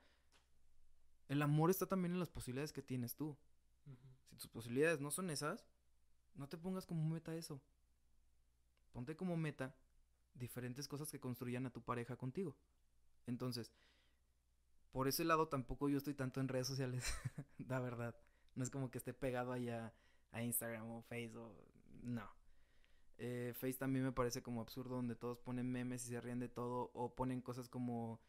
el 1.28 1.42
amor 1.42 1.72
está 1.72 1.88
también 1.88 2.14
en 2.14 2.20
las 2.20 2.30
posibilidades 2.30 2.72
que 2.72 2.84
tienes 2.84 3.16
tú. 3.16 3.38
Si 4.30 4.38
tus 4.38 4.48
posibilidades 4.48 5.00
no 5.00 5.10
son 5.12 5.30
esas, 5.32 5.66
no 6.36 6.48
te 6.48 6.58
pongas 6.58 6.86
como 6.86 7.08
meta 7.08 7.36
eso. 7.36 7.62
Ponte 8.92 9.16
como 9.16 9.36
meta 9.38 9.76
diferentes 10.36 10.88
cosas 10.88 11.12
que 11.12 11.20
construyan 11.20 11.66
a 11.66 11.72
tu 11.72 11.82
pareja 11.82 12.16
contigo. 12.16 12.56
Entonces, 13.26 13.72
por 14.96 15.10
ese 15.10 15.26
lado 15.26 15.50
tampoco 15.50 15.90
yo 15.90 15.98
estoy 15.98 16.14
tanto 16.14 16.40
en 16.40 16.48
redes 16.48 16.68
sociales, 16.68 17.04
la 17.68 17.82
verdad. 17.82 18.16
No 18.56 18.64
es 18.64 18.70
como 18.70 18.90
que 18.90 18.98
esté 18.98 19.14
pegado 19.14 19.52
allá 19.52 19.94
a 20.32 20.42
Instagram 20.42 20.90
o 20.90 21.02
Facebook, 21.02 21.54
no. 22.02 22.26
Eh, 23.18 23.52
Face 23.58 23.74
también 23.74 24.06
me 24.06 24.14
parece 24.14 24.42
como 24.42 24.62
absurdo 24.62 24.96
donde 24.96 25.18
todos 25.18 25.38
ponen 25.40 25.70
memes 25.70 26.06
y 26.06 26.12
se 26.12 26.22
ríen 26.22 26.40
de 26.40 26.48
todo 26.48 26.92
o 26.94 27.14
ponen 27.14 27.42
cosas 27.42 27.68
como 27.68 28.22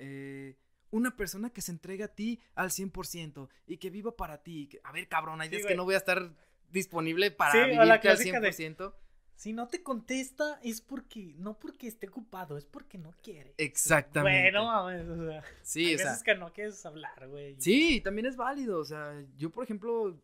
eh, 0.00 0.58
una 0.90 1.16
persona 1.16 1.50
que 1.50 1.60
se 1.60 1.70
entrega 1.70 2.06
a 2.06 2.14
ti 2.16 2.40
al 2.56 2.70
100% 2.70 3.48
y 3.68 3.76
que 3.76 3.88
viva 3.88 4.16
para 4.16 4.42
ti. 4.42 4.68
a 4.82 4.90
ver, 4.90 5.06
cabrón, 5.06 5.40
hay 5.40 5.50
días 5.50 5.66
que 5.66 5.76
no 5.76 5.84
voy 5.84 5.94
a 5.94 5.98
estar 5.98 6.34
disponible 6.68 7.30
para 7.30 7.52
sí, 7.52 7.58
vivirte 7.60 8.08
al 8.08 8.18
100%. 8.18 8.92
Si 9.36 9.52
no 9.52 9.68
te 9.68 9.82
contesta 9.82 10.58
es 10.62 10.80
porque 10.80 11.34
no 11.36 11.58
porque 11.58 11.86
esté 11.86 12.08
ocupado, 12.08 12.56
es 12.56 12.64
porque 12.64 12.96
no 12.96 13.12
quiere. 13.22 13.54
Exactamente. 13.58 14.50
Bueno, 14.50 14.86
o 14.86 15.26
sea, 15.30 15.44
sí, 15.62 15.86
hay 15.86 15.96
veces 15.96 16.22
que 16.22 16.34
no 16.34 16.52
quieres 16.52 16.84
hablar, 16.84 17.28
güey. 17.28 17.54
Sí, 17.60 18.00
también 18.00 18.26
es 18.26 18.36
válido, 18.36 18.78
o 18.78 18.84
sea, 18.84 19.22
yo 19.36 19.50
por 19.50 19.62
ejemplo 19.62 20.18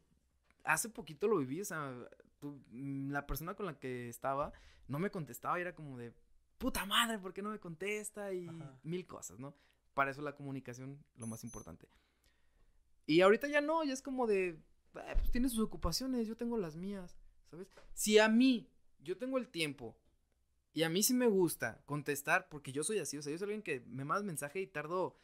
hace 0.65 0.89
poquito 0.89 1.29
lo 1.29 1.39
viví, 1.39 1.61
o 1.61 1.65
sea, 1.65 1.95
mm, 2.41 3.11
la 3.11 3.27
persona 3.27 3.55
con 3.55 3.67
la 3.67 3.79
que 3.79 4.09
estaba 4.09 4.53
no 4.89 4.99
me 4.99 5.11
contestaba 5.11 5.59
y 5.59 5.63
era 5.63 5.75
como 5.75 5.99
de 5.99 6.15
puta 6.57 6.87
madre, 6.87 7.19
¿por 7.19 7.35
qué 7.35 7.43
no 7.43 7.51
me 7.51 7.61
contesta? 7.61 8.33
Y 8.33 8.49
mil 8.83 9.07
cosas, 9.07 9.39
¿no? 9.39 9.55
Para 9.95 10.11
eso 10.11 10.23
la 10.23 10.35
comunicación, 10.35 11.05
lo 11.17 11.27
más 11.27 11.45
importante. 11.45 11.87
Y 13.05 13.21
ahorita 13.21 13.47
ya 13.49 13.61
no, 13.61 13.85
ya 13.85 13.93
es 13.93 14.01
como 14.01 14.27
de, 14.27 14.49
eh, 14.49 15.15
pues 15.17 15.31
tiene 15.31 15.51
sus 15.51 15.59
ocupaciones, 15.59 16.27
yo 16.27 16.37
tengo 16.37 16.57
las 16.57 16.77
mías, 16.77 17.19
¿sabes? 17.51 17.69
Si 17.93 18.19
a 18.19 18.29
mí, 18.29 18.72
yo 19.03 19.17
tengo 19.19 19.39
el 19.39 19.49
tiempo 19.49 19.97
y 20.75 20.85
a 20.85 20.89
mí 20.89 21.03
sí 21.03 21.15
me 21.15 21.27
gusta 21.27 21.83
contestar, 21.85 22.49
porque 22.49 22.73
yo 22.73 22.83
soy 22.83 22.99
así, 22.99 23.19
o 23.19 23.23
sea, 23.23 23.33
yo 23.33 23.39
soy 23.39 23.47
alguien 23.47 23.63
que 23.63 23.81
me 23.87 24.05
manda 24.05 24.23
mensaje 24.23 24.61
y 24.61 24.67
tardo 24.67 25.17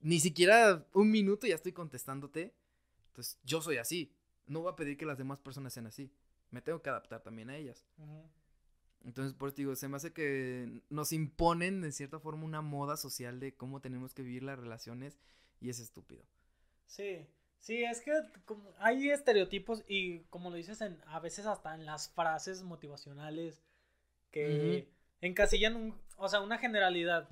ni 0.00 0.20
siquiera 0.20 0.86
un 0.92 1.10
minuto 1.10 1.46
y 1.46 1.50
ya 1.50 1.56
estoy 1.56 1.72
contestándote. 1.72 2.54
Entonces, 3.08 3.38
yo 3.44 3.60
soy 3.60 3.76
así. 3.76 4.14
No 4.46 4.60
voy 4.60 4.72
a 4.72 4.76
pedir 4.76 4.96
que 4.96 5.04
las 5.06 5.18
demás 5.18 5.40
personas 5.40 5.72
sean 5.72 5.86
así. 5.86 6.10
Me 6.50 6.62
tengo 6.62 6.80
que 6.80 6.90
adaptar 6.90 7.22
también 7.22 7.50
a 7.50 7.56
ellas. 7.56 7.84
Entonces, 9.02 9.34
por 9.34 9.48
eso 9.48 9.56
digo, 9.56 9.76
se 9.76 9.88
me 9.88 9.96
hace 9.96 10.12
que 10.12 10.82
nos 10.88 11.12
imponen 11.12 11.80
de 11.80 11.92
cierta 11.92 12.18
forma 12.18 12.44
una 12.44 12.62
moda 12.62 12.96
social 12.96 13.40
de 13.40 13.54
cómo 13.54 13.80
tenemos 13.80 14.14
que 14.14 14.22
vivir 14.22 14.42
las 14.42 14.58
relaciones 14.58 15.18
y 15.60 15.70
es 15.70 15.80
estúpido. 15.80 16.24
Sí, 16.86 17.26
sí, 17.60 17.84
es 17.84 18.00
que 18.00 18.12
hay 18.78 19.10
estereotipos 19.10 19.84
y 19.86 20.20
como 20.24 20.50
lo 20.50 20.56
dices, 20.56 20.80
en, 20.80 21.00
a 21.06 21.20
veces 21.20 21.46
hasta 21.46 21.74
en 21.74 21.86
las 21.86 22.10
frases 22.10 22.62
motivacionales 22.62 23.62
que 24.30 24.88
encasillan 25.20 25.76
un, 25.76 26.00
o 26.16 26.28
sea, 26.28 26.40
una 26.40 26.58
generalidad. 26.58 27.28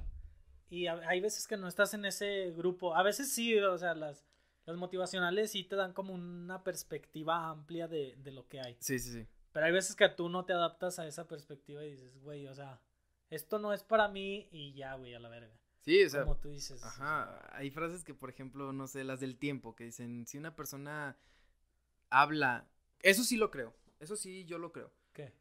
Y 0.71 0.87
hay 0.87 1.21
veces 1.21 1.47
que 1.47 1.57
no 1.57 1.67
estás 1.67 1.95
en 1.95 2.05
ese 2.05 2.51
grupo. 2.51 2.95
A 2.95 3.03
veces 3.03 3.33
sí, 3.33 3.59
o 3.59 3.79
sea, 3.79 3.95
las, 3.95 4.27
las 4.67 4.77
motivacionales 4.77 5.53
sí 5.53 5.65
te 5.65 5.77
dan 5.77 5.95
como 5.95 6.13
una 6.13 6.63
perspectiva 6.63 7.49
amplia 7.49 7.89
de, 7.89 8.17
de 8.19 8.31
lo 8.33 8.47
que 8.49 8.61
hay. 8.61 8.77
Sí, 8.81 8.99
sí, 8.99 9.13
sí. 9.13 9.27
Pero 9.53 9.67
hay 9.67 9.73
veces 9.73 9.97
que 9.97 10.09
tú 10.09 10.29
no 10.29 10.45
te 10.45 10.53
adaptas 10.53 10.99
a 10.99 11.07
esa 11.07 11.27
perspectiva 11.27 11.85
y 11.85 11.93
dices, 11.93 12.19
güey, 12.19 12.47
o 12.47 12.55
sea, 12.55 12.81
esto 13.31 13.59
no 13.59 13.73
es 13.73 13.83
para 13.83 14.09
mí 14.09 14.49
y 14.53 14.75
ya, 14.75 14.95
güey, 14.95 15.15
a 15.15 15.21
la 15.21 15.29
verga. 15.29 15.59
Sí, 15.89 16.05
o 16.05 16.11
sea. 16.11 16.25
Como 16.25 16.37
tú 16.37 16.51
dices. 16.51 16.83
Ajá. 16.85 17.41
Hay 17.57 17.71
frases 17.71 18.05
que, 18.05 18.13
por 18.13 18.29
ejemplo, 18.29 18.75
no 18.75 18.87
sé, 18.87 19.05
las 19.05 19.21
del 19.21 19.39
tiempo, 19.39 19.75
que 19.75 19.85
dicen, 19.85 20.27
si 20.27 20.37
una 20.37 20.55
persona 20.55 21.17
habla. 22.11 22.69
Eso 23.01 23.25
sí 23.25 23.39
lo 23.39 23.51
creo. 23.51 23.75
Eso 23.99 24.15
sí 24.15 24.45
yo 24.45 24.59
lo 24.59 24.71
creo. 24.71 24.93
¿Qué? 25.15 25.33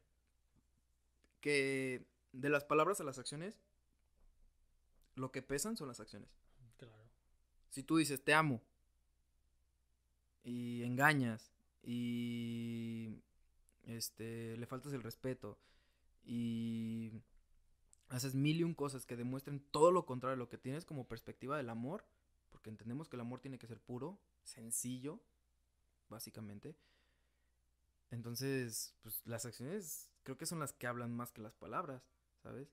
Que 1.42 2.06
de 2.32 2.48
las 2.48 2.64
palabras 2.64 2.98
a 2.98 3.04
las 3.04 3.18
acciones, 3.18 3.60
lo 5.16 5.32
que 5.32 5.42
pesan 5.42 5.76
son 5.76 5.88
las 5.88 6.00
acciones. 6.00 6.30
Claro. 6.78 7.10
Si 7.68 7.82
tú 7.82 7.98
dices, 7.98 8.24
te 8.24 8.32
amo, 8.32 8.62
y 10.44 10.82
engañas, 10.82 11.52
y 11.82 13.22
este, 13.82 14.56
le 14.56 14.66
faltas 14.66 14.94
el 14.94 15.02
respeto 15.02 15.58
y 16.24 17.12
haces 18.18 18.34
mil 18.34 18.58
y 18.60 18.64
un 18.64 18.74
cosas 18.74 19.06
que 19.06 19.16
demuestren 19.16 19.60
todo 19.70 19.90
lo 19.90 20.06
contrario 20.06 20.34
a 20.34 20.38
lo 20.38 20.48
que 20.48 20.58
tienes 20.58 20.84
como 20.84 21.08
perspectiva 21.08 21.56
del 21.56 21.70
amor, 21.70 22.04
porque 22.50 22.70
entendemos 22.70 23.08
que 23.08 23.16
el 23.16 23.20
amor 23.20 23.40
tiene 23.40 23.58
que 23.58 23.66
ser 23.66 23.80
puro, 23.80 24.18
sencillo, 24.44 25.20
básicamente. 26.08 26.76
Entonces, 28.10 28.94
pues 29.02 29.20
las 29.26 29.44
acciones 29.46 30.10
creo 30.22 30.36
que 30.36 30.46
son 30.46 30.58
las 30.58 30.72
que 30.72 30.86
hablan 30.86 31.14
más 31.14 31.32
que 31.32 31.42
las 31.42 31.54
palabras, 31.54 32.02
¿sabes? 32.42 32.68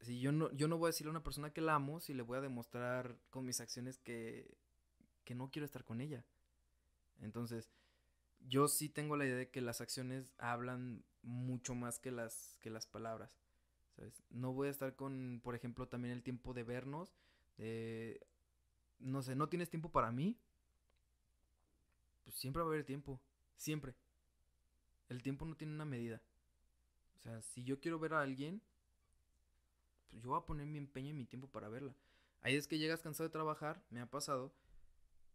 Si 0.00 0.20
yo 0.20 0.32
no, 0.32 0.50
yo 0.52 0.66
no 0.66 0.78
voy 0.78 0.88
a 0.88 0.92
decirle 0.92 1.10
a 1.10 1.12
una 1.12 1.22
persona 1.22 1.52
que 1.52 1.60
la 1.60 1.74
amo 1.74 2.00
si 2.00 2.14
le 2.14 2.22
voy 2.22 2.38
a 2.38 2.42
demostrar 2.42 3.18
con 3.30 3.44
mis 3.44 3.60
acciones 3.60 3.98
que, 3.98 4.56
que 5.24 5.34
no 5.34 5.50
quiero 5.50 5.66
estar 5.66 5.84
con 5.84 6.00
ella. 6.00 6.24
Entonces, 7.20 7.70
yo 8.48 8.68
sí 8.68 8.88
tengo 8.88 9.16
la 9.16 9.26
idea 9.26 9.36
de 9.36 9.50
que 9.50 9.60
las 9.60 9.80
acciones 9.80 10.32
hablan 10.38 11.04
mucho 11.22 11.74
más 11.74 11.98
que 11.98 12.10
las, 12.10 12.56
que 12.60 12.70
las 12.70 12.86
palabras. 12.86 13.30
No 14.30 14.52
voy 14.52 14.68
a 14.68 14.70
estar 14.70 14.94
con, 14.96 15.40
por 15.42 15.54
ejemplo, 15.54 15.88
también 15.88 16.14
el 16.14 16.22
tiempo 16.22 16.54
de 16.54 16.62
vernos. 16.62 17.12
No 18.98 19.22
sé, 19.22 19.34
¿no 19.34 19.48
tienes 19.48 19.70
tiempo 19.70 19.90
para 19.90 20.10
mí? 20.12 20.38
Pues 22.24 22.36
siempre 22.36 22.62
va 22.62 22.68
a 22.68 22.72
haber 22.72 22.84
tiempo. 22.84 23.20
Siempre. 23.56 23.94
El 25.08 25.22
tiempo 25.22 25.44
no 25.44 25.56
tiene 25.56 25.74
una 25.74 25.84
medida. 25.84 26.22
O 27.16 27.22
sea, 27.22 27.42
si 27.42 27.64
yo 27.64 27.80
quiero 27.80 27.98
ver 27.98 28.14
a 28.14 28.22
alguien, 28.22 28.62
pues 30.10 30.22
yo 30.22 30.30
voy 30.30 30.38
a 30.38 30.46
poner 30.46 30.66
mi 30.66 30.78
empeño 30.78 31.10
y 31.10 31.14
mi 31.14 31.24
tiempo 31.26 31.48
para 31.48 31.68
verla. 31.68 31.94
Ahí 32.42 32.54
es 32.54 32.66
que 32.66 32.78
llegas 32.78 33.02
cansado 33.02 33.28
de 33.28 33.32
trabajar, 33.32 33.82
me 33.90 34.00
ha 34.00 34.06
pasado, 34.06 34.54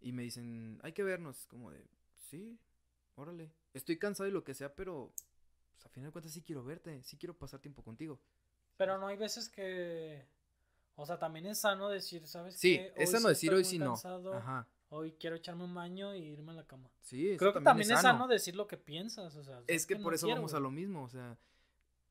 y 0.01 0.11
me 0.11 0.23
dicen, 0.23 0.79
hay 0.81 0.93
que 0.93 1.03
vernos. 1.03 1.45
Como 1.47 1.69
de, 1.69 1.85
sí, 2.29 2.57
órale, 3.15 3.51
estoy 3.73 3.99
cansado 3.99 4.27
y 4.27 4.31
lo 4.31 4.43
que 4.43 4.55
sea, 4.55 4.73
pero 4.73 5.13
pues, 5.73 5.85
a 5.85 5.89
final 5.89 6.09
de 6.09 6.13
cuentas 6.13 6.31
sí 6.31 6.41
quiero 6.41 6.63
verte, 6.63 7.03
sí 7.03 7.17
quiero 7.17 7.37
pasar 7.37 7.59
tiempo 7.59 7.83
contigo. 7.83 8.19
Pero 8.77 8.97
no 8.97 9.07
hay 9.07 9.17
veces 9.17 9.49
que, 9.49 10.25
o 10.95 11.05
sea, 11.05 11.17
también 11.19 11.45
es 11.45 11.59
sano 11.59 11.89
decir, 11.89 12.27
¿sabes? 12.27 12.55
Sí, 12.55 12.79
es 12.95 13.11
sano 13.11 13.29
decir 13.29 13.53
hoy 13.53 13.63
sí 13.63 13.79
no. 13.79 13.95
Ajá. 14.33 14.67
Hoy 14.89 15.13
quiero 15.19 15.35
echarme 15.35 15.63
un 15.63 15.73
baño 15.73 16.15
y 16.15 16.19
irme 16.19 16.51
a 16.51 16.55
la 16.55 16.67
cama. 16.67 16.89
Sí, 17.01 17.29
eso 17.29 17.39
Creo 17.39 17.53
que 17.53 17.61
también, 17.61 17.91
es, 17.91 18.01
sano. 18.01 18.27
decir 18.27 18.55
lo 18.55 18.67
que 18.67 18.77
piensas, 18.77 19.35
o 19.35 19.43
sea. 19.43 19.61
Es 19.67 19.85
que, 19.85 19.95
por 19.95 20.13
eso 20.13 20.27
vamos 20.27 20.53
a 20.53 20.59
lo 20.59 20.71
mismo, 20.71 21.03
o 21.03 21.09
sea, 21.09 21.37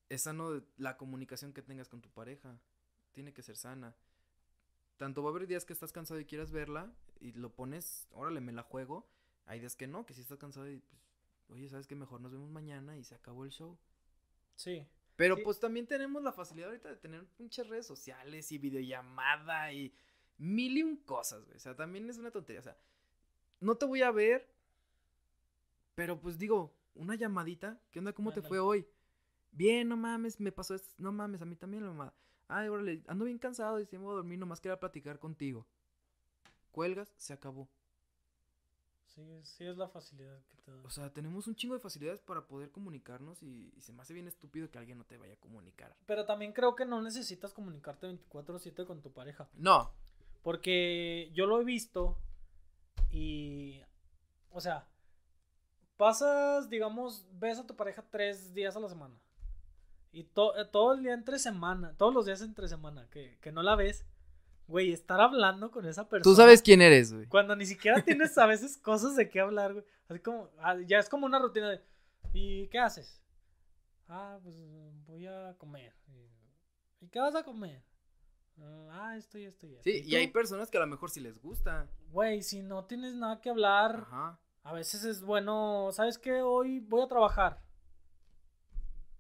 es 0.08 0.22
sano 0.22 0.62
la 0.76 0.96
comunicación 0.96 1.52
que 1.52 1.62
tengas 1.62 1.88
con 1.88 2.00
tu 2.00 2.10
pareja, 2.10 2.58
tiene 3.12 3.32
que 3.32 3.42
ser 3.42 3.56
sana. 3.56 3.94
Tanto 4.96 5.22
va 5.22 5.30
a 5.30 5.32
haber 5.32 5.46
días 5.46 5.64
que 5.64 5.72
estás 5.72 5.92
cansado 5.92 6.20
y 6.20 6.24
quieras 6.24 6.52
verla 6.52 6.92
y 7.20 7.32
lo 7.32 7.54
pones, 7.54 8.08
órale, 8.12 8.40
me 8.40 8.52
la 8.52 8.62
juego, 8.62 9.08
hay 9.46 9.60
días 9.60 9.76
que 9.76 9.86
no, 9.86 10.06
que 10.06 10.14
si 10.14 10.20
estás 10.20 10.38
cansado 10.38 10.68
y 10.70 10.78
pues, 10.78 11.02
oye, 11.48 11.68
¿sabes 11.68 11.86
qué? 11.86 11.94
Mejor 11.94 12.20
nos 12.20 12.32
vemos 12.32 12.50
mañana 12.50 12.96
y 12.96 13.04
se 13.04 13.14
acabó 13.14 13.44
el 13.44 13.50
show. 13.50 13.76
Sí. 14.56 14.86
Pero 15.16 15.42
pues 15.42 15.60
también 15.60 15.86
tenemos 15.86 16.22
la 16.22 16.32
facilidad 16.32 16.70
ahorita 16.70 16.88
de 16.88 16.96
tener 16.96 17.24
muchas 17.38 17.68
redes 17.68 17.86
sociales 17.86 18.50
y 18.50 18.58
videollamada 18.58 19.72
y 19.72 19.94
mil 20.38 20.76
y 20.76 20.82
un 20.82 20.96
cosas, 20.96 21.44
güey. 21.44 21.56
O 21.56 21.60
sea, 21.60 21.76
también 21.76 22.08
es 22.10 22.18
una 22.18 22.30
tontería. 22.30 22.60
O 22.60 22.64
sea, 22.64 22.76
no 23.60 23.76
te 23.76 23.86
voy 23.86 24.02
a 24.02 24.10
ver, 24.10 24.48
pero 25.94 26.20
pues 26.20 26.38
digo, 26.38 26.74
una 26.94 27.14
llamadita. 27.14 27.80
¿Qué 27.90 28.00
onda? 28.00 28.12
¿Cómo 28.12 28.32
te 28.32 28.42
fue 28.42 28.58
hoy? 28.58 28.86
Bien, 29.52 29.88
no 29.88 29.96
mames, 29.96 30.40
me 30.40 30.50
pasó 30.50 30.74
esto. 30.74 30.92
No 30.98 31.12
mames, 31.12 31.40
a 31.42 31.44
mí 31.44 31.54
también 31.54 31.84
la 31.84 31.90
mamada. 31.90 32.14
Ay, 32.48 32.68
órale, 32.68 33.02
ando 33.06 33.24
bien 33.24 33.38
cansado 33.38 33.80
y 33.80 33.86
si 33.86 33.96
me 33.96 34.04
voy 34.04 34.12
a 34.12 34.16
dormir, 34.16 34.38
nomás 34.38 34.60
quería 34.60 34.78
platicar 34.78 35.18
contigo. 35.18 35.66
Cuelgas, 36.72 37.12
se 37.16 37.32
acabó. 37.32 37.68
Sí, 39.14 39.40
sí 39.44 39.64
es 39.64 39.76
la 39.76 39.88
facilidad 39.88 40.40
que 40.50 40.56
te 40.64 40.72
da. 40.72 40.82
O 40.82 40.90
sea, 40.90 41.12
tenemos 41.12 41.46
un 41.46 41.54
chingo 41.54 41.74
de 41.74 41.80
facilidades 41.80 42.20
para 42.20 42.46
poder 42.46 42.70
comunicarnos 42.70 43.42
y, 43.42 43.72
y 43.76 43.80
se 43.80 43.92
me 43.92 44.02
hace 44.02 44.12
bien 44.14 44.26
estúpido 44.26 44.70
que 44.70 44.78
alguien 44.78 44.98
no 44.98 45.04
te 45.04 45.16
vaya 45.18 45.34
a 45.34 45.40
comunicar. 45.40 45.94
Pero 46.06 46.26
también 46.26 46.52
creo 46.52 46.74
que 46.74 46.84
no 46.84 47.00
necesitas 47.00 47.52
comunicarte 47.52 48.08
24/7 48.08 48.84
con 48.86 49.02
tu 49.02 49.12
pareja. 49.12 49.48
No. 49.54 49.92
Porque 50.42 51.30
yo 51.32 51.46
lo 51.46 51.60
he 51.60 51.64
visto 51.64 52.18
y, 53.12 53.80
o 54.50 54.60
sea, 54.60 54.86
pasas, 55.96 56.68
digamos, 56.68 57.26
ves 57.32 57.58
a 57.58 57.66
tu 57.66 57.76
pareja 57.76 58.04
tres 58.10 58.52
días 58.54 58.76
a 58.76 58.80
la 58.80 58.88
semana. 58.88 59.14
Y 60.12 60.24
to- 60.24 60.56
eh, 60.56 60.64
todo 60.64 60.92
el 60.94 61.02
día 61.02 61.14
entre 61.14 61.38
semana, 61.38 61.94
todos 61.96 62.14
los 62.14 62.26
días 62.26 62.40
entre 62.42 62.68
semana, 62.68 63.08
que, 63.10 63.38
que 63.40 63.52
no 63.52 63.62
la 63.62 63.74
ves, 63.76 64.04
güey, 64.66 64.92
estar 64.92 65.20
hablando 65.20 65.70
con 65.70 65.86
esa 65.86 66.08
persona. 66.08 66.22
Tú 66.22 66.36
sabes 66.36 66.62
quién 66.62 66.82
eres, 66.82 67.12
güey. 67.12 67.26
Cuando 67.26 67.54
ni 67.56 67.66
siquiera 67.66 68.00
tienes 68.04 68.36
a 68.38 68.46
veces 68.46 68.76
cosas 68.76 69.16
de 69.16 69.28
qué 69.28 69.40
hablar, 69.40 69.72
güey. 69.72 69.84
Así 70.08 70.20
como, 70.20 70.50
ah, 70.58 70.76
ya 70.86 70.98
es 70.98 71.08
como 71.08 71.26
una 71.26 71.38
rutina 71.38 71.70
de, 71.70 71.80
¿y 72.32 72.68
qué 72.68 72.78
haces? 72.78 73.20
Ah, 74.08 74.38
pues 74.42 74.56
voy 75.06 75.26
a 75.26 75.54
comer. 75.58 75.94
¿Y 77.00 77.08
qué 77.08 77.18
vas 77.18 77.34
a 77.34 77.42
comer? 77.42 77.82
Ah, 78.90 79.16
esto 79.16 79.38
y 79.38 79.44
esto 79.44 79.66
y 79.66 79.72
esto. 79.72 79.82
Sí, 79.82 80.02
y 80.04 80.14
hay 80.14 80.28
personas 80.28 80.70
que 80.70 80.78
a 80.78 80.80
lo 80.80 80.86
mejor 80.86 81.10
sí 81.10 81.20
les 81.20 81.40
gusta. 81.40 81.88
Güey, 82.10 82.42
si 82.42 82.62
no 82.62 82.84
tienes 82.84 83.14
nada 83.14 83.40
que 83.40 83.50
hablar, 83.50 84.06
Ajá. 84.06 84.38
a 84.62 84.72
veces 84.72 85.04
es 85.04 85.22
bueno, 85.22 85.88
¿sabes 85.92 86.18
qué? 86.18 86.42
Hoy 86.42 86.80
voy 86.80 87.02
a 87.02 87.08
trabajar. 87.08 87.60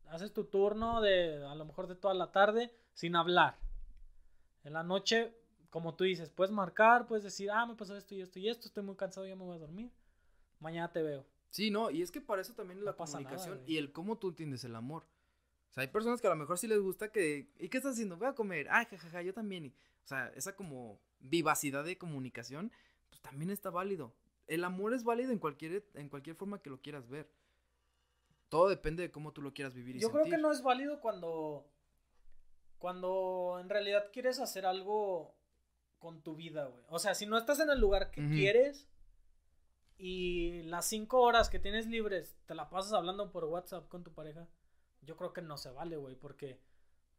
Haces 0.06 0.32
tu 0.32 0.44
turno 0.44 1.00
de 1.00 1.44
a 1.44 1.54
lo 1.56 1.64
mejor 1.64 1.88
de 1.88 1.96
toda 1.96 2.14
la 2.14 2.30
tarde 2.30 2.72
sin 2.92 3.16
hablar. 3.16 3.58
En 4.64 4.72
la 4.72 4.82
noche, 4.82 5.34
como 5.70 5.94
tú 5.94 6.04
dices, 6.04 6.30
puedes 6.30 6.52
marcar, 6.52 7.06
puedes 7.06 7.24
decir, 7.24 7.50
ah, 7.50 7.66
me 7.66 7.74
pasó 7.74 7.96
esto 7.96 8.14
y 8.14 8.22
esto 8.22 8.38
y 8.38 8.48
esto, 8.48 8.66
estoy 8.66 8.82
muy 8.82 8.96
cansado, 8.96 9.26
ya 9.26 9.36
me 9.36 9.44
voy 9.44 9.56
a 9.56 9.60
dormir. 9.60 9.90
Mañana 10.58 10.90
te 10.90 11.02
veo. 11.02 11.26
Sí, 11.50 11.70
no, 11.70 11.90
y 11.90 12.02
es 12.02 12.10
que 12.10 12.20
para 12.20 12.42
eso 12.42 12.54
también 12.54 12.80
No 12.80 12.84
la 12.84 12.92
nada, 12.92 13.04
comunicación 13.04 13.58
güey. 13.58 13.72
y 13.72 13.78
el 13.78 13.92
cómo 13.92 14.18
tú 14.18 14.28
entiendes 14.30 14.64
el 14.64 14.74
amor. 14.74 15.04
O 15.70 15.72
sea, 15.74 15.82
hay 15.82 15.88
personas 15.88 16.20
que 16.20 16.26
a 16.26 16.30
lo 16.30 16.36
mejor 16.36 16.58
sí 16.58 16.66
les 16.66 16.80
gusta 16.80 17.12
que, 17.12 17.50
¿y 17.58 17.68
qué 17.68 17.76
estás 17.76 17.92
haciendo? 17.92 18.16
Voy 18.16 18.28
a 18.28 18.34
comer. 18.34 18.68
Ay, 18.70 18.86
jajaja, 18.86 19.22
yo 19.22 19.34
también. 19.34 19.66
Y, 19.66 19.68
o 19.68 20.06
sea, 20.06 20.28
esa 20.34 20.56
como 20.56 21.00
vivacidad 21.20 21.84
de 21.84 21.98
comunicación, 21.98 22.72
pues 23.08 23.20
también 23.20 23.50
está 23.50 23.70
válido. 23.70 24.14
El 24.46 24.64
amor 24.64 24.94
es 24.94 25.04
válido 25.04 25.32
en 25.32 25.38
cualquier, 25.38 25.84
en 25.94 26.08
cualquier 26.08 26.36
forma 26.36 26.62
que 26.62 26.70
lo 26.70 26.80
quieras 26.80 27.08
ver. 27.08 27.30
Todo 28.48 28.68
depende 28.68 29.02
de 29.02 29.10
cómo 29.10 29.32
tú 29.32 29.42
lo 29.42 29.52
quieras 29.52 29.74
vivir 29.74 29.96
y 29.96 30.00
Yo 30.00 30.10
creo 30.12 30.26
que 30.26 30.38
no 30.38 30.52
es 30.52 30.62
válido 30.62 31.00
cuando 31.00 31.66
cuando 32.84 33.56
en 33.62 33.70
realidad 33.70 34.10
quieres 34.12 34.38
hacer 34.40 34.66
algo 34.66 35.34
con 35.98 36.20
tu 36.20 36.36
vida, 36.36 36.66
güey. 36.66 36.84
O 36.90 36.98
sea, 36.98 37.14
si 37.14 37.24
no 37.24 37.38
estás 37.38 37.58
en 37.60 37.70
el 37.70 37.80
lugar 37.80 38.10
que 38.10 38.20
quieres 38.28 38.90
y 39.96 40.64
las 40.64 40.84
cinco 40.84 41.22
horas 41.22 41.48
que 41.48 41.58
tienes 41.58 41.86
libres 41.86 42.36
te 42.44 42.54
la 42.54 42.68
pasas 42.68 42.92
hablando 42.92 43.32
por 43.32 43.44
WhatsApp 43.46 43.88
con 43.88 44.04
tu 44.04 44.12
pareja, 44.12 44.48
yo 45.00 45.16
creo 45.16 45.32
que 45.32 45.40
no 45.40 45.56
se 45.56 45.70
vale, 45.70 45.96
güey, 45.96 46.14
porque 46.14 46.60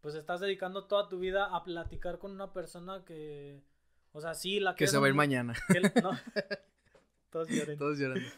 pues 0.02 0.14
estás 0.14 0.40
dedicando 0.40 0.86
toda 0.86 1.10
tu 1.10 1.18
vida 1.18 1.46
a 1.46 1.64
platicar 1.64 2.20
con 2.20 2.30
una 2.30 2.54
persona 2.54 3.04
que, 3.04 3.64
o 4.12 4.22
sea, 4.22 4.36
sí, 4.36 4.60
la 4.60 4.76
Que 4.76 4.86
se 4.86 5.00
va 5.00 5.08
a 5.08 5.10
ir 5.10 5.16
mañana. 5.16 5.56
no. 6.04 6.12
Todos 7.32 7.50
lloren. 7.50 7.80
Todos 7.80 7.98
llorando. 7.98 8.30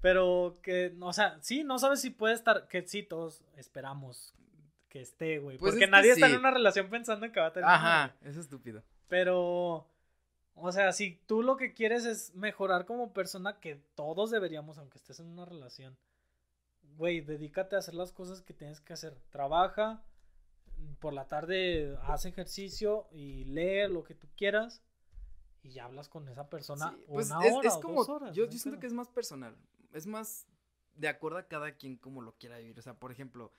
Pero 0.00 0.56
que, 0.64 0.96
o 1.00 1.12
sea, 1.12 1.38
sí, 1.42 1.62
no 1.62 1.78
sabes 1.78 2.00
si 2.00 2.10
puede 2.10 2.34
estar, 2.34 2.66
que 2.66 2.84
sí, 2.88 3.04
todos 3.04 3.44
esperamos 3.54 4.34
que 4.92 5.00
esté, 5.00 5.38
güey. 5.38 5.56
Pues 5.56 5.72
porque 5.72 5.86
es 5.86 5.90
nadie 5.90 6.12
está 6.12 6.26
en 6.26 6.32
sí. 6.32 6.38
una 6.38 6.50
relación 6.50 6.90
pensando 6.90 7.24
en 7.24 7.32
que 7.32 7.40
va 7.40 7.46
a 7.46 7.52
terminar. 7.54 7.76
Ajá, 7.76 8.16
es 8.20 8.36
estúpido. 8.36 8.82
Pero, 9.08 9.88
o 10.54 10.70
sea, 10.70 10.92
si 10.92 11.18
tú 11.26 11.42
lo 11.42 11.56
que 11.56 11.72
quieres 11.72 12.04
es 12.04 12.34
mejorar 12.34 12.84
como 12.84 13.14
persona, 13.14 13.58
que 13.58 13.76
todos 13.94 14.30
deberíamos, 14.30 14.76
aunque 14.76 14.98
estés 14.98 15.18
en 15.18 15.28
una 15.28 15.46
relación, 15.46 15.96
güey, 16.98 17.22
dedícate 17.22 17.74
a 17.74 17.78
hacer 17.78 17.94
las 17.94 18.12
cosas 18.12 18.42
que 18.42 18.52
tienes 18.52 18.82
que 18.82 18.92
hacer. 18.92 19.16
Trabaja, 19.30 20.04
por 21.00 21.14
la 21.14 21.26
tarde 21.26 21.96
haz 22.02 22.26
ejercicio 22.26 23.08
y 23.12 23.44
lee 23.44 23.88
lo 23.88 24.04
que 24.04 24.14
tú 24.14 24.28
quieras. 24.36 24.82
Y 25.62 25.70
ya 25.70 25.86
hablas 25.86 26.10
con 26.10 26.28
esa 26.28 26.50
persona 26.50 26.90
Sí, 26.90 27.04
pues 27.08 27.30
una 27.30 27.46
es, 27.46 27.52
hora 27.54 27.68
es 27.68 27.74
o 27.76 27.80
como, 27.80 27.94
dos 28.00 28.08
horas. 28.10 28.36
yo, 28.36 28.44
no 28.44 28.50
yo 28.50 28.58
siento 28.58 28.78
que 28.78 28.88
es 28.88 28.92
más 28.92 29.08
personal, 29.08 29.56
es 29.92 30.06
más 30.06 30.46
de 30.96 31.08
acuerdo 31.08 31.38
a 31.38 31.46
cada 31.46 31.72
quien 31.76 31.96
como 31.96 32.20
lo 32.20 32.34
quiera 32.34 32.58
vivir, 32.58 32.78
o 32.78 32.82
sea, 32.82 32.94
por 32.94 33.10
ejemplo, 33.10 33.52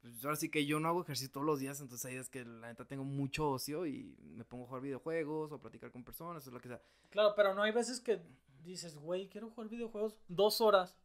pues 0.00 0.24
ahora 0.24 0.36
sí 0.36 0.48
que 0.48 0.64
yo 0.66 0.78
no 0.80 0.88
hago 0.88 1.02
ejercicio 1.02 1.30
todos 1.32 1.46
los 1.46 1.58
días, 1.58 1.80
entonces 1.80 2.04
hay 2.06 2.14
días 2.14 2.28
que 2.28 2.44
la 2.44 2.68
neta 2.68 2.84
tengo 2.86 3.04
mucho 3.04 3.50
ocio 3.50 3.86
y 3.86 4.16
me 4.20 4.44
pongo 4.44 4.64
a 4.64 4.66
jugar 4.68 4.82
videojuegos 4.82 5.50
o 5.52 5.56
a 5.56 5.60
platicar 5.60 5.90
con 5.90 6.04
personas 6.04 6.46
o 6.46 6.50
lo 6.50 6.60
que 6.60 6.68
sea. 6.68 6.80
Claro, 7.10 7.34
pero 7.36 7.54
no 7.54 7.62
hay 7.62 7.72
veces 7.72 8.00
que 8.00 8.22
dices, 8.64 8.96
güey, 8.96 9.28
quiero 9.28 9.50
jugar 9.50 9.68
videojuegos 9.68 10.16
dos 10.28 10.60
horas. 10.60 10.96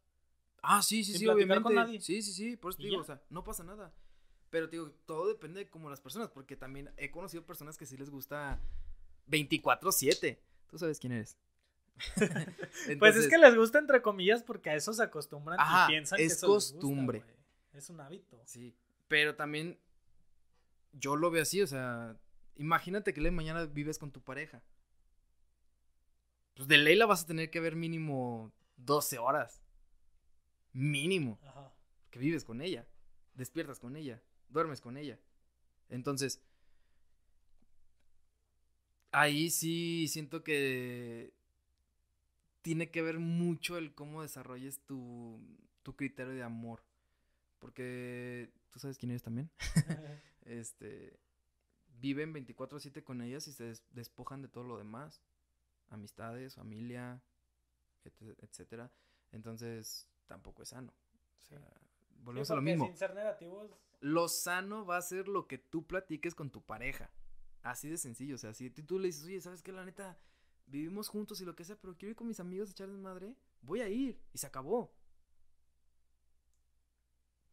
Ah, 0.62 0.82
sí, 0.82 1.04
sí, 1.04 1.12
Sin 1.14 1.20
sí, 1.22 1.28
obviamente. 1.28 1.64
con 1.64 1.76
nadie. 1.76 2.00
Sí, 2.00 2.22
sí, 2.22 2.32
sí, 2.32 2.56
por 2.56 2.72
eso 2.72 2.78
te 2.78 2.84
¿Y 2.84 2.90
digo, 2.90 2.98
ya? 2.98 3.02
o 3.02 3.06
sea, 3.06 3.22
no 3.30 3.44
pasa 3.44 3.64
nada. 3.64 3.94
Pero 4.50 4.70
te 4.70 4.78
digo, 4.78 4.92
todo 5.06 5.28
depende 5.28 5.62
de 5.62 5.70
como 5.70 5.90
las 5.90 6.00
personas, 6.00 6.30
porque 6.30 6.56
también 6.56 6.92
he 6.98 7.10
conocido 7.12 7.46
personas 7.46 7.78
que 7.78 7.86
sí 7.86 7.98
les 7.98 8.10
gusta 8.10 8.62
24/7. 9.28 10.40
Tú 10.68 10.78
sabes 10.78 11.00
quién 11.00 11.14
eres. 11.14 11.38
pues 13.00 13.16
es 13.16 13.28
que 13.28 13.38
les 13.38 13.56
gusta 13.56 13.78
entre 13.80 14.02
comillas 14.02 14.42
porque 14.42 14.70
a 14.72 14.76
eso 14.76 14.94
se 14.94 15.04
acostumbran 15.04 15.60
Ajá, 15.60 15.86
y 15.86 15.92
piensan 15.92 16.18
que 16.18 16.26
es 16.26 16.34
eso 16.34 16.48
les 16.48 16.54
gusta, 16.56 16.74
costumbre. 16.76 17.20
güey. 17.20 17.36
es 17.74 17.90
un 17.90 18.00
hábito. 18.02 18.42
Sí, 18.46 18.76
pero 19.08 19.36
también 19.36 19.80
yo 20.92 21.16
lo 21.16 21.32
veo 21.32 21.42
así, 21.42 21.62
o 21.62 21.68
sea, 21.68 22.18
imagínate 22.56 23.14
que 23.14 23.22
de 23.22 23.32
mañana 23.32 23.66
vives 23.66 23.98
con 23.98 24.12
tu 24.12 24.22
pareja. 24.22 24.64
Pues 26.56 26.68
de 26.68 26.78
ley 26.78 26.96
la 26.96 27.06
vas 27.06 27.24
a 27.24 27.28
tener 27.28 27.50
que 27.50 27.60
ver 27.60 27.76
mínimo 27.76 28.54
12 28.78 29.18
horas. 29.18 29.64
Mínimo. 30.72 31.40
Ajá. 31.44 31.74
Que 32.12 32.20
vives 32.20 32.46
con 32.46 32.62
ella. 32.62 32.88
Despiertas 33.34 33.80
con 33.80 33.96
ella. 33.96 34.22
Duermes 34.50 34.82
con 34.82 34.98
ella. 34.98 35.20
Entonces, 35.90 36.42
ahí 39.12 39.50
sí 39.50 40.08
siento 40.08 40.44
que 40.44 41.34
tiene 42.62 42.92
que 42.92 43.02
ver 43.02 43.20
mucho 43.20 43.78
el 43.78 43.94
cómo 43.94 44.22
desarrolles 44.22 44.80
tu, 44.86 45.40
tu 45.82 45.96
criterio 45.96 46.34
de 46.34 46.44
amor. 46.44 46.84
Porque 47.60 48.52
tú 48.74 48.80
sabes 48.80 48.98
quién 48.98 49.12
eres 49.12 49.24
también. 49.24 49.52
este 50.42 51.20
viven 52.00 52.34
24/7 52.34 53.04
con 53.04 53.22
ellas 53.22 53.48
y 53.48 53.54
se 53.54 53.66
des- 53.66 53.86
despojan 53.92 54.42
de 54.42 54.50
todo 54.50 54.64
lo 54.66 54.78
demás, 54.78 55.22
amistades, 55.90 56.56
familia, 56.56 57.24
et- 58.04 58.22
etcétera. 58.42 58.92
Entonces, 59.32 60.10
tampoco 60.28 60.64
es 60.64 60.70
sano. 60.70 60.94
O 61.38 61.42
sea, 61.42 61.62
volvemos 62.20 62.48
Sí, 62.48 62.54
a 62.54 62.56
lo 62.58 62.62
mismo. 62.62 62.86
Sin 62.88 62.98
ser 62.98 63.16
negativos. 63.16 63.72
Lo 64.02 64.28
sano 64.28 64.86
va 64.86 64.98
a 64.98 65.02
ser 65.02 65.28
lo 65.30 65.48
que 65.48 65.58
tú 65.58 65.86
platiques 65.88 66.36
con 66.36 66.50
tu 66.52 66.62
pareja. 66.62 67.10
Así 67.62 67.88
de 67.90 67.98
sencillo, 67.98 68.36
o 68.36 68.38
sea, 68.38 68.54
si 68.54 68.70
tú, 68.70 69.00
le 69.00 69.08
dices, 69.08 69.24
"Oye, 69.24 69.40
¿sabes 69.40 69.62
qué? 69.64 69.72
La 69.72 69.86
neta 69.86 70.18
vivimos 70.66 71.08
juntos 71.08 71.40
y 71.40 71.46
lo 71.46 71.56
que 71.56 71.64
sea, 71.64 71.78
pero 71.80 71.96
quiero 71.96 72.10
ir 72.12 72.16
con 72.18 72.28
mis 72.28 72.42
amigos 72.42 72.68
a 72.70 72.72
echarles 72.74 72.98
madre", 73.00 73.38
voy 73.62 73.80
a 73.80 73.88
ir 73.88 74.20
y 74.34 74.38
se 74.38 74.48
acabó. 74.48 74.94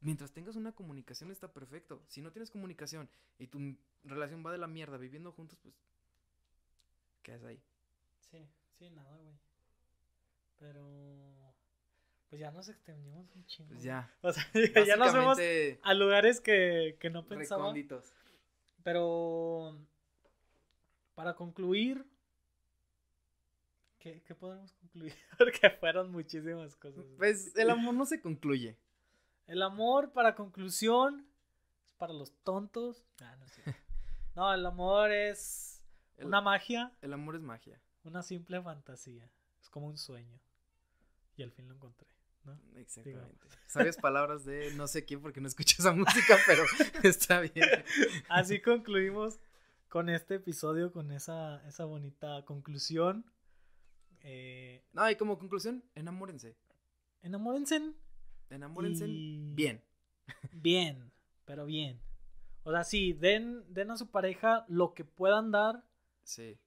Mientras 0.01 0.33
tengas 0.33 0.57
una 0.57 0.73
comunicación 0.73 1.31
está 1.31 1.53
perfecto. 1.53 2.03
Si 2.09 2.23
no 2.23 2.33
tienes 2.33 2.51
comunicación 2.51 3.09
y 3.39 3.49
tu 3.49 3.77
relación 4.05 4.45
va 4.45 4.53
de 4.53 4.59
la 4.59 4.67
mierda 4.67 4.97
viviendo 4.97 5.33
juntos, 5.33 5.59
pues 5.63 5.75
¿qué 7.23 7.33
haces 7.33 7.47
ahí? 7.47 7.63
Sí, 8.31 8.49
sí, 8.79 8.91
nada, 8.91 9.17
güey. 9.19 9.35
Pero. 10.59 11.55
Pues 12.31 12.41
ya 12.41 12.51
nos 12.53 12.69
extendimos 12.69 13.35
un 13.35 13.45
chingo. 13.45 13.71
Pues 13.71 13.83
ya. 13.83 14.11
O 14.23 14.33
sea, 14.33 14.47
ya 14.87 14.97
nos 14.97 15.13
vemos 15.13 15.39
a 15.83 15.95
lugares 15.95 16.41
que, 16.41 16.97
que 16.99 17.11
no 17.11 17.27
pensaba. 17.27 17.63
recónditos. 17.63 18.15
Pero. 18.83 19.77
Para 21.15 21.35
concluir. 21.35 22.07
¿Qué, 23.99 24.23
qué 24.23 24.35
podemos 24.35 24.73
concluir? 24.73 25.15
Porque 25.39 25.69
fueron 25.79 26.11
muchísimas 26.11 26.75
cosas. 26.77 27.05
Pues 27.19 27.55
el 27.55 27.69
amor 27.69 27.93
no 27.93 28.07
se 28.07 28.23
concluye. 28.23 28.79
El 29.47 29.63
amor, 29.63 30.13
para 30.13 30.35
conclusión, 30.35 31.27
es 31.87 31.93
para 31.95 32.13
los 32.13 32.33
tontos. 32.45 33.05
Ah, 33.21 33.37
no, 33.39 33.49
cierto. 33.49 33.73
no, 34.37 34.53
el 34.55 34.65
amor 34.65 35.11
es 35.13 35.85
El- 36.17 36.27
una 36.27 36.41
magia, 36.41 36.93
El 37.01 37.13
amor 37.13 37.37
es 37.37 37.43
magia. 37.43 37.81
una 38.05 38.23
simple 38.23 38.61
fantasía. 38.63 39.31
Es 39.61 39.69
como 39.69 39.87
un 39.89 39.99
sueño. 39.99 40.41
Y 41.37 41.43
al 41.43 41.53
fin 41.53 41.69
lo 41.69 41.75
encontré. 41.75 42.09
¿no? 42.45 42.59
Exactamente. 42.77 43.47
Sabias 43.67 43.97
palabras 44.01 44.45
de 44.45 44.73
no 44.75 44.87
sé 44.87 45.05
quién 45.05 45.21
porque 45.21 45.41
no 45.41 45.49
escucho 45.49 45.77
esa 45.79 45.93
música, 45.93 46.37
pero 46.47 46.65
está 47.03 47.41
bien. 47.41 47.69
Así 48.29 48.61
concluimos 48.63 49.41
con 49.89 50.09
este 50.09 50.37
episodio, 50.37 50.93
con 50.93 51.11
esa, 51.13 51.67
esa 51.67 51.85
bonita 51.85 52.45
conclusión. 52.45 53.25
Eh, 54.23 54.85
No, 54.93 55.09
y 55.11 55.17
como 55.17 55.39
conclusión, 55.39 55.83
enamórense. 55.95 56.57
enamórense. 57.23 57.93
Enamórense 58.51 59.07
y- 59.09 59.55
bien. 59.55 59.83
Bien, 60.53 61.11
pero 61.45 61.65
bien. 61.67 62.01
O 62.63 62.71
sea, 62.73 62.85
sí, 62.85 63.13
den, 63.15 63.65
den 63.73 63.91
a 63.91 63.97
su 63.97 64.11
pareja 64.11 64.65
lo 64.69 64.95
que 64.95 65.05
puedan 65.05 65.51
dar, 65.51 65.85
Sí. 66.23 66.59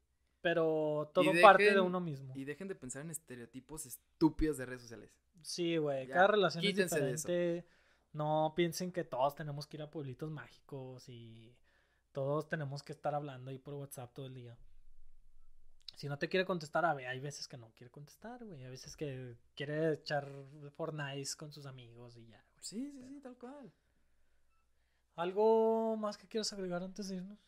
Pero 0.42 1.10
todo 1.14 1.32
parte 1.42 1.74
de 1.74 1.80
uno 1.80 2.02
mismo. 2.02 2.34
Y 2.36 2.44
dejen 2.44 2.68
de 2.68 2.76
pensar 2.76 3.02
en 3.04 3.12
estereotipos 3.12 3.86
estúpidos 3.86 4.58
de 4.58 4.66
redes 4.66 4.82
sociales. 4.82 5.10
Sí, 5.42 5.78
güey. 5.78 6.06
Cada 6.08 6.28
relación 6.28 6.66
es 6.66 6.72
quítense 6.72 7.00
de 7.00 7.12
eso. 7.14 7.28
diferente. 7.30 7.68
No 8.12 8.52
piensen 8.54 8.92
que 8.92 9.06
todos 9.06 9.36
tenemos 9.36 9.68
que 9.68 9.78
ir 9.78 9.84
a 9.84 9.90
pueblitos 9.90 10.30
mágicos 10.30 11.08
y 11.08 11.56
todos 12.12 12.50
tenemos 12.50 12.84
que 12.84 12.92
estar 12.92 13.16
hablando 13.16 13.52
ahí 13.52 13.58
por 13.58 13.76
WhatsApp 13.76 14.12
todo 14.14 14.26
el 14.26 14.34
día. 14.34 14.58
Si 15.96 16.08
no 16.08 16.18
te 16.18 16.28
quiere 16.28 16.46
contestar, 16.46 16.86
a 16.86 16.94
ver, 16.94 17.08
hay 17.08 17.20
veces 17.20 17.48
que 17.48 17.58
no 17.58 17.72
quiere 17.72 17.92
contestar, 17.92 18.44
güey. 18.44 18.64
Hay 18.64 18.72
veces 18.72 18.98
que 18.98 19.38
quiere 19.56 19.94
echar 19.94 20.28
Fortnite 20.76 21.36
con 21.38 21.52
sus 21.52 21.66
amigos 21.66 22.18
y 22.18 22.26
ya, 22.26 22.44
güey. 22.54 22.64
Sí, 22.64 22.92
sí, 22.92 23.04
sí, 23.04 23.20
tal 23.22 23.38
cual. 23.38 23.72
¿Algo 25.16 25.96
más 25.98 26.18
que 26.18 26.28
quieras 26.28 26.52
agregar 26.54 26.82
antes 26.82 27.10
de 27.10 27.18
irnos? 27.18 27.40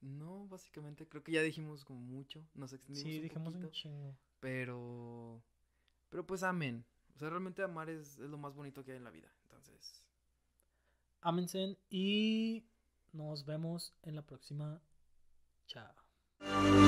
No, 0.00 0.46
básicamente 0.48 1.08
creo 1.08 1.22
que 1.22 1.32
ya 1.32 1.42
dijimos 1.42 1.84
como 1.84 2.00
mucho. 2.00 2.44
Nos 2.54 2.72
extendimos 2.72 3.08
Sí, 3.08 3.16
un 3.16 3.22
dijimos 3.22 3.48
un 3.48 3.54
poquito, 3.54 3.72
chingo. 3.72 4.16
Pero. 4.40 5.42
Pero 6.08 6.26
pues 6.26 6.42
amén. 6.42 6.84
O 7.14 7.18
sea, 7.18 7.30
realmente 7.30 7.62
amar 7.62 7.88
es, 7.90 8.18
es 8.18 8.30
lo 8.30 8.38
más 8.38 8.54
bonito 8.54 8.84
que 8.84 8.92
hay 8.92 8.96
en 8.96 9.04
la 9.04 9.10
vida. 9.10 9.32
Entonces. 9.42 10.04
Ámense 11.20 11.76
y 11.90 12.64
nos 13.12 13.44
vemos 13.44 13.94
en 14.02 14.14
la 14.14 14.22
próxima. 14.22 14.80
Chao. 15.66 16.87